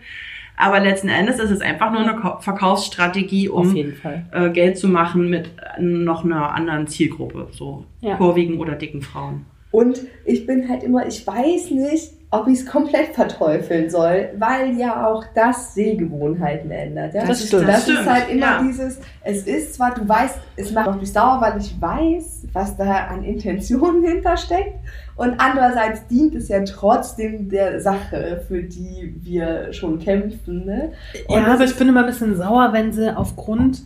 Aber 0.61 0.81
letzten 0.81 1.09
Endes 1.09 1.39
ist 1.39 1.51
es 1.51 1.61
einfach 1.61 1.93
nur 1.93 2.01
eine 2.01 2.21
Verkaufsstrategie, 2.41 3.49
Auf 3.49 3.67
um 3.69 3.77
äh, 3.77 4.51
Geld 4.51 4.77
zu 4.77 4.89
machen 4.89 5.31
mit 5.31 5.53
äh, 5.77 5.81
noch 5.81 6.25
einer 6.25 6.53
anderen 6.53 6.89
Zielgruppe, 6.89 7.49
so 7.53 7.85
Ja. 8.01 8.17
kurvigen 8.17 8.59
oder 8.59 8.75
dicken 8.75 9.01
Frauen. 9.01 9.47
Und 9.79 10.01
ich 10.25 10.47
bin 10.47 10.69
halt 10.69 10.83
immer, 10.83 11.07
ich 11.07 11.25
weiß 11.27 11.71
nicht, 11.71 12.13
ob 12.31 12.47
ich 12.49 12.61
es 12.61 12.67
komplett 12.67 13.15
verteufeln 13.15 13.89
soll, 13.89 14.31
weil 14.39 14.77
ja 14.77 15.07
auch 15.07 15.25
das 15.35 15.73
Sehgewohnheiten 15.75 16.71
ändert. 16.71 17.15
Ja? 17.15 17.25
Das 17.25 17.41
ist- 17.41 17.49
stimmt. 17.49 17.69
Das 17.69 17.85
stimmt, 17.85 18.01
ist 18.01 18.07
halt 18.11 18.29
immer 18.29 18.41
ja. 18.47 18.63
dieses, 18.63 18.99
es 19.23 19.47
ist 19.47 19.75
zwar, 19.75 19.95
du 19.95 20.07
weißt, 20.07 20.37
es 20.57 20.73
macht 20.73 21.01
mich 21.01 21.13
sauer, 21.13 21.39
weil 21.41 21.59
ich 21.59 21.81
weiß, 21.81 22.49
was 22.53 22.77
da 22.77 23.07
an 23.07 23.25
Intentionen 23.25 24.05
hintersteckt. 24.13 24.75
Und 25.17 25.35
andererseits 25.39 26.07
dient 26.07 26.35
es 26.35 26.49
ja 26.49 26.63
trotzdem 26.65 27.49
der 27.49 27.81
Sache, 27.81 28.43
für 28.47 28.63
die 28.63 29.15
wir 29.23 29.73
schon 29.73 29.99
kämpfen. 29.99 30.65
Ne? 30.67 30.93
Und 31.29 31.35
Ja, 31.37 31.45
das 31.47 31.55
aber 31.55 31.65
ich 31.65 31.77
bin 31.77 31.89
immer 31.89 32.01
ein 32.01 32.07
bisschen 32.07 32.37
sauer, 32.37 32.73
wenn 32.73 32.93
sie 32.93 33.17
aufgrund 33.17 33.83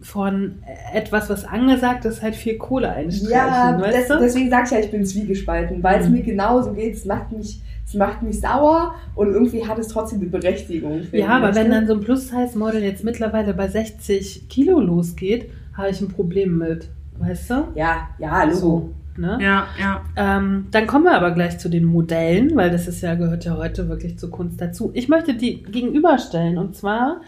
von 0.00 0.62
etwas, 0.94 1.28
was 1.28 1.44
angesagt 1.44 2.04
ist, 2.04 2.22
halt 2.22 2.36
viel 2.36 2.56
Kohle 2.56 2.90
einstreichen. 2.90 3.30
Ja, 3.32 3.72
du? 3.76 4.18
deswegen 4.20 4.48
sag 4.50 4.66
ich 4.66 4.70
ja, 4.70 4.78
ich 4.78 4.90
bin 4.90 5.04
zwiegespalten, 5.04 5.82
weil 5.82 6.00
es 6.00 6.06
Mhm. 6.08 6.14
mir 6.14 6.22
genauso 6.22 6.72
geht. 6.72 6.94
Es 6.94 7.04
macht 7.04 7.32
mich, 7.32 7.60
es 7.84 7.94
macht 7.94 8.22
mich 8.22 8.40
sauer 8.40 8.94
und 9.16 9.28
irgendwie 9.32 9.66
hat 9.66 9.78
es 9.78 9.88
trotzdem 9.88 10.20
eine 10.20 10.28
Berechtigung. 10.30 11.02
Ja, 11.10 11.28
aber 11.30 11.54
wenn 11.54 11.70
dann 11.70 11.86
so 11.88 11.94
ein 11.94 12.00
Plus-Size-Model 12.00 12.82
jetzt 12.82 13.02
mittlerweile 13.02 13.54
bei 13.54 13.66
60 13.66 14.48
Kilo 14.48 14.78
losgeht, 14.80 15.50
habe 15.76 15.90
ich 15.90 16.00
ein 16.00 16.08
Problem 16.08 16.58
mit. 16.58 16.88
Weißt 17.18 17.50
du? 17.50 17.54
Ja, 17.74 18.08
ja, 18.18 18.44
Logo. 18.44 18.54
So. 18.56 18.90
Ne? 19.16 19.36
Ja, 19.40 19.66
ja. 19.80 20.02
Ähm, 20.16 20.66
dann 20.70 20.86
kommen 20.86 21.04
wir 21.06 21.14
aber 21.16 21.32
gleich 21.32 21.58
zu 21.58 21.68
den 21.68 21.84
Modellen, 21.84 22.54
weil 22.54 22.70
das 22.70 22.86
ist 22.86 23.00
ja, 23.00 23.16
gehört 23.16 23.44
ja 23.44 23.56
heute 23.56 23.88
wirklich 23.88 24.16
zur 24.16 24.30
Kunst 24.30 24.60
dazu. 24.60 24.92
Ich 24.94 25.08
möchte 25.08 25.34
die 25.34 25.60
gegenüberstellen 25.64 26.56
und 26.56 26.76
zwar, 26.76 27.20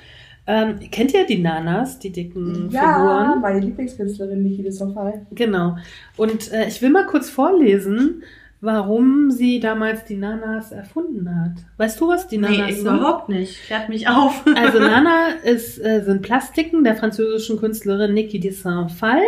ähm, 0.51 0.79
kennt 0.91 1.15
ihr 1.15 1.25
die 1.27 1.39
Nanas, 1.39 1.99
die 1.99 2.11
dicken 2.11 2.69
Ja, 2.71 2.95
Figuren? 2.95 3.41
meine 3.41 3.61
Lieblingskünstlerin 3.61 4.43
Niki 4.43 4.63
de 4.63 4.73
Sofal. 4.73 5.27
Genau. 5.33 5.77
Und 6.17 6.51
äh, 6.53 6.67
ich 6.69 6.83
will 6.83 6.91
mal 6.91 7.07
kurz 7.07 7.31
vorlesen, 7.31 8.23
warum 8.61 9.31
sie 9.31 9.61
damals 9.61 10.05
die 10.05 10.17
Nanas 10.17 10.73
erfunden 10.73 11.29
hat. 11.35 11.53
Weißt 11.79 12.01
du, 12.01 12.09
was 12.09 12.29
die 12.29 12.39
Nanas 12.39 12.59
Nee, 12.59 12.73
sind? 12.73 12.83
überhaupt 12.83 13.29
nicht. 13.29 13.63
Klärt 13.67 13.89
mich 13.89 14.09
auf. 14.09 14.43
Also 14.57 14.79
Nana 14.81 15.29
ist, 15.45 15.79
äh, 15.79 16.03
sind 16.05 16.23
Plastiken 16.23 16.85
der 16.85 16.97
französischen 16.97 17.59
Künstlerin 17.59 18.13
Niki 18.13 18.39
de 18.41 18.51
Saint-Phal. 18.51 19.23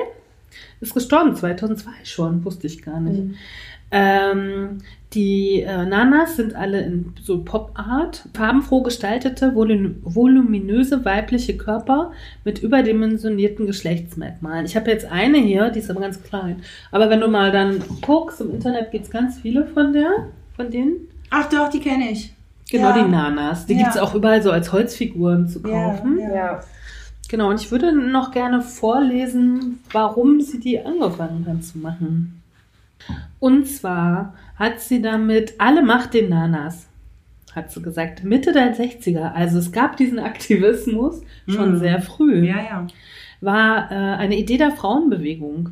Ist 0.83 0.93
gestorben 0.93 1.35
2002 1.35 1.91
schon, 2.05 2.45
wusste 2.45 2.67
ich 2.67 2.83
gar 2.83 3.01
nicht. 3.01 3.35
Ähm, 3.93 4.79
die 5.13 5.61
äh, 5.61 5.85
Nanas 5.85 6.37
sind 6.37 6.55
alle 6.57 6.81
in 6.81 7.13
so 7.23 7.45
Pop-Art, 7.45 8.27
farbenfroh 8.35 8.83
gestaltete, 8.83 9.55
volum 9.55 9.97
voluminöse 10.03 11.05
weibliche 11.05 11.59
Körper 11.59 12.13
mit 12.45 12.61
überdimensionierten 12.63 13.67
Geschlechtsmerkmalen. 13.67 14.65
Ich 14.65 14.75
habe 14.75 14.91
jetzt 14.91 15.05
eine 15.13 15.37
hier, 15.39 15.69
die 15.69 15.81
ist 15.81 15.91
aber 15.91 16.01
ganz 16.01 16.23
klein. 16.23 16.63
Aber 16.91 17.11
wenn 17.11 17.21
du 17.21 17.29
mal 17.29 17.53
dann 17.53 17.83
guckst, 18.01 18.41
im 18.41 18.55
Internet 18.55 18.91
gibt 18.91 19.05
es 19.05 19.11
ganz 19.11 19.39
viele 19.41 19.67
von 19.67 19.93
der, 19.93 20.29
von 20.57 20.71
denen. 20.71 21.09
Ach 21.29 21.49
doch, 21.51 21.69
die 21.69 21.81
kenne 21.81 22.11
ich. 22.11 22.33
Genau, 22.71 22.89
Ja. 22.97 23.05
die 23.05 23.11
Nanas. 23.11 23.67
Die 23.67 23.75
Ja. 23.75 23.81
gibt's 23.83 23.99
auch 23.99 24.15
überall 24.15 24.43
so 24.43 24.51
als 24.51 24.73
Holzfiguren 24.73 25.47
zu 25.49 25.61
kaufen. 25.61 26.19
Ja. 26.19 26.61
Genau, 27.29 27.51
und 27.51 27.61
ich 27.61 27.71
würde 27.71 27.93
noch 27.93 28.31
gerne 28.31 28.63
vorlesen, 28.63 29.81
warum 29.93 30.41
sie 30.41 30.59
die 30.59 30.81
angefangen 30.81 31.47
hat 31.47 31.63
zu 31.65 31.77
machen. 31.79 32.43
Und 33.43 33.67
zwar 33.67 34.35
hat 34.55 34.79
sie 34.81 35.03
damit 35.03 35.55
alle 35.59 35.83
Macht 35.83 36.15
den 36.15 36.29
Nanas, 36.29 36.87
hat 37.53 37.73
sie 37.73 37.83
gesagt, 37.83 38.23
Mitte 38.23 38.53
der 38.53 38.73
60er. 38.77 39.33
Also 39.33 39.59
es 39.59 39.73
gab 39.73 39.97
diesen 39.97 40.21
Aktivismus 40.21 41.23
schon 41.49 41.73
Mhm. 41.73 41.79
sehr 41.81 42.01
früh. 42.01 42.47
Ja, 42.47 42.59
ja. 42.63 42.87
War 43.41 43.91
äh, 43.91 43.95
eine 43.95 44.39
Idee 44.39 44.59
der 44.59 44.71
Frauenbewegung. 44.71 45.71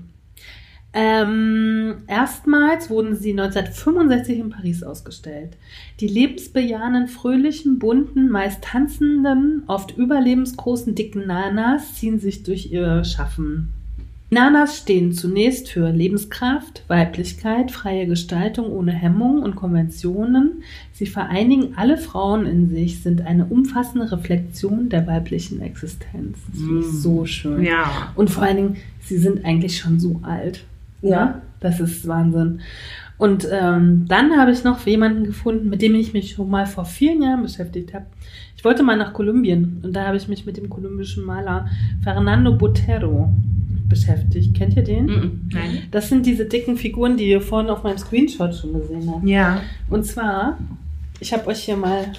Ähm, 0.92 1.98
erstmals 2.08 2.90
wurden 2.90 3.14
sie 3.14 3.30
1965 3.30 4.40
in 4.40 4.50
Paris 4.50 4.82
ausgestellt. 4.82 5.56
Die 6.00 6.08
lebensbejahenden, 6.08 7.06
fröhlichen, 7.06 7.78
bunten, 7.78 8.28
meist 8.30 8.64
tanzenden, 8.64 9.62
oft 9.68 9.96
überlebensgroßen, 9.96 10.96
dicken 10.96 11.28
Nanas 11.28 11.94
ziehen 11.94 12.18
sich 12.18 12.42
durch 12.42 12.72
ihr 12.72 13.04
Schaffen. 13.04 13.72
Nanas 14.32 14.78
stehen 14.78 15.12
zunächst 15.12 15.70
für 15.70 15.90
Lebenskraft, 15.90 16.84
Weiblichkeit, 16.86 17.72
freie 17.72 18.06
Gestaltung 18.06 18.70
ohne 18.70 18.92
Hemmung 18.92 19.42
und 19.42 19.56
Konventionen. 19.56 20.62
Sie 20.92 21.06
vereinigen 21.06 21.72
alle 21.76 21.96
Frauen 21.98 22.46
in 22.46 22.68
sich, 22.70 23.02
sind 23.02 23.22
eine 23.26 23.46
umfassende 23.46 24.10
Reflexion 24.12 24.88
der 24.88 25.06
weiblichen 25.08 25.60
Existenz. 25.60 26.38
Das 26.52 26.60
finde 26.60 26.80
ich 26.80 26.86
Mm. 26.86 26.90
so 26.96 27.24
schön. 27.26 27.64
Ja. 27.64 28.12
Und 28.14 28.30
vor 28.30 28.44
allen 28.44 28.56
Dingen, 28.56 28.76
sie 29.00 29.18
sind 29.18 29.44
eigentlich 29.44 29.78
schon 29.78 29.98
so 29.98 30.20
alt. 30.22 30.64
Ja. 31.02 31.24
Ne? 31.24 31.42
Das 31.58 31.80
ist 31.80 32.06
Wahnsinn. 32.06 32.60
Und 33.18 33.46
ähm, 33.50 34.06
dann 34.08 34.36
habe 34.38 34.52
ich 34.52 34.62
noch 34.64 34.86
jemanden 34.86 35.24
gefunden, 35.24 35.68
mit 35.68 35.82
dem 35.82 35.94
ich 35.96 36.12
mich 36.14 36.30
schon 36.30 36.48
mal 36.48 36.66
vor 36.66 36.84
vielen 36.84 37.20
Jahren 37.22 37.42
beschäftigt 37.42 37.92
habe. 37.92 38.06
Ich 38.56 38.64
wollte 38.64 38.82
mal 38.82 38.96
nach 38.96 39.12
Kolumbien 39.12 39.80
und 39.82 39.94
da 39.94 40.06
habe 40.06 40.16
ich 40.16 40.28
mich 40.28 40.46
mit 40.46 40.56
dem 40.56 40.70
kolumbischen 40.70 41.24
Maler 41.26 41.68
Fernando 42.02 42.54
Botero 42.54 43.28
beschäftigt. 43.90 44.56
Kennt 44.56 44.74
ihr 44.76 44.82
den? 44.82 45.50
Nein. 45.52 45.82
Das 45.90 46.08
sind 46.08 46.24
diese 46.24 46.46
dicken 46.46 46.78
Figuren, 46.78 47.18
die 47.18 47.28
ihr 47.28 47.42
vorhin 47.42 47.68
auf 47.68 47.82
meinem 47.82 47.98
Screenshot 47.98 48.54
schon 48.54 48.72
gesehen 48.72 49.10
habt. 49.12 49.28
Ja. 49.28 49.60
Und 49.90 50.06
zwar, 50.06 50.58
ich 51.20 51.34
habe 51.34 51.46
euch 51.48 51.64
hier 51.64 51.76
mal, 51.76 52.12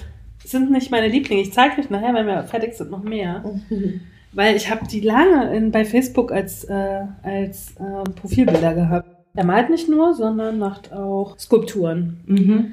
sind 0.44 0.70
nicht 0.70 0.92
meine 0.92 1.08
Lieblinge, 1.08 1.42
ich 1.42 1.52
zeige 1.52 1.80
euch 1.80 1.90
nachher, 1.90 2.14
wenn 2.14 2.26
wir 2.26 2.44
fertig 2.44 2.74
sind, 2.74 2.92
noch 2.92 3.02
mehr. 3.02 3.42
Weil 4.32 4.56
ich 4.56 4.70
habe 4.70 4.86
die 4.86 5.00
lange 5.00 5.54
in, 5.54 5.72
bei 5.72 5.84
Facebook 5.84 6.32
als, 6.32 6.64
äh, 6.64 7.00
als 7.22 7.72
äh, 7.72 8.08
Profilbilder 8.14 8.74
gehabt. 8.74 9.08
Er 9.34 9.44
malt 9.44 9.68
nicht 9.68 9.88
nur, 9.88 10.14
sondern 10.14 10.58
macht 10.58 10.92
auch 10.92 11.38
Skulpturen. 11.38 12.20
Mhm. 12.26 12.72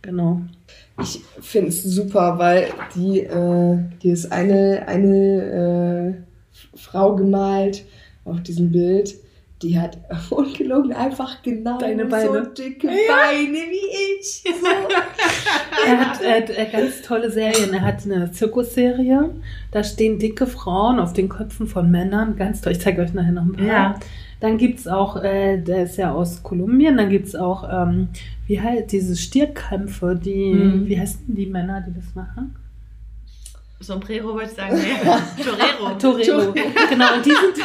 Genau. 0.00 0.42
Ich 1.00 1.20
finde 1.40 1.68
es 1.68 1.82
super, 1.82 2.38
weil 2.38 2.68
die, 2.94 3.20
äh, 3.20 3.78
die 4.02 4.10
ist 4.10 4.30
eine, 4.30 4.84
eine 4.86 6.14
äh, 6.14 6.76
Frau 6.76 7.16
gemalt 7.16 7.84
auf 8.24 8.42
diesem 8.42 8.70
Bild. 8.72 9.14
Die 9.62 9.78
hat 9.78 9.96
ungelogen 10.30 10.92
einfach 10.92 11.42
genau 11.42 11.78
Deine 11.78 12.04
so 12.04 12.08
Beine. 12.10 12.46
dicke 12.58 12.86
Beine 12.88 13.52
wie 13.70 14.20
ich. 14.20 14.44
So. 14.60 15.86
Er 15.86 16.00
hat 16.10 16.20
äh, 16.22 16.66
ganz 16.72 17.02
tolle 17.02 17.30
Serien. 17.30 17.72
Er 17.74 17.82
hat 17.82 18.04
eine 18.04 18.30
Zirkusserie. 18.30 19.30
Da 19.70 19.84
stehen 19.84 20.18
dicke 20.18 20.46
Frauen 20.46 20.98
auf 20.98 21.12
den 21.12 21.28
Köpfen 21.28 21.66
von 21.66 21.90
Männern. 21.90 22.36
Ganz 22.36 22.60
toll. 22.60 22.72
Ich 22.72 22.80
zeige 22.80 23.02
euch 23.02 23.12
nachher 23.12 23.32
noch 23.32 23.42
ein 23.44 23.52
paar. 23.52 23.66
Ja. 23.66 23.94
Dann 24.40 24.56
gibt 24.58 24.80
es 24.80 24.86
auch, 24.88 25.22
äh, 25.22 25.58
der 25.58 25.84
ist 25.84 25.96
ja 25.96 26.12
aus 26.12 26.42
Kolumbien, 26.42 26.96
dann 26.98 27.08
gibt 27.08 27.26
es 27.28 27.34
auch, 27.34 27.64
ähm, 27.70 28.08
wie 28.46 28.60
heißt 28.60 28.92
diese 28.92 29.16
Stierkämpfe, 29.16 30.16
die, 30.22 30.52
Mhm. 30.52 30.86
wie 30.86 30.98
heißen 31.00 31.20
die 31.28 31.46
Männer, 31.46 31.82
die 31.86 31.94
das 31.94 32.14
machen? 32.14 32.54
Sombrero 33.80 34.34
wollte 34.34 34.50
ich 34.50 34.56
sagen. 34.56 34.76
Nee. 34.76 35.42
Torero. 35.42 35.98
Torero. 35.98 36.52
genau, 36.52 37.14
und 37.16 37.24
die 37.24 37.30
sind 37.30 37.56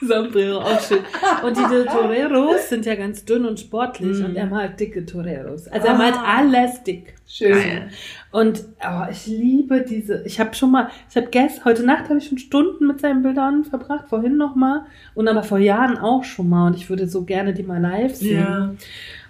Sombrero, 0.00 0.58
auch 0.60 0.80
schön. 0.80 0.98
Und 1.44 1.56
diese 1.56 1.84
Toreros 1.86 2.68
sind 2.68 2.86
ja 2.86 2.94
ganz 2.94 3.24
dünn 3.24 3.44
und 3.44 3.60
sportlich 3.60 4.18
Mhm. 4.18 4.24
und 4.24 4.36
er 4.36 4.46
malt 4.46 4.78
dicke 4.80 5.04
Toreros. 5.06 5.68
Also 5.68 5.86
er 5.88 5.94
Ah. 5.94 5.98
malt 5.98 6.14
alles 6.24 6.82
dick. 6.82 7.14
Schön. 7.26 7.52
Geil. 7.52 7.88
Und 8.32 8.64
oh, 8.82 9.04
ich 9.10 9.26
liebe 9.26 9.82
diese. 9.88 10.22
Ich 10.24 10.40
habe 10.40 10.54
schon 10.54 10.70
mal, 10.72 10.88
ich 11.08 11.16
habe 11.16 11.28
gestern, 11.30 11.64
heute 11.64 11.84
Nacht 11.84 12.04
habe 12.08 12.18
ich 12.18 12.26
schon 12.28 12.38
Stunden 12.38 12.86
mit 12.86 13.00
seinen 13.00 13.22
Bildern 13.22 13.64
verbracht, 13.64 14.08
vorhin 14.08 14.36
noch 14.36 14.54
mal 14.56 14.84
und 15.14 15.28
aber 15.28 15.42
vor 15.42 15.58
Jahren 15.58 15.96
auch 15.98 16.24
schon 16.24 16.48
mal. 16.48 16.66
Und 16.68 16.76
ich 16.76 16.88
würde 16.90 17.06
so 17.06 17.22
gerne 17.24 17.52
die 17.54 17.62
mal 17.62 17.80
live 17.80 18.14
sehen. 18.14 18.40
Ja. 18.40 18.74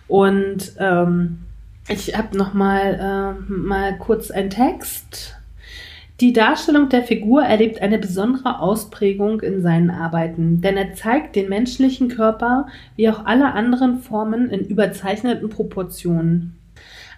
Und 0.08 0.72
ähm, 0.78 1.40
ich 1.88 2.16
habe 2.16 2.36
noch 2.38 2.54
mal, 2.54 3.36
äh, 3.38 3.52
mal 3.52 3.98
kurz 3.98 4.30
einen 4.30 4.50
Text. 4.50 5.36
Die 6.20 6.34
Darstellung 6.34 6.90
der 6.90 7.02
Figur 7.02 7.42
erlebt 7.42 7.80
eine 7.80 7.98
besondere 7.98 8.60
Ausprägung 8.60 9.40
in 9.40 9.62
seinen 9.62 9.88
Arbeiten, 9.90 10.60
denn 10.60 10.76
er 10.76 10.92
zeigt 10.92 11.34
den 11.34 11.48
menschlichen 11.48 12.08
Körper 12.08 12.66
wie 12.94 13.08
auch 13.08 13.24
alle 13.24 13.54
anderen 13.54 14.00
Formen 14.00 14.50
in 14.50 14.66
überzeichneten 14.66 15.48
Proportionen. 15.48 16.58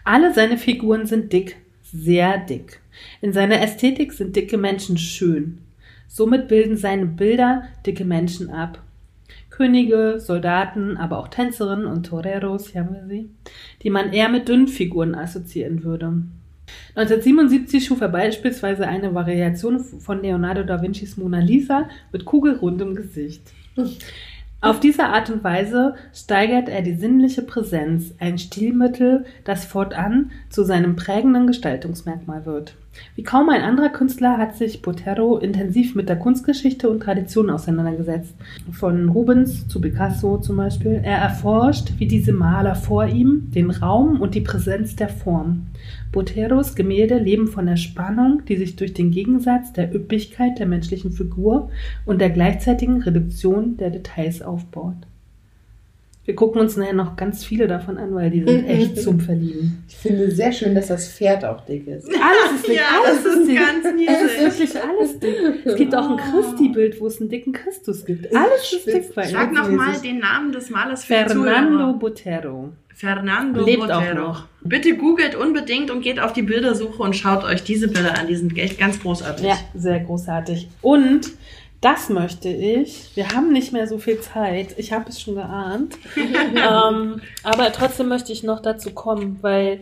Alle 0.04 0.32
seine 0.32 0.56
Figuren 0.56 1.06
sind 1.06 1.32
dick, 1.32 1.56
sehr 1.82 2.38
dick. 2.38 2.80
In 3.20 3.32
seiner 3.32 3.60
Ästhetik 3.60 4.12
sind 4.12 4.36
dicke 4.36 4.56
Menschen 4.56 4.96
schön. 4.96 5.58
Somit 6.06 6.46
bilden 6.46 6.76
seine 6.76 7.06
Bilder 7.06 7.64
dicke 7.84 8.04
Menschen 8.04 8.50
ab. 8.50 8.80
Könige, 9.50 10.20
Soldaten, 10.20 10.96
aber 10.96 11.18
auch 11.18 11.28
Tänzerinnen 11.28 11.86
und 11.86 12.06
Toreros, 12.06 12.68
hier 12.68 12.82
haben 12.82 12.94
wir 12.94 13.06
sie, 13.08 13.30
die 13.82 13.90
man 13.90 14.12
eher 14.12 14.28
mit 14.28 14.48
dünnen 14.48 14.68
Figuren 14.68 15.16
assoziieren 15.16 15.82
würde. 15.82 16.22
1977 16.94 17.84
schuf 17.84 18.00
er 18.00 18.08
beispielsweise 18.08 18.86
eine 18.86 19.14
Variation 19.14 19.80
von 19.80 20.22
Leonardo 20.22 20.62
da 20.62 20.82
Vincis 20.82 21.16
Mona 21.16 21.40
Lisa 21.40 21.88
mit 22.12 22.24
kugelrundem 22.24 22.94
Gesicht. 22.94 23.42
Auf 24.60 24.78
diese 24.78 25.06
Art 25.06 25.28
und 25.28 25.42
Weise 25.42 25.94
steigert 26.14 26.68
er 26.68 26.82
die 26.82 26.94
sinnliche 26.94 27.42
Präsenz, 27.42 28.14
ein 28.20 28.38
Stilmittel, 28.38 29.24
das 29.42 29.64
fortan 29.64 30.30
zu 30.50 30.62
seinem 30.62 30.94
prägenden 30.94 31.48
Gestaltungsmerkmal 31.48 32.46
wird. 32.46 32.76
Wie 33.16 33.24
kaum 33.24 33.48
ein 33.48 33.62
anderer 33.62 33.88
Künstler 33.88 34.38
hat 34.38 34.54
sich 34.54 34.80
Botero 34.80 35.38
intensiv 35.38 35.96
mit 35.96 36.08
der 36.08 36.18
Kunstgeschichte 36.18 36.88
und 36.88 37.00
Tradition 37.00 37.50
auseinandergesetzt. 37.50 38.36
Von 38.70 39.08
Rubens 39.08 39.66
zu 39.66 39.80
Picasso 39.80 40.38
zum 40.38 40.58
Beispiel. 40.58 41.00
Er 41.02 41.18
erforscht, 41.18 41.94
wie 41.98 42.06
diese 42.06 42.32
Maler 42.32 42.76
vor 42.76 43.06
ihm, 43.06 43.50
den 43.50 43.70
Raum 43.70 44.20
und 44.20 44.34
die 44.34 44.42
Präsenz 44.42 44.94
der 44.94 45.08
Form. 45.08 45.66
Boteros 46.12 46.74
Gemälde 46.74 47.18
leben 47.18 47.48
von 47.48 47.66
der 47.66 47.76
Spannung, 47.76 48.42
die 48.46 48.56
sich 48.56 48.76
durch 48.76 48.92
den 48.92 49.10
Gegensatz 49.10 49.72
der 49.72 49.94
Üppigkeit 49.94 50.58
der 50.58 50.66
menschlichen 50.66 51.10
Figur 51.10 51.70
und 52.04 52.20
der 52.20 52.30
gleichzeitigen 52.30 53.02
Reduktion 53.02 53.76
der 53.78 53.90
Details 53.90 54.42
aufbaut. 54.42 54.94
Wir 56.24 56.36
gucken 56.36 56.60
uns 56.60 56.76
nachher 56.76 56.92
noch 56.92 57.16
ganz 57.16 57.44
viele 57.44 57.66
davon 57.66 57.98
an, 57.98 58.14
weil 58.14 58.30
die 58.30 58.44
sind 58.44 58.64
echt 58.68 59.00
zum 59.02 59.18
Verlieben. 59.18 59.82
Ich 59.88 59.96
finde 59.96 60.30
sehr 60.30 60.52
schön, 60.52 60.72
dass 60.72 60.86
das 60.86 61.08
Pferd 61.08 61.44
auch 61.44 61.64
dick 61.64 61.88
ist. 61.88 62.06
Alles 62.06 62.60
ist 62.60 62.68
dick, 62.68 62.76
Ja, 62.76 62.82
alles 63.04 63.24
das 63.24 63.32
ist 63.34 63.40
ist 63.40 63.48
dick. 63.48 63.58
ganz 63.58 63.84
Es 63.84 63.90
ist 63.90 63.96
niedlich. 63.96 64.40
wirklich 64.40 64.82
alles 64.84 65.18
dick. 65.18 65.36
Es 65.64 65.74
gibt 65.76 65.94
auch 65.96 66.10
ein 66.10 66.16
Christi-Bild, 66.18 67.00
wo 67.00 67.08
es 67.08 67.20
einen 67.20 67.28
dicken 67.28 67.52
Christus 67.52 68.04
gibt. 68.04 68.32
Alles 68.36 68.72
ist 68.72 68.86
dick 68.86 69.12
bei 69.16 69.26
Sag 69.26 69.48
ihm. 69.48 69.54
noch 69.54 69.68
mal 69.68 69.98
den 70.00 70.20
Namen 70.20 70.52
des 70.52 70.70
Malers 70.70 71.04
für 71.04 71.12
die 71.14 71.24
Fernando. 71.24 71.94
Botero. 71.94 72.68
Fernando 73.02 73.64
Lebt 73.64 73.90
auch 73.90 74.00
Botero. 74.00 74.14
noch. 74.28 74.44
Bitte 74.60 74.96
googelt 74.96 75.34
unbedingt 75.34 75.90
und 75.90 76.02
geht 76.02 76.20
auf 76.20 76.32
die 76.32 76.42
Bildersuche 76.42 77.02
und 77.02 77.16
schaut 77.16 77.42
euch 77.42 77.64
diese 77.64 77.88
Bilder 77.88 78.16
an. 78.16 78.28
Die 78.28 78.36
sind 78.36 78.56
echt 78.56 78.78
ganz 78.78 79.00
großartig. 79.00 79.44
Ja, 79.44 79.58
sehr 79.74 79.98
großartig. 79.98 80.68
Und 80.82 81.30
das 81.80 82.08
möchte 82.10 82.48
ich. 82.48 83.10
Wir 83.16 83.30
haben 83.30 83.52
nicht 83.52 83.72
mehr 83.72 83.88
so 83.88 83.98
viel 83.98 84.20
Zeit. 84.20 84.78
Ich 84.78 84.92
habe 84.92 85.08
es 85.08 85.20
schon 85.20 85.34
geahnt. 85.34 85.96
ähm, 86.16 87.20
aber 87.42 87.72
trotzdem 87.72 88.06
möchte 88.06 88.32
ich 88.32 88.44
noch 88.44 88.62
dazu 88.62 88.90
kommen, 88.90 89.38
weil 89.42 89.80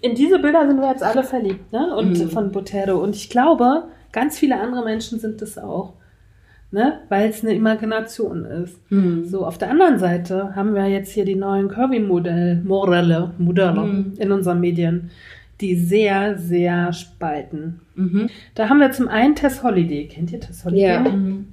in 0.00 0.14
diese 0.14 0.38
Bilder 0.38 0.66
sind 0.66 0.80
wir 0.80 0.88
jetzt 0.90 1.02
alle 1.02 1.24
verliebt, 1.24 1.70
ne? 1.74 1.94
Und 1.94 2.18
Mhm. 2.18 2.30
von 2.30 2.52
Botero. 2.52 2.96
Und 2.96 3.14
ich 3.16 3.28
glaube, 3.28 3.84
ganz 4.12 4.38
viele 4.38 4.58
andere 4.58 4.82
Menschen 4.82 5.20
sind 5.20 5.42
das 5.42 5.58
auch. 5.58 5.92
Ne? 6.76 7.00
weil 7.08 7.30
es 7.30 7.42
eine 7.42 7.54
Imagination 7.54 8.44
ist. 8.44 8.78
Hm. 8.90 9.24
So, 9.24 9.44
auf 9.46 9.58
der 9.58 9.70
anderen 9.70 9.98
Seite 9.98 10.54
haben 10.54 10.74
wir 10.74 10.86
jetzt 10.86 11.10
hier 11.10 11.24
die 11.24 11.34
neuen 11.34 11.68
Curvy-Modelle, 11.68 12.60
Modelle, 12.64 13.32
Modelle 13.38 13.80
Mhm. 13.82 14.12
in 14.18 14.30
unseren 14.30 14.60
Medien, 14.60 15.10
die 15.60 15.74
sehr, 15.74 16.38
sehr 16.38 16.92
spalten. 16.92 17.80
Mhm. 17.94 18.28
Da 18.54 18.68
haben 18.68 18.78
wir 18.78 18.92
zum 18.92 19.08
einen 19.08 19.34
Tess 19.34 19.62
Holiday. 19.62 20.06
Kennt 20.06 20.30
ihr 20.32 20.40
Tess 20.40 20.64
Holiday? 20.64 20.82
Ja. 20.82 21.00
Mhm. 21.00 21.46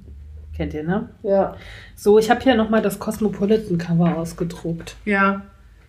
Kennt 0.56 0.74
ihr, 0.74 0.84
ne? 0.84 1.08
Ja. 1.22 1.56
So, 1.96 2.18
ich 2.18 2.30
habe 2.30 2.40
hier 2.42 2.54
nochmal 2.54 2.82
das 2.82 2.98
Cosmopolitan-Cover 2.98 4.16
ausgedruckt. 4.16 4.96
Ja. 5.04 5.42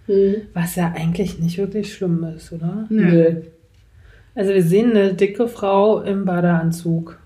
Hm. 0.07 0.36
Was 0.53 0.75
ja 0.75 0.93
eigentlich 0.95 1.39
nicht 1.39 1.57
wirklich 1.57 1.93
schlimm 1.93 2.23
ist, 2.36 2.51
oder? 2.53 2.86
Nö. 2.89 3.41
Also 4.33 4.53
wir 4.53 4.63
sehen 4.63 4.91
eine 4.91 5.13
dicke 5.13 5.47
Frau 5.47 6.01
im 6.01 6.25
Badeanzug. 6.25 7.17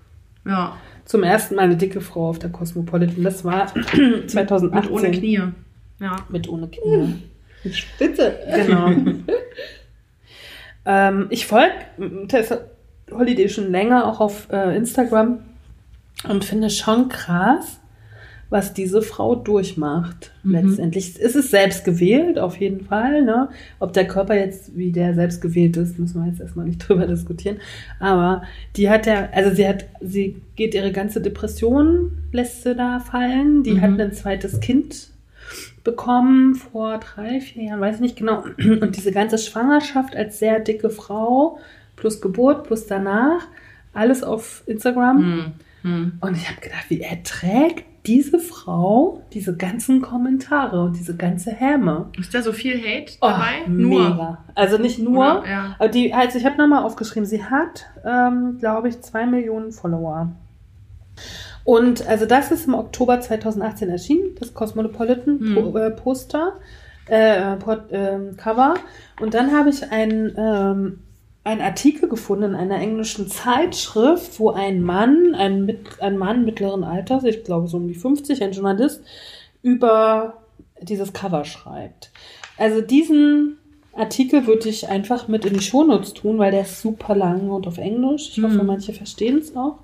Ja. 0.46 0.76
Zum 1.10 1.24
ersten 1.24 1.56
Mal 1.56 1.62
eine 1.62 1.76
dicke 1.76 2.00
Frau 2.00 2.28
auf 2.28 2.38
der 2.38 2.50
Cosmopolitan. 2.50 3.24
Das 3.24 3.44
war 3.44 3.66
2018. 4.28 4.70
Mit 4.70 4.90
ohne 4.92 5.10
Knie. 5.10 5.42
Ja. 5.98 6.16
Mit 6.28 6.48
ohne 6.48 6.68
Knie. 6.68 7.16
Spitze. 7.72 8.38
Genau. 8.54 8.92
ähm, 10.86 11.26
ich 11.30 11.48
folge 11.48 11.74
Tessa 12.28 12.60
Holiday 13.10 13.48
schon 13.48 13.72
länger 13.72 14.06
auch 14.06 14.20
auf 14.20 14.52
äh, 14.52 14.76
Instagram 14.76 15.40
und 16.28 16.44
finde 16.44 16.70
schon 16.70 17.08
krass, 17.08 17.79
was 18.50 18.74
diese 18.74 19.00
Frau 19.00 19.36
durchmacht. 19.36 20.32
Mhm. 20.42 20.52
Letztendlich 20.52 21.18
ist 21.18 21.36
es 21.36 21.50
selbst 21.50 21.84
gewählt, 21.84 22.38
auf 22.38 22.56
jeden 22.56 22.84
Fall. 22.84 23.22
Ne? 23.22 23.48
Ob 23.78 23.92
der 23.92 24.06
Körper 24.08 24.34
jetzt 24.34 24.76
wie 24.76 24.90
der 24.90 25.14
selbst 25.14 25.40
gewählt 25.40 25.76
ist, 25.76 25.98
müssen 25.98 26.20
wir 26.22 26.28
jetzt 26.28 26.40
erstmal 26.40 26.66
nicht 26.66 26.78
drüber 26.88 27.06
diskutieren. 27.06 27.58
Aber 28.00 28.42
die 28.76 28.90
hat 28.90 29.06
ja, 29.06 29.28
also 29.32 29.54
sie 29.54 29.66
hat, 29.68 29.86
sie 30.00 30.42
geht 30.56 30.74
ihre 30.74 30.90
ganze 30.92 31.20
Depression, 31.20 32.10
lässt 32.32 32.64
sie 32.64 32.74
da 32.74 32.98
fallen. 32.98 33.62
Die 33.62 33.74
Mhm. 33.74 33.80
hat 33.80 34.00
ein 34.00 34.12
zweites 34.12 34.60
Kind 34.60 35.08
bekommen 35.84 36.54
vor 36.56 36.98
drei, 36.98 37.40
vier 37.40 37.64
Jahren, 37.64 37.80
weiß 37.80 37.96
ich 37.96 38.00
nicht 38.02 38.16
genau. 38.16 38.44
Und 38.58 38.96
diese 38.96 39.12
ganze 39.12 39.38
Schwangerschaft 39.38 40.16
als 40.16 40.38
sehr 40.38 40.60
dicke 40.60 40.90
Frau, 40.90 41.58
plus 41.96 42.20
Geburt, 42.20 42.64
plus 42.64 42.86
danach, 42.86 43.46
alles 43.92 44.22
auf 44.22 44.62
Instagram. 44.66 45.18
Hm. 45.18 45.44
Hm. 45.82 46.18
Und 46.20 46.36
ich 46.36 46.48
habe 46.48 46.60
gedacht, 46.60 46.84
wie 46.88 47.00
erträgt 47.00 47.84
diese 48.06 48.38
Frau 48.38 49.22
diese 49.32 49.56
ganzen 49.56 50.00
Kommentare 50.00 50.82
und 50.84 50.96
diese 50.96 51.16
ganze 51.16 51.50
Häme? 51.52 52.08
Ist 52.18 52.34
da 52.34 52.42
so 52.42 52.52
viel 52.52 52.78
Hate 52.78 53.12
Oh, 53.20 53.26
dabei? 53.28 53.66
Mega. 53.68 54.44
Also 54.54 54.78
nicht 54.78 54.98
nur? 54.98 55.44
Ja. 55.46 55.76
aber 55.78 55.88
die, 55.88 56.12
also 56.14 56.38
ich 56.38 56.44
habe 56.46 56.56
nochmal 56.56 56.82
aufgeschrieben, 56.84 57.26
sie 57.26 57.44
hat, 57.44 57.86
ähm, 58.04 58.56
glaube 58.58 58.88
ich, 58.88 59.00
zwei 59.02 59.26
Millionen 59.26 59.72
Follower. 59.72 60.32
Und 61.64 62.06
also 62.06 62.24
das 62.26 62.50
ist 62.50 62.66
im 62.66 62.74
Oktober 62.74 63.20
2018 63.20 63.90
erschienen, 63.90 64.34
das 64.38 64.54
Cosmopolitan 64.54 65.38
Hm. 65.38 65.76
äh, 65.76 65.90
Poster, 65.90 66.54
äh, 67.06 67.56
Pot, 67.56 67.82
ähm, 67.90 68.36
Cover. 68.36 68.74
Und 69.20 69.34
dann 69.34 69.52
habe 69.52 69.68
ich 69.70 69.90
ein, 69.92 70.32
ähm, 70.36 71.00
einen 71.44 71.60
Artikel 71.62 72.08
gefunden 72.08 72.44
in 72.50 72.54
einer 72.54 72.78
englischen 72.78 73.28
Zeitschrift, 73.28 74.38
wo 74.38 74.50
ein 74.50 74.82
Mann, 74.82 75.34
ein, 75.34 75.64
mit, 75.64 76.00
ein 76.00 76.18
Mann 76.18 76.44
mittleren 76.44 76.84
Alters, 76.84 77.24
ich 77.24 77.44
glaube 77.44 77.66
so 77.68 77.78
um 77.78 77.88
die 77.88 77.94
50, 77.94 78.42
ein 78.42 78.52
Journalist, 78.52 79.02
über 79.62 80.38
dieses 80.82 81.12
Cover 81.12 81.44
schreibt. 81.44 82.10
Also 82.58 82.80
diesen 82.82 83.56
Artikel 83.94 84.46
würde 84.46 84.68
ich 84.68 84.88
einfach 84.88 85.28
mit 85.28 85.44
in 85.46 85.54
die 85.54 85.62
Shownotes 85.62 86.12
tun, 86.14 86.38
weil 86.38 86.50
der 86.50 86.62
ist 86.62 86.80
super 86.80 87.14
lang 87.16 87.50
und 87.50 87.66
auf 87.66 87.78
Englisch. 87.78 88.30
Ich 88.36 88.42
hoffe, 88.42 88.58
Mhm. 88.58 88.66
manche 88.66 88.92
verstehen 88.92 89.38
es 89.38 89.56
auch. 89.56 89.78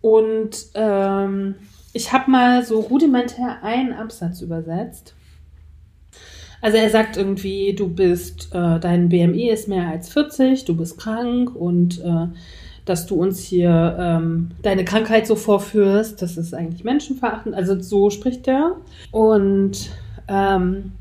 Und 0.00 0.66
ähm, 0.74 1.54
ich 1.92 2.12
habe 2.12 2.30
mal 2.30 2.64
so 2.64 2.80
rudimentär 2.80 3.62
einen 3.62 3.92
Absatz 3.92 4.40
übersetzt. 4.42 5.14
Also 6.60 6.76
er 6.76 6.90
sagt 6.90 7.16
irgendwie, 7.16 7.74
du 7.74 7.88
bist, 7.88 8.50
äh, 8.52 8.78
dein 8.78 9.08
BMI 9.08 9.48
ist 9.48 9.68
mehr 9.68 9.88
als 9.88 10.12
40, 10.12 10.64
du 10.64 10.76
bist 10.76 10.98
krank 10.98 11.54
und 11.54 12.00
äh, 12.00 12.26
dass 12.84 13.06
du 13.06 13.14
uns 13.14 13.40
hier 13.40 13.96
ähm, 13.98 14.50
deine 14.62 14.84
Krankheit 14.84 15.26
so 15.26 15.36
vorführst, 15.36 16.20
das 16.20 16.36
ist 16.36 16.54
eigentlich 16.54 16.84
menschenverachtend. 16.84 17.54
Also 17.54 17.80
so 17.80 18.10
spricht 18.10 18.48
er. 18.48 18.76
Und 19.10 19.90
ähm, 20.28 20.92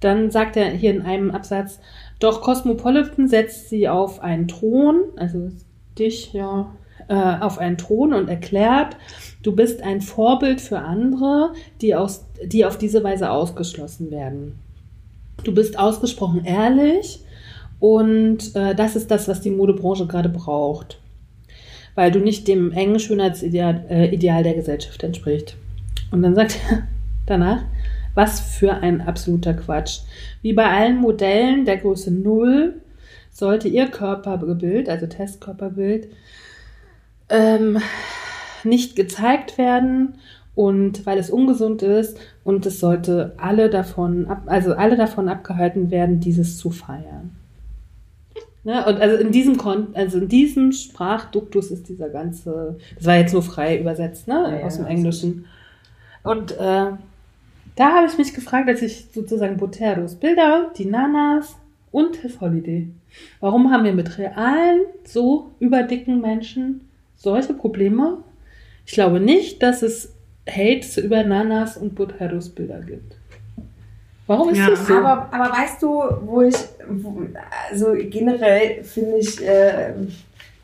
dann 0.00 0.30
sagt 0.30 0.56
er 0.56 0.68
hier 0.70 0.90
in 0.90 1.02
einem 1.02 1.30
Absatz, 1.30 1.80
doch 2.18 2.42
Cosmopolitan 2.42 3.28
setzt 3.28 3.70
sie 3.70 3.88
auf 3.88 4.20
einen 4.20 4.48
Thron, 4.48 5.04
also 5.16 5.50
dich 5.98 6.32
ja, 6.32 6.70
äh, 7.08 7.14
auf 7.14 7.58
einen 7.58 7.78
Thron 7.78 8.12
und 8.12 8.28
erklärt, 8.28 8.96
du 9.42 9.54
bist 9.54 9.82
ein 9.82 10.00
Vorbild 10.00 10.60
für 10.60 10.80
andere, 10.80 11.52
die, 11.80 11.94
aus, 11.94 12.26
die 12.44 12.64
auf 12.64 12.78
diese 12.78 13.02
Weise 13.04 13.30
ausgeschlossen 13.30 14.10
werden. 14.10 14.58
Du 15.46 15.54
bist 15.54 15.78
ausgesprochen 15.78 16.44
ehrlich 16.44 17.20
und 17.78 18.56
äh, 18.56 18.74
das 18.74 18.96
ist 18.96 19.12
das, 19.12 19.28
was 19.28 19.40
die 19.40 19.52
Modebranche 19.52 20.08
gerade 20.08 20.28
braucht, 20.28 20.98
weil 21.94 22.10
du 22.10 22.18
nicht 22.18 22.48
dem 22.48 22.72
engen 22.72 22.98
Schönheitsideal 22.98 23.84
äh, 23.88 24.12
Ideal 24.12 24.42
der 24.42 24.54
Gesellschaft 24.54 25.04
entspricht. 25.04 25.56
Und 26.10 26.22
dann 26.22 26.34
sagt 26.34 26.58
er 26.68 26.82
danach, 27.26 27.62
was 28.14 28.40
für 28.40 28.72
ein 28.74 29.00
absoluter 29.00 29.54
Quatsch. 29.54 30.00
Wie 30.42 30.52
bei 30.52 30.68
allen 30.68 30.96
Modellen 30.96 31.64
der 31.64 31.76
Größe 31.76 32.10
0 32.10 32.80
sollte 33.30 33.68
ihr 33.68 33.86
Körperbild, 33.86 34.88
also 34.88 35.06
Testkörperbild, 35.06 36.08
ähm, 37.28 37.78
nicht 38.64 38.96
gezeigt 38.96 39.58
werden 39.58 40.14
und 40.56 41.04
weil 41.06 41.18
es 41.18 41.30
ungesund 41.30 41.82
ist 41.82 42.18
und 42.42 42.66
es 42.66 42.80
sollte 42.80 43.34
alle 43.36 43.70
davon 43.70 44.26
ab, 44.26 44.42
also 44.46 44.72
alle 44.74 44.96
davon 44.96 45.28
abgehalten 45.28 45.92
werden, 45.92 46.18
dieses 46.18 46.58
zu 46.58 46.70
feiern. 46.70 47.36
Ne? 48.64 48.84
Und 48.86 49.00
also 49.00 49.16
in 49.16 49.30
diesem 49.30 49.58
Kon 49.58 49.88
also 49.94 50.18
in 50.18 50.28
diesem 50.28 50.72
Sprachduktus 50.72 51.70
ist 51.70 51.88
dieser 51.88 52.08
ganze, 52.08 52.78
das 52.96 53.06
war 53.06 53.16
jetzt 53.16 53.34
nur 53.34 53.42
frei 53.42 53.78
übersetzt, 53.78 54.26
ne, 54.26 54.58
Ja, 54.60 54.66
aus 54.66 54.78
dem 54.78 54.86
Englischen. 54.86 55.44
Und 56.24 56.52
äh, 56.52 56.56
da 57.76 57.92
habe 57.94 58.06
ich 58.10 58.16
mich 58.16 58.34
gefragt, 58.34 58.68
als 58.68 58.80
ich 58.80 59.06
sozusagen 59.12 59.58
Boteros 59.58 60.14
Bilder, 60.16 60.72
die 60.76 60.86
Nanas 60.86 61.54
und 61.92 62.16
His 62.16 62.40
Holiday. 62.40 62.88
Warum 63.40 63.70
haben 63.70 63.84
wir 63.84 63.92
mit 63.92 64.16
realen, 64.16 64.80
so 65.04 65.50
überdicken 65.60 66.22
Menschen 66.22 66.88
solche 67.14 67.52
Probleme? 67.52 68.18
Ich 68.86 68.94
glaube 68.94 69.20
nicht, 69.20 69.62
dass 69.62 69.82
es 69.82 70.15
Hate 70.48 71.00
über 71.00 71.24
Nanas 71.24 71.76
und 71.76 71.94
Boteros 71.94 72.48
Bilder 72.48 72.80
gibt. 72.80 73.16
Warum 74.26 74.48
ist 74.50 74.58
Ja, 74.58 74.70
das 74.70 74.86
so? 74.86 74.94
Aber, 74.94 75.28
aber 75.32 75.52
weißt 75.56 75.82
du, 75.82 76.02
wo 76.22 76.42
ich, 76.42 76.56
wo, 76.88 77.22
also 77.70 77.94
generell 78.10 78.82
finde 78.82 79.18
ich, 79.18 79.44
äh, 79.44 79.92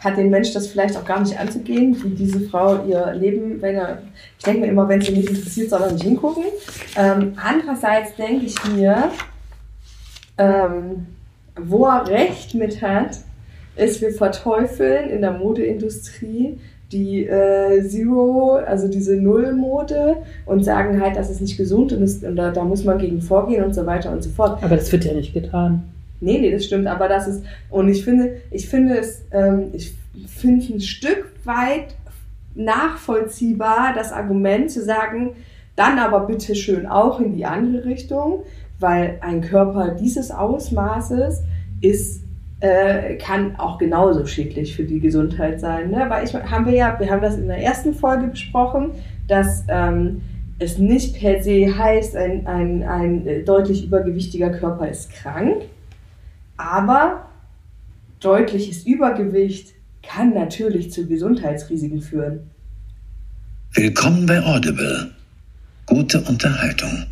hat 0.01 0.17
den 0.17 0.31
Mensch 0.31 0.53
das 0.53 0.67
vielleicht 0.67 0.97
auch 0.97 1.05
gar 1.05 1.21
nicht 1.21 1.39
anzugehen, 1.39 1.97
wie 2.03 2.11
diese 2.11 2.41
Frau 2.49 2.85
ihr 2.85 3.13
Leben, 3.15 3.63
wenn 3.63 3.77
er, 3.77 4.03
ich 4.37 4.45
denke 4.45 4.63
mir 4.63 4.67
immer, 4.67 4.89
wenn 4.89 5.01
sie 5.01 5.13
nicht 5.13 5.31
interessiert, 5.31 5.71
soll 5.71 5.83
er 5.83 5.93
nicht 5.93 6.03
hingucken. 6.03 6.45
Ähm, 6.97 7.35
andererseits 7.37 8.17
denke 8.17 8.47
ich 8.47 8.57
mir, 8.73 9.11
ähm, 10.39 11.07
wo 11.57 11.87
er 11.87 12.09
recht 12.09 12.55
mit 12.55 12.83
hat, 12.83 13.19
ist, 13.77 14.01
wir 14.01 14.13
verteufeln 14.13 15.09
in 15.09 15.21
der 15.21 15.33
Modeindustrie 15.33 16.59
die 16.93 17.27
äh, 17.27 17.83
Zero, 17.89 18.57
also 18.57 18.89
diese 18.89 19.17
Null-Mode 19.17 20.17
und 20.47 20.65
sagen 20.65 21.01
halt, 21.01 21.17
das 21.17 21.31
ist 21.31 21.41
nicht 21.41 21.57
gesund 21.57 21.93
und, 21.93 22.03
ist, 22.03 22.25
und 22.25 22.37
da, 22.37 22.51
da 22.51 22.65
muss 22.65 22.85
man 22.85 22.99
gegen 22.99 23.21
vorgehen 23.21 23.65
und 23.65 23.75
so 23.75 23.87
weiter 23.87 24.13
und 24.13 24.23
so 24.23 24.31
fort. 24.31 24.63
Aber 24.63 24.77
das 24.77 24.93
wird 24.93 25.05
ja 25.05 25.15
nicht 25.15 25.33
getan. 25.33 25.85
Nee, 26.21 26.39
nee, 26.39 26.53
das 26.53 26.65
stimmt, 26.65 26.87
aber 26.87 27.09
das 27.09 27.27
ist, 27.27 27.45
und 27.69 27.89
ich 27.89 28.05
finde, 28.05 28.37
ich 28.51 28.69
finde 28.69 28.97
es, 28.97 29.23
ähm, 29.33 29.71
ich 29.73 29.95
finde 30.29 30.75
ein 30.75 30.81
Stück 30.81 31.27
weit 31.45 31.97
nachvollziehbar, 32.55 33.93
das 33.95 34.13
Argument 34.13 34.71
zu 34.71 34.85
sagen, 34.85 35.31
dann 35.75 35.99
aber 35.99 36.27
bitte 36.27 36.55
schön 36.55 36.87
auch 36.87 37.19
in 37.19 37.35
die 37.35 37.45
andere 37.45 37.87
Richtung, 37.87 38.45
weil 38.79 39.19
ein 39.21 39.41
Körper 39.41 39.97
dieses 40.01 40.31
Ausmaßes 40.31 41.43
ist, 41.81 42.22
äh, 42.63 43.17
kann 43.17 43.57
auch 43.57 43.77
genauso 43.77 44.25
schädlich 44.25 44.77
für 44.77 44.85
die 44.85 45.01
Gesundheit 45.01 45.59
sein. 45.59 45.91
Ne? 45.91 46.07
Weil 46.09 46.25
ich 46.25 46.33
haben 46.33 46.65
wir 46.65 46.73
ja, 46.73 46.99
wir 46.99 47.11
haben 47.11 47.21
das 47.21 47.37
in 47.37 47.49
der 47.49 47.59
ersten 47.59 47.93
Folge 47.93 48.29
besprochen, 48.29 48.93
dass 49.27 49.65
ähm, 49.67 50.23
es 50.61 50.79
nicht 50.79 51.19
per 51.19 51.43
se 51.43 51.77
heißt, 51.77 52.15
ein, 52.15 52.47
ein, 52.47 52.85
ein 52.85 53.27
äh, 53.27 53.43
deutlich 53.43 53.85
übergewichtiger 53.85 54.51
Körper 54.51 54.89
ist 54.89 55.11
krank, 55.11 55.65
aber 56.57 57.29
deutliches 58.21 58.87
Übergewicht 58.87 59.75
kann 60.05 60.33
natürlich 60.33 60.93
zu 60.93 61.09
Gesundheitsrisiken 61.09 62.01
führen. 62.01 62.49
Willkommen 63.73 64.25
bei 64.27 64.41
Audible. 64.41 65.11
Gute 65.87 66.21
Unterhaltung. 66.21 67.07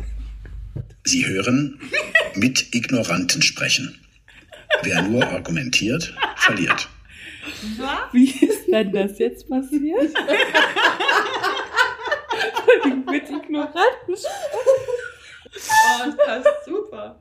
Sie 1.03 1.27
hören 1.27 1.77
mit 2.35 2.73
Ignoranten 2.73 3.41
sprechen. 3.41 4.00
Wer 4.83 5.01
nur 5.03 5.25
argumentiert, 5.25 6.15
verliert. 6.35 6.89
Wie 8.11 8.29
ist 8.29 8.67
denn 8.67 8.91
das 8.91 9.17
jetzt 9.19 9.49
passiert? 9.49 10.11
Ignoranten. 13.51 14.15
Oh, 15.53 16.13
das 16.25 16.45
ist 16.45 16.65
super. 16.65 17.19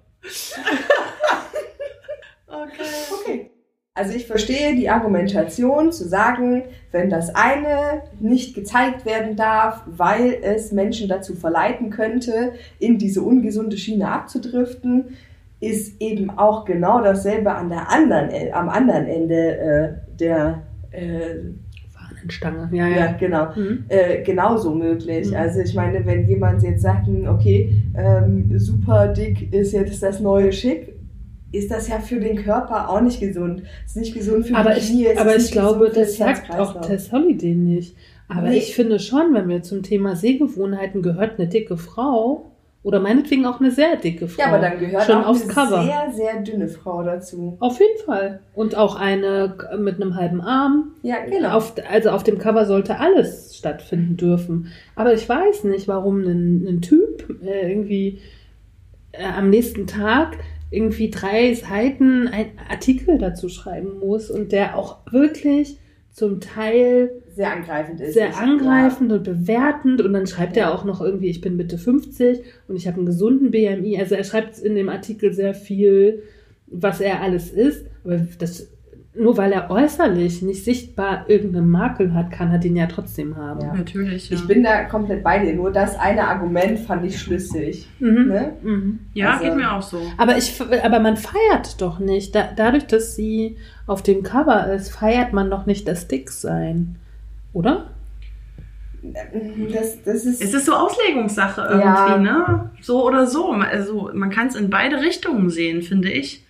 okay. 2.46 2.90
Okay. 3.12 3.50
Also 3.92 4.14
ich 4.14 4.26
verstehe 4.26 4.76
die 4.76 4.88
Argumentation 4.88 5.92
zu 5.92 6.08
sagen, 6.08 6.62
wenn 6.92 7.10
das 7.10 7.34
eine 7.34 8.04
nicht 8.20 8.54
gezeigt 8.54 9.04
werden 9.04 9.34
darf, 9.36 9.82
weil 9.86 10.38
es 10.42 10.70
Menschen 10.70 11.08
dazu 11.08 11.34
verleiten 11.34 11.90
könnte, 11.90 12.54
in 12.78 12.98
diese 12.98 13.20
ungesunde 13.20 13.76
Schiene 13.76 14.08
abzudriften, 14.08 15.16
ist 15.60 16.00
eben 16.00 16.30
auch 16.30 16.64
genau 16.64 17.02
dasselbe 17.02 17.52
an 17.52 17.68
der 17.68 17.90
anderen, 17.90 18.30
am 18.52 18.68
anderen 18.68 19.06
Ende 19.06 19.58
äh, 19.58 20.16
der 20.18 20.62
äh, 20.90 21.52
Fahnenstange. 21.90 22.68
Ja, 22.72 22.88
ja, 22.88 22.96
ja. 22.96 23.12
genau. 23.12 23.48
Mhm. 23.54 23.84
Äh, 23.88 24.22
genauso 24.22 24.74
möglich. 24.74 25.28
Mhm. 25.30 25.36
Also 25.36 25.60
ich 25.60 25.74
meine, 25.74 26.04
wenn 26.06 26.26
jemand 26.26 26.62
jetzt 26.62 26.82
sagt, 26.82 27.06
hm, 27.06 27.28
okay, 27.28 27.72
ähm, 27.96 28.50
super 28.58 29.08
dick 29.08 29.52
ist 29.52 29.72
jetzt 29.72 30.02
das 30.02 30.20
neue 30.20 30.52
Schick, 30.52 30.94
ist 31.52 31.70
das 31.70 31.88
ja 31.88 31.98
für 31.98 32.20
den 32.20 32.36
Körper 32.36 32.88
auch 32.88 33.00
nicht 33.00 33.20
gesund. 33.20 33.62
Ist 33.84 33.96
nicht 33.96 34.14
gesund 34.14 34.46
für 34.46 34.54
Aber 34.56 34.72
die 34.74 34.80
Knie. 34.80 35.06
ich, 35.12 35.20
aber 35.20 35.36
ich 35.36 35.50
glaube, 35.50 35.90
das 35.94 36.16
sagt 36.16 36.50
auch. 36.56 36.80
Tess 36.80 37.12
Holiday 37.12 37.54
nicht. 37.54 37.96
Aber 38.28 38.48
Nee. 38.48 38.58
ich 38.58 38.76
finde 38.76 39.00
schon, 39.00 39.34
wenn 39.34 39.48
wir 39.48 39.62
zum 39.62 39.82
Thema 39.82 40.14
Sehgewohnheiten 40.14 41.02
gehört 41.02 41.38
eine 41.40 41.48
dicke 41.48 41.76
Frau 41.76 42.49
oder 42.82 42.98
meinetwegen 42.98 43.44
auch 43.44 43.60
eine 43.60 43.70
sehr 43.70 43.96
dicke 43.96 44.26
Frau. 44.26 44.42
Ja, 44.42 44.48
aber 44.48 44.58
dann 44.58 44.78
gehört 44.78 45.04
schon 45.04 45.22
auch 45.22 45.28
aufs 45.28 45.42
eine 45.42 45.52
Cover. 45.52 45.82
sehr, 45.82 46.12
sehr 46.12 46.42
dünne 46.42 46.68
Frau 46.68 47.02
dazu. 47.02 47.56
Auf 47.60 47.78
jeden 47.78 48.02
Fall. 48.06 48.40
Und 48.54 48.74
auch 48.74 48.96
eine 48.96 49.54
mit 49.78 49.96
einem 49.96 50.16
halben 50.16 50.40
Arm. 50.40 50.92
Ja, 51.02 51.16
genau. 51.26 51.50
Auf, 51.50 51.74
also 51.90 52.10
auf 52.10 52.22
dem 52.22 52.38
Cover 52.38 52.64
sollte 52.64 52.98
alles 52.98 53.56
stattfinden 53.56 54.16
dürfen. 54.16 54.68
Aber 54.96 55.12
ich 55.12 55.28
weiß 55.28 55.64
nicht, 55.64 55.88
warum 55.88 56.22
ein, 56.22 56.66
ein 56.66 56.80
Typ 56.80 57.42
äh, 57.44 57.70
irgendwie 57.70 58.20
äh, 59.12 59.24
am 59.24 59.50
nächsten 59.50 59.86
Tag 59.86 60.38
irgendwie 60.70 61.10
drei 61.10 61.52
Seiten 61.54 62.28
ein 62.28 62.52
Artikel 62.70 63.18
dazu 63.18 63.48
schreiben 63.48 63.98
muss 63.98 64.30
und 64.30 64.52
der 64.52 64.78
auch 64.78 64.98
wirklich 65.10 65.78
zum 66.12 66.40
Teil 66.40 67.10
sehr 67.40 67.52
angreifend 67.52 68.00
ist. 68.00 68.12
sehr 68.14 68.28
Ich- 68.28 68.36
angreifend 68.36 69.10
und 69.12 69.24
bewertend 69.24 70.00
und 70.02 70.12
dann 70.12 70.26
schreibt 70.26 70.56
er 70.58 70.74
auch 70.74 70.84
noch 70.84 71.00
irgendwie, 71.00 71.28
ich 71.28 71.40
bin 71.40 71.56
Mitte 71.56 71.78
50 71.78 72.40
und 72.68 72.76
ich 72.76 72.86
habe 72.86 72.98
einen 72.98 73.06
gesunden 73.06 73.50
BMI. 73.50 73.98
Also 73.98 74.14
er 74.14 74.24
schreibt 74.24 74.58
in 74.58 74.74
dem 74.74 74.88
Artikel 74.90 75.32
sehr 75.32 75.54
viel, 75.54 76.22
was 76.66 77.00
er 77.00 77.22
alles 77.22 77.50
ist. 77.50 77.86
Aber 78.04 78.18
das, 78.38 78.68
nur 79.14 79.36
weil 79.38 79.52
er 79.52 79.70
äußerlich 79.70 80.42
nicht 80.42 80.64
sichtbar 80.64 81.24
irgendeinen 81.28 81.68
Makel 81.70 82.14
hat, 82.14 82.30
kann 82.30 82.52
er 82.52 82.58
den 82.58 82.76
ja 82.76 82.86
trotzdem 82.86 83.36
haben. 83.36 83.60
Ja. 83.60 83.74
Natürlich, 83.74 84.30
ja. 84.30 84.36
Ich 84.36 84.46
bin 84.46 84.62
da 84.62 84.84
komplett 84.84 85.24
bei 85.24 85.38
dir. 85.44 85.54
Nur 85.54 85.72
das 85.72 85.98
eine 85.98 86.28
Argument 86.28 86.78
fand 86.78 87.04
ich 87.06 87.18
schlüssig. 87.18 87.88
Mhm. 87.98 88.28
Ne? 88.28 88.52
Mhm. 88.62 88.98
ja, 89.14 89.32
Also- 89.32 89.44
geht 89.46 89.56
mir 89.56 89.72
auch 89.72 89.82
so. 89.82 90.00
Aber, 90.18 90.36
ich, 90.36 90.60
aber 90.84 91.00
man 91.00 91.16
feiert 91.16 91.80
doch 91.80 91.98
nicht. 91.98 92.34
Da, 92.34 92.50
dadurch, 92.54 92.86
dass 92.86 93.16
sie 93.16 93.56
auf 93.86 94.02
dem 94.02 94.22
Cover 94.22 94.72
ist, 94.72 94.90
feiert 94.90 95.32
man 95.32 95.50
doch 95.50 95.64
nicht 95.66 95.88
das 95.88 96.06
Dicksein. 96.06 96.96
Oder? 97.52 97.86
Das, 99.02 100.02
das 100.04 100.24
ist. 100.26 100.42
Es 100.42 100.52
ist 100.52 100.66
so 100.66 100.74
Auslegungssache 100.74 101.62
irgendwie, 101.62 101.86
Ja. 101.86 102.18
ne? 102.18 102.70
So 102.82 103.04
oder 103.06 103.26
so. 103.26 103.50
Also 103.52 104.10
man 104.12 104.30
kann 104.30 104.48
es 104.48 104.54
in 104.56 104.68
beide 104.70 105.00
Richtungen 105.00 105.48
sehen, 105.50 105.82
finde 105.82 106.10
ich. 106.10 106.44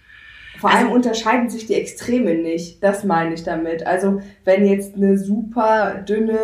Vor 0.58 0.68
allem 0.70 0.86
Also- 0.88 0.94
unterscheiden 0.94 1.48
sich 1.48 1.66
die 1.66 1.74
Extreme 1.74 2.34
nicht. 2.34 2.82
Das 2.82 3.04
meine 3.04 3.32
ich 3.34 3.44
damit. 3.44 3.86
Also, 3.86 4.20
wenn 4.44 4.66
jetzt 4.66 4.94
eine 4.96 5.16
super 5.16 6.02
dünne 6.06 6.38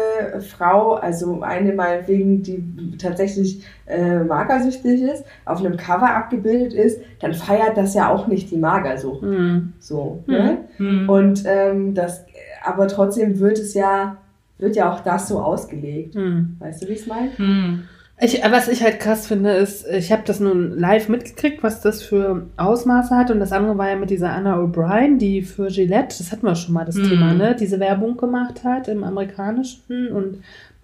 Frau, 0.56 0.94
also 0.94 1.42
eine 1.42 1.74
meinetwegen, 1.74 2.42
die 2.42 2.96
tatsächlich 2.96 3.62
äh, 3.86 4.20
magersüchtig 4.20 5.02
ist, 5.02 5.24
auf 5.44 5.58
einem 5.58 5.76
Cover 5.76 6.08
abgebildet 6.14 6.72
ist, 6.72 7.00
dann 7.20 7.34
feiert 7.34 7.76
das 7.76 7.92
ja 7.94 8.08
auch 8.08 8.26
nicht 8.26 8.50
die 8.50 8.56
Magersucht. 8.56 9.22
Mhm. 9.22 9.74
So. 9.80 10.22
Mhm. 10.26 10.32
Ne? 10.34 10.58
Hm. 10.78 11.08
Und 11.10 11.42
ähm, 11.44 11.92
das, 11.94 12.24
aber 12.64 12.88
trotzdem 12.88 13.38
wird 13.38 13.58
es 13.58 13.74
ja, 13.74 14.16
wird 14.58 14.76
ja 14.76 14.92
auch 14.92 15.00
das 15.00 15.28
so 15.28 15.40
ausgelegt. 15.40 16.14
Mhm. 16.14 16.56
Weißt 16.58 16.82
du, 16.82 16.88
wie 16.88 16.92
ich 16.92 17.00
es 17.00 17.06
meine? 17.06 17.36
Hm. 17.36 17.82
Ich, 18.18 18.40
was 18.50 18.68
ich 18.68 18.82
halt 18.82 18.98
krass 18.98 19.26
finde, 19.26 19.50
ist, 19.50 19.86
ich 19.86 20.10
habe 20.10 20.22
das 20.24 20.40
nun 20.40 20.78
live 20.78 21.10
mitgekriegt, 21.10 21.62
was 21.62 21.82
das 21.82 22.02
für 22.02 22.46
Ausmaße 22.56 23.14
hat. 23.14 23.30
Und 23.30 23.40
das 23.40 23.52
andere 23.52 23.76
war 23.76 23.90
ja 23.90 23.96
mit 23.96 24.08
dieser 24.08 24.32
Anna 24.32 24.58
O'Brien, 24.58 25.18
die 25.18 25.42
für 25.42 25.66
Gillette, 25.66 26.16
das 26.16 26.32
hatten 26.32 26.46
wir 26.46 26.54
schon 26.54 26.72
mal 26.72 26.86
das 26.86 26.96
Mhm. 26.96 27.08
Thema, 27.10 27.34
ne, 27.34 27.54
diese 27.58 27.78
Werbung 27.78 28.16
gemacht 28.16 28.64
hat 28.64 28.88
im 28.88 29.04
amerikanischen 29.04 30.08
und 30.08 30.38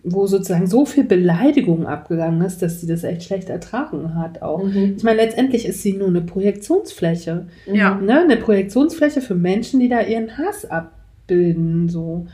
wo 0.05 0.27
sozusagen 0.27 0.67
so 0.67 0.85
viel 0.85 1.05
Beleidigung 1.05 1.87
abgegangen 1.87 2.43
ist, 2.43 2.61
dass 2.61 2.81
sie 2.81 2.87
das 2.87 3.05
echt 3.05 3.23
schlecht 3.23 3.49
ertragen 3.49 4.15
hat 4.17 4.43
auch. 4.43 4.65
Mhm. 4.65 4.95
Ich 4.97 5.03
meine, 5.05 5.23
letztendlich 5.23 5.65
ist 5.65 5.81
sie 5.83 5.95
nur 5.95 6.09
eine 6.09 6.23
Projektionsfläche. 6.23 7.47
Ja. 7.73 7.95
Ne? 7.95 8.21
Eine 8.21 8.37
Projektionsfläche 8.37 9.21
für 9.21 9.37
Menschen, 9.37 9.81
die 9.81 9.89
da 9.89 10.01
ihren 10.03 10.37
Hass 10.37 10.69
abbilden. 10.69 11.89
So. 11.89 12.27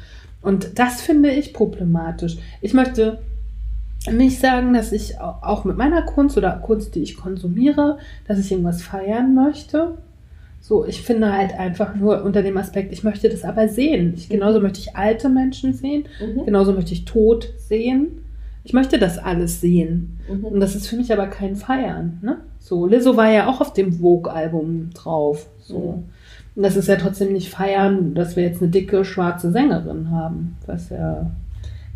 Und 0.43 0.79
das 0.79 1.01
finde 1.01 1.31
ich 1.31 1.53
problematisch. 1.53 2.37
Ich 2.61 2.73
möchte 2.75 3.19
nicht 4.11 4.39
sagen, 4.41 4.73
dass 4.75 4.93
ich 4.93 5.21
au- 5.21 5.37
auch 5.43 5.65
mit 5.65 5.77
meiner 5.77 6.03
Kunst 6.03 6.37
oder 6.39 6.53
Kunst, 6.53 6.95
die 6.95 7.03
ich 7.03 7.17
konsumiere, 7.17 7.99
dass 8.27 8.39
ich 8.39 8.51
irgendwas 8.53 8.83
feiern 8.83 9.35
möchte. 9.35 9.99
So, 10.61 10.85
ich 10.87 11.03
finde 11.03 11.33
halt 11.33 11.53
einfach 11.59 11.95
nur 11.95 12.23
unter 12.25 12.43
dem 12.43 12.57
Aspekt, 12.57 12.93
ich 12.93 13.05
möchte 13.05 13.29
das 13.29 13.45
aber 13.45 13.69
sehen. 13.69 14.13
Ich, 14.17 14.29
genauso 14.29 14.61
möchte 14.61 14.81
ich 14.81 14.97
alte 14.97 15.29
Menschen 15.29 15.73
sehen, 15.73 16.05
Mhm. 16.21 16.45
genauso 16.45 16.73
möchte 16.73 16.93
ich 16.93 17.05
Tod 17.05 17.53
sehen. 17.59 18.23
Ich 18.65 18.73
möchte 18.73 18.99
das 18.99 19.19
alles 19.19 19.61
sehen. 19.61 20.19
Mhm. 20.31 20.45
Und 20.45 20.61
das 20.61 20.75
ist 20.75 20.87
für 20.89 20.97
mich 20.97 21.13
aber 21.13 21.27
kein 21.29 21.57
Feiern. 21.57 22.19
Ne? 22.23 22.39
So, 22.61 22.87
Lizzo 22.87 23.17
war 23.17 23.31
ja 23.31 23.49
auch 23.49 23.61
auf 23.61 23.73
dem 23.73 23.93
Vogue-Album 23.95 24.91
drauf. 24.95 25.47
So. 25.61 25.77
Und 25.77 26.05
das 26.63 26.77
ist 26.77 26.89
ja 26.89 26.97
trotzdem 26.97 27.33
nicht 27.33 27.51
feiern, 27.51 28.15
dass 28.15 28.37
wir 28.37 28.43
jetzt 28.43 28.61
eine 28.63 28.71
dicke 28.71 29.05
schwarze 29.05 29.51
Sängerin 29.53 30.11
haben. 30.11 30.57
Was 30.67 30.91
ja. 30.91 31.31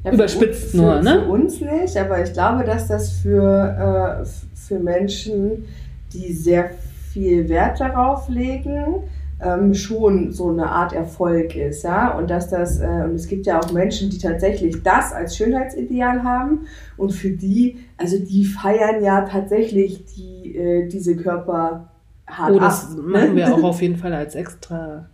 Ja, 0.04 0.12
Überspitzt 0.12 0.74
uns- 0.74 0.74
nur, 0.74 0.96
für, 0.98 1.04
ne? 1.04 1.22
Für 1.24 1.30
uns 1.30 1.60
nicht, 1.60 1.96
aber 1.96 2.22
ich 2.22 2.32
glaube, 2.32 2.64
dass 2.64 2.88
das 2.88 3.10
für, 3.12 4.20
äh, 4.22 4.26
für 4.56 4.78
Menschen, 4.80 5.64
die 6.12 6.32
sehr 6.32 6.70
viel 7.12 7.48
Wert 7.48 7.80
darauf 7.80 8.28
legen, 8.28 9.04
ähm, 9.40 9.74
schon 9.74 10.32
so 10.32 10.50
eine 10.50 10.66
Art 10.68 10.92
Erfolg 10.92 11.54
ist, 11.56 11.84
ja. 11.84 12.16
Und 12.16 12.30
dass 12.30 12.48
das, 12.50 12.80
äh, 12.80 12.86
und 13.04 13.14
es 13.14 13.28
gibt 13.28 13.46
ja 13.46 13.60
auch 13.60 13.72
Menschen, 13.72 14.10
die 14.10 14.18
tatsächlich 14.18 14.82
das 14.82 15.12
als 15.12 15.36
Schönheitsideal 15.36 16.22
haben 16.24 16.66
und 16.96 17.12
für 17.12 17.30
die, 17.30 17.78
also 17.96 18.18
die 18.18 18.44
feiern 18.44 19.02
ja 19.04 19.22
tatsächlich 19.22 20.04
die, 20.16 20.56
äh, 20.56 20.88
diese 20.88 21.16
Körper 21.16 21.91
hart 22.38 22.50
Oh, 22.52 22.58
das 22.58 22.92
ab. 22.92 22.98
machen 23.04 23.36
wir 23.36 23.52
auch 23.54 23.62
auf 23.64 23.82
jeden 23.82 23.96
Fall 23.96 24.12
als 24.14 24.34
extra 24.34 25.06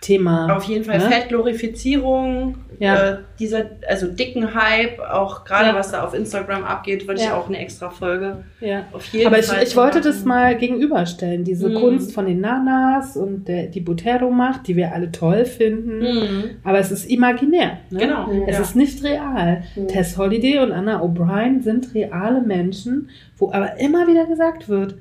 Thema. 0.00 0.54
Auf 0.54 0.64
jeden 0.64 0.84
Fall 0.84 0.98
Ne? 0.98 1.04
Fettglorifizierung, 1.10 2.56
Ja. 2.78 2.94
äh, 3.12 3.16
dieser, 3.38 3.62
also 3.88 4.06
dicken 4.08 4.54
Hype, 4.54 4.98
auch 5.00 5.46
gerade 5.46 5.68
Ja. 5.68 5.74
was 5.74 5.92
da 5.92 6.04
auf 6.04 6.12
Instagram 6.12 6.62
abgeht, 6.64 7.06
würde 7.08 7.20
ich 7.22 7.26
Ja. 7.26 7.38
auch 7.38 7.48
eine 7.48 7.56
extra 7.58 7.88
Folge 7.88 8.44
Ja. 8.60 8.82
auf 8.92 9.06
jeden 9.14 9.26
Aber 9.26 9.38
ich, 9.38 9.46
Fall 9.46 9.62
ich 9.62 9.74
wollte 9.76 10.00
machen. 10.00 10.10
das 10.12 10.24
mal 10.26 10.56
gegenüberstellen. 10.58 11.44
Diese 11.44 11.70
Mhm. 11.70 11.74
Kunst 11.76 12.12
von 12.12 12.26
den 12.26 12.40
Nanas 12.40 13.16
und 13.16 13.48
der, 13.48 13.68
die 13.68 13.80
Butero 13.80 14.30
macht, 14.30 14.68
die 14.68 14.76
wir 14.76 14.92
alle 14.92 15.10
toll 15.10 15.46
finden. 15.46 16.00
Mhm. 16.00 16.44
Aber 16.64 16.78
es 16.80 16.90
ist 16.90 17.08
imaginär. 17.10 17.78
Ne? 17.90 18.00
Genau. 18.00 18.28
Es 18.46 18.56
ja. 18.56 18.62
ist 18.62 18.76
nicht 18.76 19.02
real. 19.04 19.62
Mhm. 19.74 19.88
Tess 19.88 20.18
Holiday 20.18 20.58
und 20.58 20.72
Anna 20.72 21.00
O'Brien 21.02 21.62
sind 21.62 21.94
reale 21.94 22.42
Menschen, 22.42 23.08
wo 23.38 23.50
aber 23.52 23.78
immer 23.80 24.06
wieder 24.06 24.26
gesagt 24.26 24.68
wird, 24.68 24.96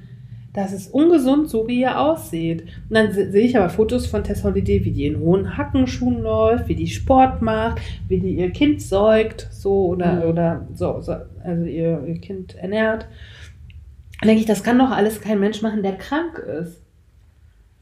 das 0.53 0.71
ist 0.71 0.93
ungesund, 0.93 1.49
so 1.49 1.67
wie 1.67 1.81
ihr 1.81 1.99
aussieht. 1.99 2.61
Und 2.89 2.95
dann 2.95 3.11
se- 3.11 3.31
sehe 3.31 3.45
ich 3.45 3.57
aber 3.57 3.69
Fotos 3.69 4.05
von 4.05 4.23
Tess 4.23 4.43
Holiday, 4.43 4.85
wie 4.85 4.91
die 4.91 5.07
in 5.07 5.19
hohen 5.19 5.57
Hackenschuhen 5.57 6.21
läuft, 6.21 6.67
wie 6.67 6.75
die 6.75 6.87
Sport 6.87 7.41
macht, 7.41 7.81
wie 8.07 8.19
die 8.19 8.35
ihr 8.35 8.51
Kind 8.51 8.81
säugt, 8.81 9.47
so 9.51 9.87
oder, 9.87 10.13
Mhm. 10.17 10.29
oder 10.29 10.67
so, 10.75 11.01
so, 11.01 11.15
also 11.43 11.63
ihr, 11.65 12.03
ihr 12.05 12.19
Kind 12.19 12.55
ernährt. 12.55 13.07
Dann 14.19 14.27
denke 14.27 14.41
ich, 14.41 14.47
das 14.47 14.63
kann 14.63 14.77
doch 14.79 14.91
alles 14.91 15.19
kein 15.21 15.39
Mensch 15.39 15.61
machen, 15.61 15.81
der 15.83 15.93
krank 15.97 16.37
ist. 16.37 16.79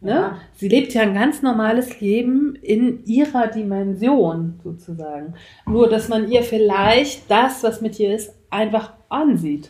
Ne? 0.04 0.12
Ja. 0.12 0.38
Sie 0.56 0.68
lebt 0.68 0.94
ja 0.96 1.02
ein 1.04 1.14
ganz 1.14 1.44
normales 1.44 2.00
Leben 2.02 2.56
in 2.56 3.06
ihrer 3.06 3.48
Dimension 3.48 4.60
sozusagen. 4.64 5.34
Nur, 5.68 5.90
dass 5.90 6.10
man 6.10 6.32
ihr 6.32 6.42
vielleicht 6.42 7.30
das, 7.30 7.64
was 7.64 7.82
mit 7.82 8.00
ihr 8.00 8.16
ist, 8.16 8.34
einfach 8.50 8.94
ansieht. 9.10 9.70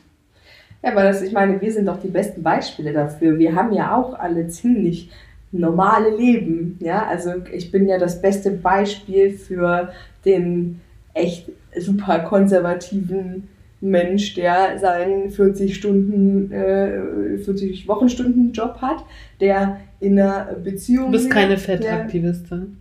Ja, 0.84 0.92
aber 0.92 1.04
das, 1.04 1.22
ich 1.22 1.32
meine, 1.32 1.62
wir 1.62 1.72
sind 1.72 1.88
doch 1.88 2.02
die 2.02 2.08
besten 2.08 2.42
Beispiele 2.42 2.94
dafür. 2.94 3.38
Wir 3.38 3.56
haben 3.56 3.72
ja 3.72 3.96
auch 3.96 4.18
alle 4.18 4.48
ziemlich 4.48 5.10
normale 5.52 6.16
Leben. 6.16 6.78
Ja, 6.80 7.06
also 7.06 7.34
ich 7.52 7.72
bin 7.72 7.88
ja 7.88 7.98
das 7.98 8.22
beste 8.22 8.52
Beispiel 8.52 9.32
für 9.32 9.92
den 10.26 10.82
echt 11.14 11.50
super 11.78 12.20
konservativen 12.20 13.48
Mensch, 13.82 14.36
der 14.36 14.78
seinen 14.80 15.32
40 15.32 15.76
Stunden, 15.76 16.52
äh, 16.52 17.38
40 17.40 17.88
Wochenstunden 17.88 18.54
Job 18.54 18.78
hat, 18.82 19.04
der 19.40 19.80
in 20.00 20.20
einer 20.20 20.54
Beziehung 20.64 21.08
Du 21.08 21.12
bist 21.14 21.32
keine 21.32 21.58
Fettaktivistin. 21.58 22.78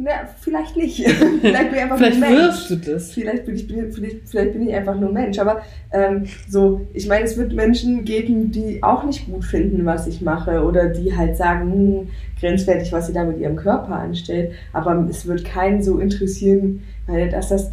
Na, 0.00 0.10
vielleicht 0.40 0.76
nicht. 0.76 0.96
vielleicht 1.40 1.70
bin 1.70 1.74
ich 1.74 1.82
einfach 1.82 1.96
Vielleicht 1.98 2.20
nur 2.20 2.28
Mensch. 2.30 2.38
wirst 2.40 2.70
du 2.70 2.76
das. 2.76 3.10
Vielleicht 3.12 3.44
bin 3.46 3.56
ich, 3.56 3.66
bin- 3.66 3.90
vielleicht, 3.92 4.28
vielleicht 4.28 4.52
bin 4.52 4.68
ich 4.68 4.72
einfach 4.74 4.94
nur 4.94 5.10
Mensch. 5.10 5.40
Aber 5.40 5.60
ähm, 5.92 6.24
so, 6.48 6.86
ich 6.94 7.08
meine, 7.08 7.24
es 7.24 7.36
wird 7.36 7.52
Menschen 7.52 8.04
geben, 8.04 8.52
die 8.52 8.80
auch 8.84 9.02
nicht 9.02 9.26
gut 9.26 9.44
finden, 9.44 9.84
was 9.86 10.06
ich 10.06 10.20
mache. 10.20 10.62
Oder 10.62 10.88
die 10.90 11.16
halt 11.16 11.36
sagen, 11.36 11.72
hm, 11.72 12.08
grenzwertig, 12.38 12.92
was 12.92 13.08
sie 13.08 13.12
da 13.12 13.24
mit 13.24 13.40
ihrem 13.40 13.56
Körper 13.56 13.96
anstellt. 13.96 14.52
Aber 14.72 15.04
es 15.10 15.26
wird 15.26 15.44
keinen 15.44 15.82
so 15.82 15.98
interessieren, 15.98 16.84
weil 17.08 17.28
das 17.28 17.48
das. 17.48 17.72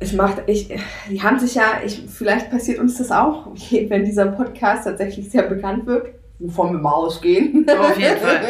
Es 0.00 0.14
macht, 0.14 0.42
ich, 0.46 0.74
die 1.10 1.22
haben 1.22 1.38
sich 1.38 1.54
ja, 1.54 1.80
ich, 1.84 2.02
vielleicht 2.08 2.50
passiert 2.50 2.78
uns 2.78 2.96
das 2.96 3.10
auch, 3.10 3.48
wenn 3.88 4.06
dieser 4.06 4.26
Podcast 4.28 4.84
tatsächlich 4.84 5.30
sehr 5.30 5.42
bekannt 5.42 5.84
wird, 5.86 6.06
wovon 6.38 6.72
wir 6.72 6.78
mal 6.80 6.92
ausgehen. 6.92 7.66
Auf 7.68 7.98
jeden 7.98 8.16
Fall. 8.16 8.40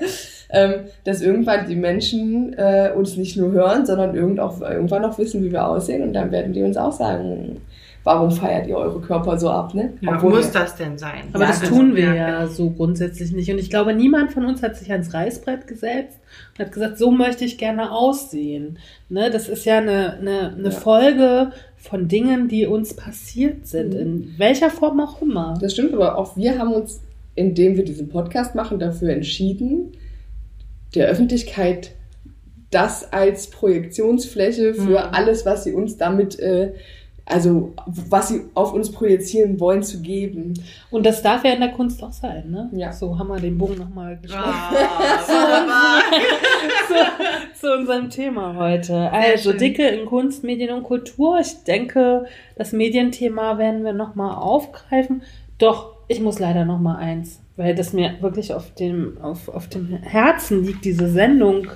ähm, 0.52 0.72
dass 1.04 1.20
irgendwann 1.22 1.66
die 1.68 1.76
Menschen 1.76 2.52
äh, 2.58 2.90
uns 2.96 3.16
nicht 3.16 3.36
nur 3.36 3.52
hören, 3.52 3.86
sondern 3.86 4.14
irgend 4.14 4.40
auch, 4.40 4.60
irgendwann 4.60 5.04
auch 5.04 5.18
wissen, 5.18 5.42
wie 5.44 5.52
wir 5.52 5.66
aussehen 5.66 6.02
und 6.02 6.12
dann 6.12 6.30
werden 6.32 6.52
die 6.52 6.62
uns 6.62 6.76
auch 6.76 6.92
sagen, 6.92 7.60
warum 8.02 8.30
feiert 8.30 8.66
ihr 8.66 8.76
eure 8.76 9.00
Körper 9.00 9.38
so 9.38 9.50
ab, 9.50 9.74
ne? 9.74 9.92
Ja, 10.00 10.14
Obwohl 10.16 10.30
muss 10.30 10.52
wir- 10.54 10.60
das 10.62 10.74
denn 10.74 10.96
sein? 10.96 11.24
Aber 11.34 11.42
Ja, 11.44 11.50
das 11.50 11.60
also, 11.60 11.74
tun 11.74 11.94
wir 11.94 12.06
ja, 12.14 12.14
ja 12.14 12.46
so 12.46 12.70
grundsätzlich 12.70 13.30
nicht. 13.32 13.50
Und 13.52 13.58
ich 13.58 13.68
glaube, 13.68 13.92
niemand 13.94 14.32
von 14.32 14.46
uns 14.46 14.62
hat 14.62 14.74
sich 14.76 14.90
ans 14.90 15.12
Reißbrett 15.12 15.66
gesetzt 15.66 16.18
und 16.58 16.64
hat 16.64 16.72
gesagt, 16.72 16.96
so 16.98 17.10
möchte 17.10 17.44
ich 17.44 17.58
gerne 17.58 17.92
aussehen. 17.92 18.78
Ne, 19.10 19.30
das 19.30 19.48
ist 19.50 19.66
ja 19.66 19.78
eine, 19.78 20.14
eine, 20.14 20.54
eine 20.56 20.64
Ja. 20.64 20.70
Folge 20.70 21.50
von 21.76 22.08
Dingen, 22.08 22.48
die 22.48 22.66
uns 22.66 22.94
passiert 22.96 23.66
sind, 23.66 23.92
Mhm. 23.92 24.00
in 24.00 24.34
welcher 24.38 24.70
Form 24.70 24.98
auch 25.00 25.20
immer. 25.20 25.54
Das 25.60 25.74
stimmt, 25.74 25.92
aber 25.92 26.16
auch 26.16 26.36
wir 26.38 26.58
haben 26.58 26.72
uns, 26.72 27.02
indem 27.34 27.76
wir 27.76 27.84
diesen 27.84 28.08
Podcast 28.08 28.54
machen, 28.54 28.78
dafür 28.78 29.10
entschieden, 29.10 29.92
der 30.94 31.08
Öffentlichkeit 31.08 31.92
das 32.70 33.12
als 33.12 33.50
Projektionsfläche 33.50 34.74
für 34.74 34.90
Mhm. 34.90 35.12
alles, 35.12 35.44
was 35.44 35.64
sie 35.64 35.72
uns 35.72 35.96
damit, 35.96 36.38
äh, 36.38 36.72
also 37.26 37.72
was 37.86 38.28
sie 38.28 38.42
auf 38.54 38.72
uns 38.72 38.90
projizieren 38.92 39.58
wollen, 39.60 39.82
zu 39.82 40.00
geben. 40.02 40.54
Und 40.90 41.04
das 41.06 41.22
darf 41.22 41.44
ja 41.44 41.52
in 41.52 41.60
der 41.60 41.70
Kunst 41.72 42.02
auch 42.02 42.12
sein, 42.12 42.50
ne? 42.50 42.70
Ja. 42.72 42.92
So 42.92 43.18
haben 43.18 43.28
wir 43.28 43.38
den 43.40 43.56
Bogen 43.58 43.76
nochmal 43.76 44.18
geschlagen. 44.20 44.46
Ah, 44.52 44.70
wunderbar. 45.26 46.02
zu, 47.54 47.60
zu 47.66 47.72
unserem 47.74 48.10
Thema 48.10 48.54
heute. 48.56 49.10
Also. 49.12 49.52
Dicke 49.52 49.86
in 49.86 50.06
Kunst, 50.06 50.42
Medien 50.44 50.72
und 50.74 50.82
Kultur. 50.84 51.38
Ich 51.40 51.62
denke, 51.64 52.24
das 52.56 52.72
Medienthema 52.72 53.58
werden 53.58 53.84
wir 53.84 53.92
nochmal 53.92 54.36
aufgreifen. 54.36 55.22
Doch, 55.58 55.92
ich 56.08 56.20
muss 56.20 56.38
leider 56.38 56.64
nochmal 56.64 56.96
eins, 56.96 57.40
weil 57.56 57.74
das 57.74 57.92
mir 57.92 58.16
wirklich 58.20 58.54
auf 58.54 58.74
dem, 58.74 59.18
auf, 59.20 59.48
auf 59.48 59.68
dem 59.68 59.88
Herzen 59.88 60.64
liegt, 60.64 60.84
diese 60.84 61.08
Sendung 61.08 61.68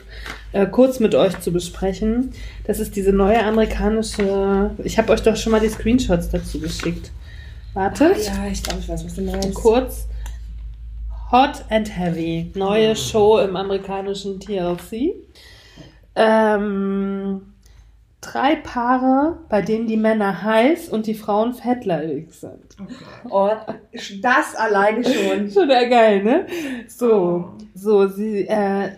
äh, 0.53 0.67
kurz 0.67 1.01
mit 1.01 1.15
euch 1.15 1.39
zu 1.41 1.53
besprechen. 1.53 2.33
Das 2.65 2.81
ist 2.81 2.97
diese 2.97 3.13
neue 3.13 3.43
amerikanische, 3.45 4.71
ich 4.83 4.99
habe 4.99 5.13
euch 5.13 5.23
doch 5.23 5.37
schon 5.37 5.53
mal 5.53 5.61
die 5.61 5.69
Screenshots 5.69 6.31
dazu 6.31 6.61
geschickt. 6.61 7.11
Wartet. 7.75 8.27
Ja, 8.27 8.47
ich 8.51 8.63
glaube, 8.63 8.81
ich 8.81 8.89
weiß, 8.89 9.05
was 9.05 9.15
du 9.15 9.23
meinst. 9.23 9.55
Kurz. 9.55 10.09
Hot 11.33 11.65
and 11.71 11.99
Heavy. 11.99 12.53
Neue 12.55 12.95
Show 12.95 13.39
im 13.41 13.57
amerikanischen 13.57 14.39
TLC. 14.39 15.15
Ähm, 16.15 17.54
drei 18.25 18.57
Paare, 18.57 19.39
bei 19.49 19.63
denen 19.63 19.87
die 19.87 19.97
Männer 19.97 20.43
heiß 20.43 20.89
und 20.89 21.07
die 21.07 21.15
Frauen 21.15 21.55
fettleibig 21.55 22.33
sind. 22.33 22.77
Oh, 23.29 23.51
das 24.23 24.55
alleine 24.57 25.05
schon. 25.05 25.51
Schon 25.53 25.69
geil, 25.69 26.23
ne? 26.23 26.47
So, 26.89 27.53
so, 27.75 28.09
sie, 28.09 28.47
äh, 28.49 28.91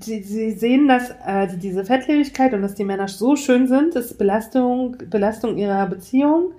sie, 0.00 0.22
sie 0.22 0.52
sehen, 0.52 0.88
dass 0.88 1.10
äh, 1.26 1.48
diese 1.56 1.84
Fettleibigkeit 1.84 2.52
und 2.52 2.62
dass 2.62 2.74
die 2.74 2.84
Männer 2.84 3.08
so 3.08 3.36
schön 3.36 3.66
sind, 3.66 3.94
ist 3.94 4.18
Belastung, 4.18 4.96
Belastung 5.10 5.56
ihrer 5.56 5.86
Beziehung. 5.86 6.52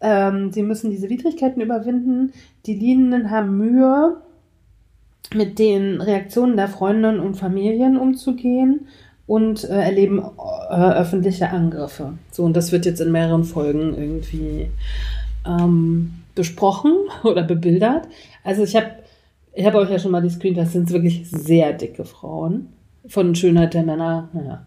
Ähm, 0.00 0.52
sie 0.52 0.62
müssen 0.62 0.90
diese 0.90 1.10
Widrigkeiten 1.10 1.60
überwinden. 1.60 2.32
Die 2.66 2.74
Liebenden 2.74 3.30
haben 3.30 3.58
Mühe, 3.58 4.22
mit 5.34 5.58
den 5.58 6.00
Reaktionen 6.00 6.56
der 6.56 6.68
Freundinnen 6.68 7.20
und 7.20 7.34
Familien 7.34 7.96
umzugehen 7.96 8.86
und 9.28 9.62
äh, 9.64 9.82
erleben 9.82 10.24
äh, 10.70 10.74
öffentliche 10.74 11.50
Angriffe. 11.50 12.14
So, 12.32 12.44
und 12.44 12.56
das 12.56 12.72
wird 12.72 12.86
jetzt 12.86 13.00
in 13.00 13.12
mehreren 13.12 13.44
Folgen 13.44 13.94
irgendwie 13.96 14.70
ähm, 15.46 16.14
besprochen 16.34 16.94
oder 17.22 17.44
bebildert. 17.44 18.08
Also 18.42 18.64
ich 18.64 18.74
habe 18.74 18.86
ich 19.52 19.66
hab 19.66 19.74
euch 19.74 19.90
ja 19.90 19.98
schon 19.98 20.12
mal 20.12 20.22
die 20.22 20.30
Screen, 20.30 20.54
das 20.54 20.72
sind 20.72 20.90
wirklich 20.90 21.30
sehr 21.30 21.72
dicke 21.74 22.04
Frauen. 22.04 22.72
Von 23.06 23.34
Schönheit 23.34 23.74
der 23.74 23.82
Männer, 23.82 24.28
naja. 24.32 24.66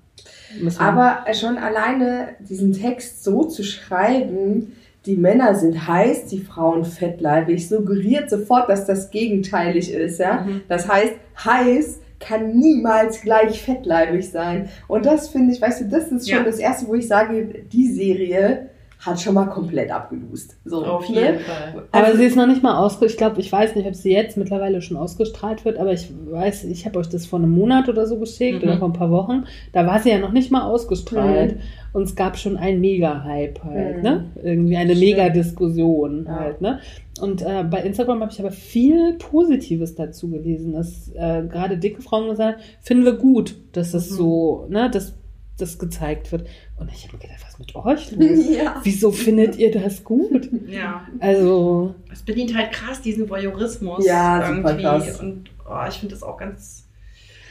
Aber 0.78 1.26
schon 1.34 1.58
alleine 1.58 2.30
diesen 2.40 2.74
Text 2.74 3.24
so 3.24 3.44
zu 3.44 3.64
schreiben, 3.64 4.74
die 5.06 5.16
Männer 5.16 5.56
sind 5.56 5.88
heiß, 5.88 6.26
die 6.26 6.40
Frauen 6.40 6.86
fettleibig, 6.86 7.68
suggeriert 7.68 8.30
sofort, 8.30 8.70
dass 8.70 8.86
das 8.86 9.10
gegenteilig 9.10 9.92
ist. 9.92 10.20
Ja? 10.20 10.42
Mhm. 10.42 10.62
Das 10.68 10.88
heißt, 10.88 11.14
heiß 11.44 12.01
kann 12.22 12.58
niemals 12.58 13.22
gleich 13.22 13.62
fettleibig 13.62 14.30
sein. 14.30 14.70
Und 14.88 15.06
das 15.06 15.30
finde 15.30 15.54
ich, 15.54 15.62
weißt 15.62 15.82
du, 15.82 15.86
das 15.90 16.12
ist 16.12 16.30
schon 16.30 16.40
Ja. 16.40 16.46
das 16.46 16.60
Erste, 16.60 16.88
wo 16.88 16.96
ich 16.96 17.08
sage, 17.08 17.64
die 17.72 17.88
Serie 17.88 18.68
hat 19.00 19.20
schon 19.20 19.34
mal 19.34 19.48
komplett 19.48 19.90
abgelust. 19.90 20.58
So, 20.64 20.86
Auf 20.86 21.10
ne? 21.10 21.16
jeden 21.16 21.40
Fall. 21.40 21.84
Aber 21.92 22.06
Also- 22.06 22.18
sie 22.20 22.26
ist 22.26 22.36
noch 22.36 22.46
nicht 22.46 22.62
mal 22.62 22.78
ausgestrahlt. 22.78 23.10
Ich 23.12 23.18
glaube, 23.18 23.42
ich 23.42 23.52
weiß 23.52 23.76
nicht, 23.76 23.88
ob 23.88 23.96
sie 23.96 24.12
jetzt 24.12 24.38
mittlerweile 24.38 24.80
schon 24.84 24.96
ausgestrahlt 24.96 25.66
wird, 25.66 25.80
aber 25.80 25.92
ich 25.92 26.08
weiß, 26.30 26.66
ich 26.66 26.86
habe 26.86 27.00
euch 27.00 27.10
das 27.10 27.26
vor 27.26 27.40
einem 27.40 27.50
Monat 27.50 27.90
oder 27.90 28.06
so 28.06 28.20
geschickt 28.20 28.62
Mhm. 28.62 28.70
oder 28.70 28.78
vor 28.78 28.90
ein 28.90 28.94
paar 28.94 29.10
Wochen. 29.10 29.46
Da 29.74 29.88
war 29.88 29.98
sie 30.00 30.12
ja 30.12 30.20
noch 30.20 30.32
nicht 30.34 30.52
mal 30.52 30.62
ausgestrahlt 30.70 31.56
Mhm. 31.56 31.62
und 31.94 32.04
es 32.04 32.16
gab 32.16 32.38
schon 32.38 32.58
einen 32.58 32.80
Mega-Hype 32.80 33.64
halt, 33.64 33.98
Mhm. 33.98 34.04
ne? 34.04 34.26
Irgendwie 34.44 34.78
eine. 34.78 34.94
Mega-Diskussion 34.94 36.26
Ja. 36.28 36.36
halt, 36.40 36.62
ne? 36.62 36.80
Und 37.22 37.42
äh, 37.42 37.64
bei 37.64 37.82
Instagram 37.82 38.22
habe 38.22 38.32
ich 38.32 38.40
aber 38.40 38.52
viel 38.52 39.14
Positives 39.14 39.96
dazu 39.96 40.30
gelesen, 40.30 40.74
dass 40.74 41.10
äh, 41.14 41.44
gerade 41.48 41.78
dicke 41.78 42.02
Frauen 42.02 42.30
gesagt 42.30 42.58
haben, 42.58 42.64
finden 42.82 43.06
wir 43.06 43.14
gut, 43.14 43.56
dass 43.74 43.92
das 43.92 44.10
Mhm. 44.12 44.16
so, 44.16 44.66
ne, 44.70 44.90
dass 44.90 45.14
das 45.58 45.78
gezeigt 45.78 46.32
wird. 46.32 46.48
Und 46.80 46.90
ich 46.92 47.04
habe 47.06 47.18
mir 47.18 47.24
gedacht, 47.24 47.42
was 47.46 47.60
mit 47.60 47.76
euch 47.76 48.12
los? 48.18 48.50
Ja. 48.58 48.82
Wieso 48.84 49.12
findet 49.12 49.58
ihr 49.58 49.72
das 49.72 50.04
gut? 50.04 50.50
Ja. 50.68 51.06
Also, 51.20 51.94
Es 52.12 52.22
bedient 52.24 52.56
halt 52.58 52.72
krass 52.72 53.02
diesen 53.02 53.30
Voyeurismus. 53.30 54.06
Ja, 54.06 54.44
super 54.48 54.70
irgendwie. 54.70 54.84
krass. 54.84 55.20
Und 55.20 55.50
oh, 55.70 55.86
ich 55.88 55.96
finde 55.96 56.16
das 56.16 56.24
auch 56.24 56.38
ganz. 56.38 56.88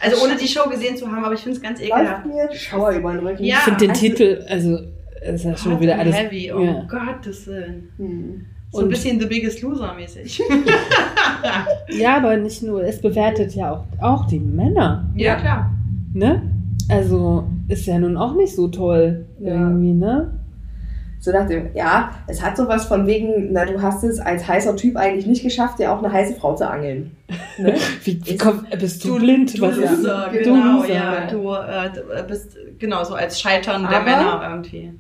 Also 0.03 0.25
ohne 0.25 0.35
die 0.37 0.49
Show 0.49 0.69
gesehen 0.71 0.97
zu 0.97 1.07
haben, 1.07 1.23
aber 1.23 1.35
ich 1.35 1.41
finde 1.41 1.57
es 1.59 1.63
ganz 1.63 1.79
ekelhaft. 1.81 2.25
mir 2.27 2.49
Schauer 2.55 2.93
über 2.93 3.13
den 3.13 3.27
Rücken. 3.27 3.45
Ja. 3.45 3.57
Ich 3.59 3.63
finde 3.65 3.81
den 3.81 3.91
also- 3.91 4.01
Titel, 4.01 4.45
also 4.49 4.79
ist 5.23 5.45
ja 5.45 5.55
schon 5.57 5.79
wieder 5.79 5.99
alles. 5.99 6.17
Heavy, 6.17 6.51
oh 6.51 6.61
ja. 6.65 6.87
Gottes 6.89 7.47
Willen. 7.47 7.91
Hm. 7.99 8.47
So 8.73 8.83
ein 8.83 8.89
bisschen 8.89 9.19
The 9.19 9.27
Biggest 9.27 9.63
Loser 9.63 9.95
mäßig. 9.95 10.41
ja, 11.99 12.17
aber 12.19 12.37
nicht 12.37 12.63
nur, 12.63 12.83
es 12.85 13.01
bewertet 13.01 13.55
ja 13.55 13.73
auch, 13.73 13.85
auch 14.01 14.27
die 14.27 14.39
Männer, 14.39 15.09
ja, 15.17 15.35
klar. 15.37 15.71
ne? 16.13 16.43
Also 16.89 17.45
ist 17.69 17.87
ja 17.87 17.99
nun 17.99 18.17
auch 18.17 18.35
nicht 18.35 18.55
so 18.55 18.69
toll 18.69 19.27
Ja. 19.41 19.55
irgendwie, 19.55 19.93
ne? 19.93 20.35
So 21.23 21.33
nach 21.33 21.47
dem, 21.47 21.67
ja, 21.75 22.13
es 22.29 22.43
hat 22.43 22.57
sowas 22.57 22.87
von 22.87 23.07
wegen, 23.07 23.53
na, 23.53 23.67
du 23.67 23.83
hast 23.83 24.03
es 24.05 24.19
als 24.19 24.49
heißer 24.49 24.75
Typ 24.77 24.97
eigentlich 24.97 25.27
nicht 25.27 25.43
geschafft, 25.43 25.79
dir 25.79 25.93
auch 25.93 25.99
eine 26.03 26.11
heiße 26.11 26.35
Frau 26.35 26.55
zu 26.55 26.69
angeln. 26.69 27.11
Ne? 27.59 27.75
Wie, 28.05 28.25
wie 28.25 28.31
Ist- 28.31 28.41
komm, 28.41 28.65
bist 28.79 29.05
du, 29.05 29.19
blind? 29.19 29.59
Du 29.59 29.63
Was 29.63 29.77
ist- 29.77 29.91
Loser, 29.99 30.31
Du 30.33 30.39
genau, 30.39 30.77
Loser. 30.81 30.95
ja. 30.95 31.27
Du 31.27 31.53
äh, 31.53 32.25
bist 32.27 32.57
genau 32.79 33.05
so 33.05 33.15
als 33.15 33.39
Scheitern 33.39 33.83
der 33.83 33.99
Aber- 34.01 34.05
Männer 34.05 34.49
irgendwie. 34.51 34.93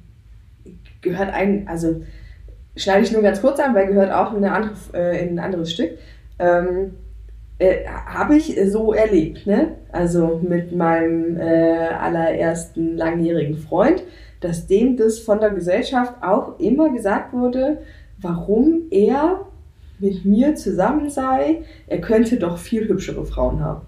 Gehört 1.00 1.32
ein, 1.32 1.66
also 1.66 2.02
schneide 2.80 3.02
ich 3.02 3.12
nur 3.12 3.22
ganz 3.22 3.40
kurz 3.40 3.60
an, 3.60 3.74
weil 3.74 3.86
gehört 3.86 4.12
auch 4.12 4.34
in, 4.34 4.44
andere, 4.44 4.72
äh, 4.94 5.22
in 5.22 5.38
ein 5.38 5.44
anderes 5.44 5.72
Stück. 5.72 5.90
Ähm, 6.38 6.92
äh, 7.58 7.86
Habe 7.86 8.36
ich 8.36 8.58
so 8.66 8.92
erlebt, 8.92 9.46
ne? 9.46 9.76
Also 9.92 10.40
mit 10.42 10.72
meinem 10.72 11.36
äh, 11.38 11.88
allerersten 11.88 12.96
langjährigen 12.96 13.58
Freund, 13.58 14.02
dass 14.40 14.66
dem 14.66 14.96
das 14.96 15.18
von 15.18 15.40
der 15.40 15.50
Gesellschaft 15.50 16.14
auch 16.22 16.58
immer 16.58 16.90
gesagt 16.90 17.32
wurde, 17.32 17.82
warum 18.18 18.84
er 18.90 19.46
mit 19.98 20.24
mir 20.24 20.54
zusammen 20.54 21.10
sei, 21.10 21.62
er 21.86 22.00
könnte 22.00 22.38
doch 22.38 22.56
viel 22.56 22.88
hübschere 22.88 23.26
Frauen 23.26 23.60
haben. 23.60 23.82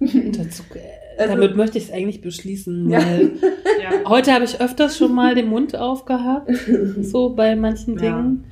Dazu, 0.00 0.62
äh, 0.74 1.03
Also- 1.18 1.34
damit 1.34 1.56
möchte 1.56 1.78
ich 1.78 1.84
es 1.84 1.90
eigentlich 1.92 2.20
beschließen, 2.20 2.90
weil 2.90 3.32
Ja. 3.82 4.08
heute 4.08 4.32
habe 4.32 4.44
ich 4.44 4.60
öfters 4.60 4.96
schon 4.96 5.14
mal 5.14 5.34
den 5.34 5.48
Mund 5.48 5.76
aufgehabt, 5.76 6.50
so 7.02 7.30
bei 7.30 7.54
manchen 7.56 7.94
Ja. 7.98 8.16
Dingen, 8.16 8.44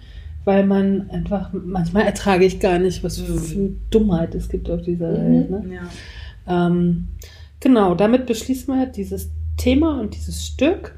weil 0.45 0.67
man 0.67 1.09
einfach, 1.11 1.51
manchmal 1.53 2.05
ertrage 2.05 2.45
ich 2.45 2.59
gar 2.61 2.79
nicht, 2.79 3.03
was 3.05 3.19
für, 3.19 3.35
für 3.39 3.71
Dummheit 3.91 4.35
es 4.35 4.49
gibt 4.49 4.69
auf 4.71 4.83
dieser 4.83 5.11
Mhm. 5.13 5.35
Welt. 5.35 5.51
Ne? 5.51 5.75
ja. 5.75 6.67
Ähm, 6.67 7.09
genau, 7.61 7.95
damit 7.95 8.27
beschließen 8.27 8.75
wir 8.75 8.87
dieses 8.87 9.31
Thema 9.57 10.01
und 10.01 10.17
dieses 10.17 10.45
Stück. 10.47 10.95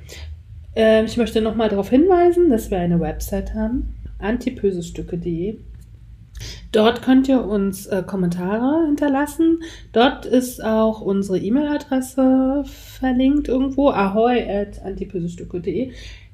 Ähm, 0.75 1.05
ich 1.05 1.17
möchte 1.17 1.41
nochmal 1.43 1.69
darauf 1.69 1.91
hinweisen, 1.91 2.49
dass 2.51 2.71
wir 2.71 2.79
eine 2.79 2.99
Website 3.01 3.55
haben, 3.55 3.95
antipösestücke.de. 4.19 5.57
Dort 6.73 7.03
könnt 7.03 7.29
ihr 7.29 7.45
uns 7.45 7.87
äh, 7.87 8.03
Kommentare 8.05 8.87
hinterlassen. 8.87 9.63
Dort 9.93 10.27
ist 10.27 10.63
auch 10.63 11.01
unsere 11.01 11.39
E-Mail-Adresse 11.39 12.65
verlinkt 12.67 13.49
irgendwo, 13.49 13.91
ahoy 13.91 14.43
at 14.43 14.85
antipösestücke.de. 14.85 15.93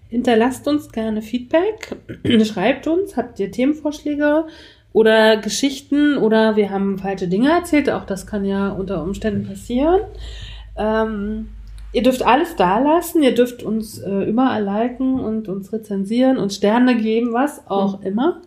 Hinterlasst 0.09 0.67
uns 0.67 0.91
gerne 0.91 1.23
Feedback, 1.23 1.97
schreibt 2.45 2.87
uns, 2.87 3.17
habt 3.17 3.39
ihr 3.39 3.53
Themenvorschläge 3.53 4.47
oder 4.93 5.37
Geschichten 5.37 6.17
oder 6.17 6.57
wir 6.57 6.71
haben 6.71 6.99
falsche 6.99 7.29
Dinge 7.29 7.51
erzählt, 7.51 7.91
auch 7.91 8.05
das 8.05 8.27
kann 8.27 8.45
ja 8.45 8.71
unter 8.71 9.03
Umständen 9.03 9.47
passieren. 9.47 10.01
Ähm, 10.77 11.51
ihr 11.93 12.03
dürft 12.03 12.25
alles 12.25 12.57
da 12.57 12.81
lassen, 12.81 13.23
ihr 13.23 13.35
dürft 13.35 13.63
uns 13.63 13.99
äh, 13.99 14.25
überall 14.25 14.65
liken 14.65 15.21
und 15.21 15.49
uns 15.49 15.73
rezensieren 15.73 16.39
und 16.39 16.53
Sterne 16.53 16.97
geben, 16.97 17.33
was 17.33 17.69
auch 17.69 18.03
immer. 18.03 18.41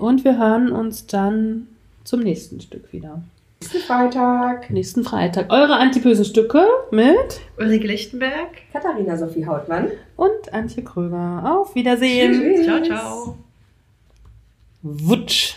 Und 0.00 0.24
wir 0.24 0.38
hören 0.38 0.72
uns 0.72 1.06
dann 1.06 1.68
zum 2.04 2.20
nächsten 2.20 2.60
Stück 2.60 2.90
wieder. 2.92 3.22
Nächsten 3.60 3.80
Freitag. 3.80 4.70
Nächsten 4.70 5.04
Freitag. 5.04 5.52
Eure 5.52 5.74
antibösen 5.74 6.24
Stücke 6.24 6.64
mit 6.90 7.42
Ulrike 7.58 7.86
Lichtenberg. 7.86 8.48
Katharina 8.72 9.18
Sophie 9.18 9.44
Hautmann. 9.46 9.88
und 10.16 10.54
Antje 10.54 10.82
Kröger. 10.82 11.42
Auf 11.44 11.74
Wiedersehen. 11.74 12.32
Tschüss. 12.32 12.64
Ciao, 12.64 12.82
ciao. 12.82 13.38
Wutsch. 14.82 15.56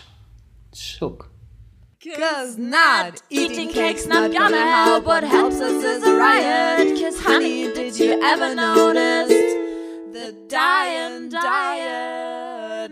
Schuck. 0.75 1.29
Cause 2.03 2.59
not 2.59 3.23
eating 3.29 3.69
cake's 3.69 4.05
not 4.05 4.33
gonna 4.37 4.57
help. 4.57 5.05
What 5.05 5.23
helps 5.23 5.61
us 5.61 5.81
is 5.81 6.03
a 6.03 6.11
riot. 6.13 6.99
Cause 7.01 7.17
honey, 7.23 7.71
did 7.73 7.97
you 7.97 8.19
ever 8.21 8.53
notice 8.53 9.29
the 10.11 10.35
dying 10.49 11.29
diet? 11.29 12.91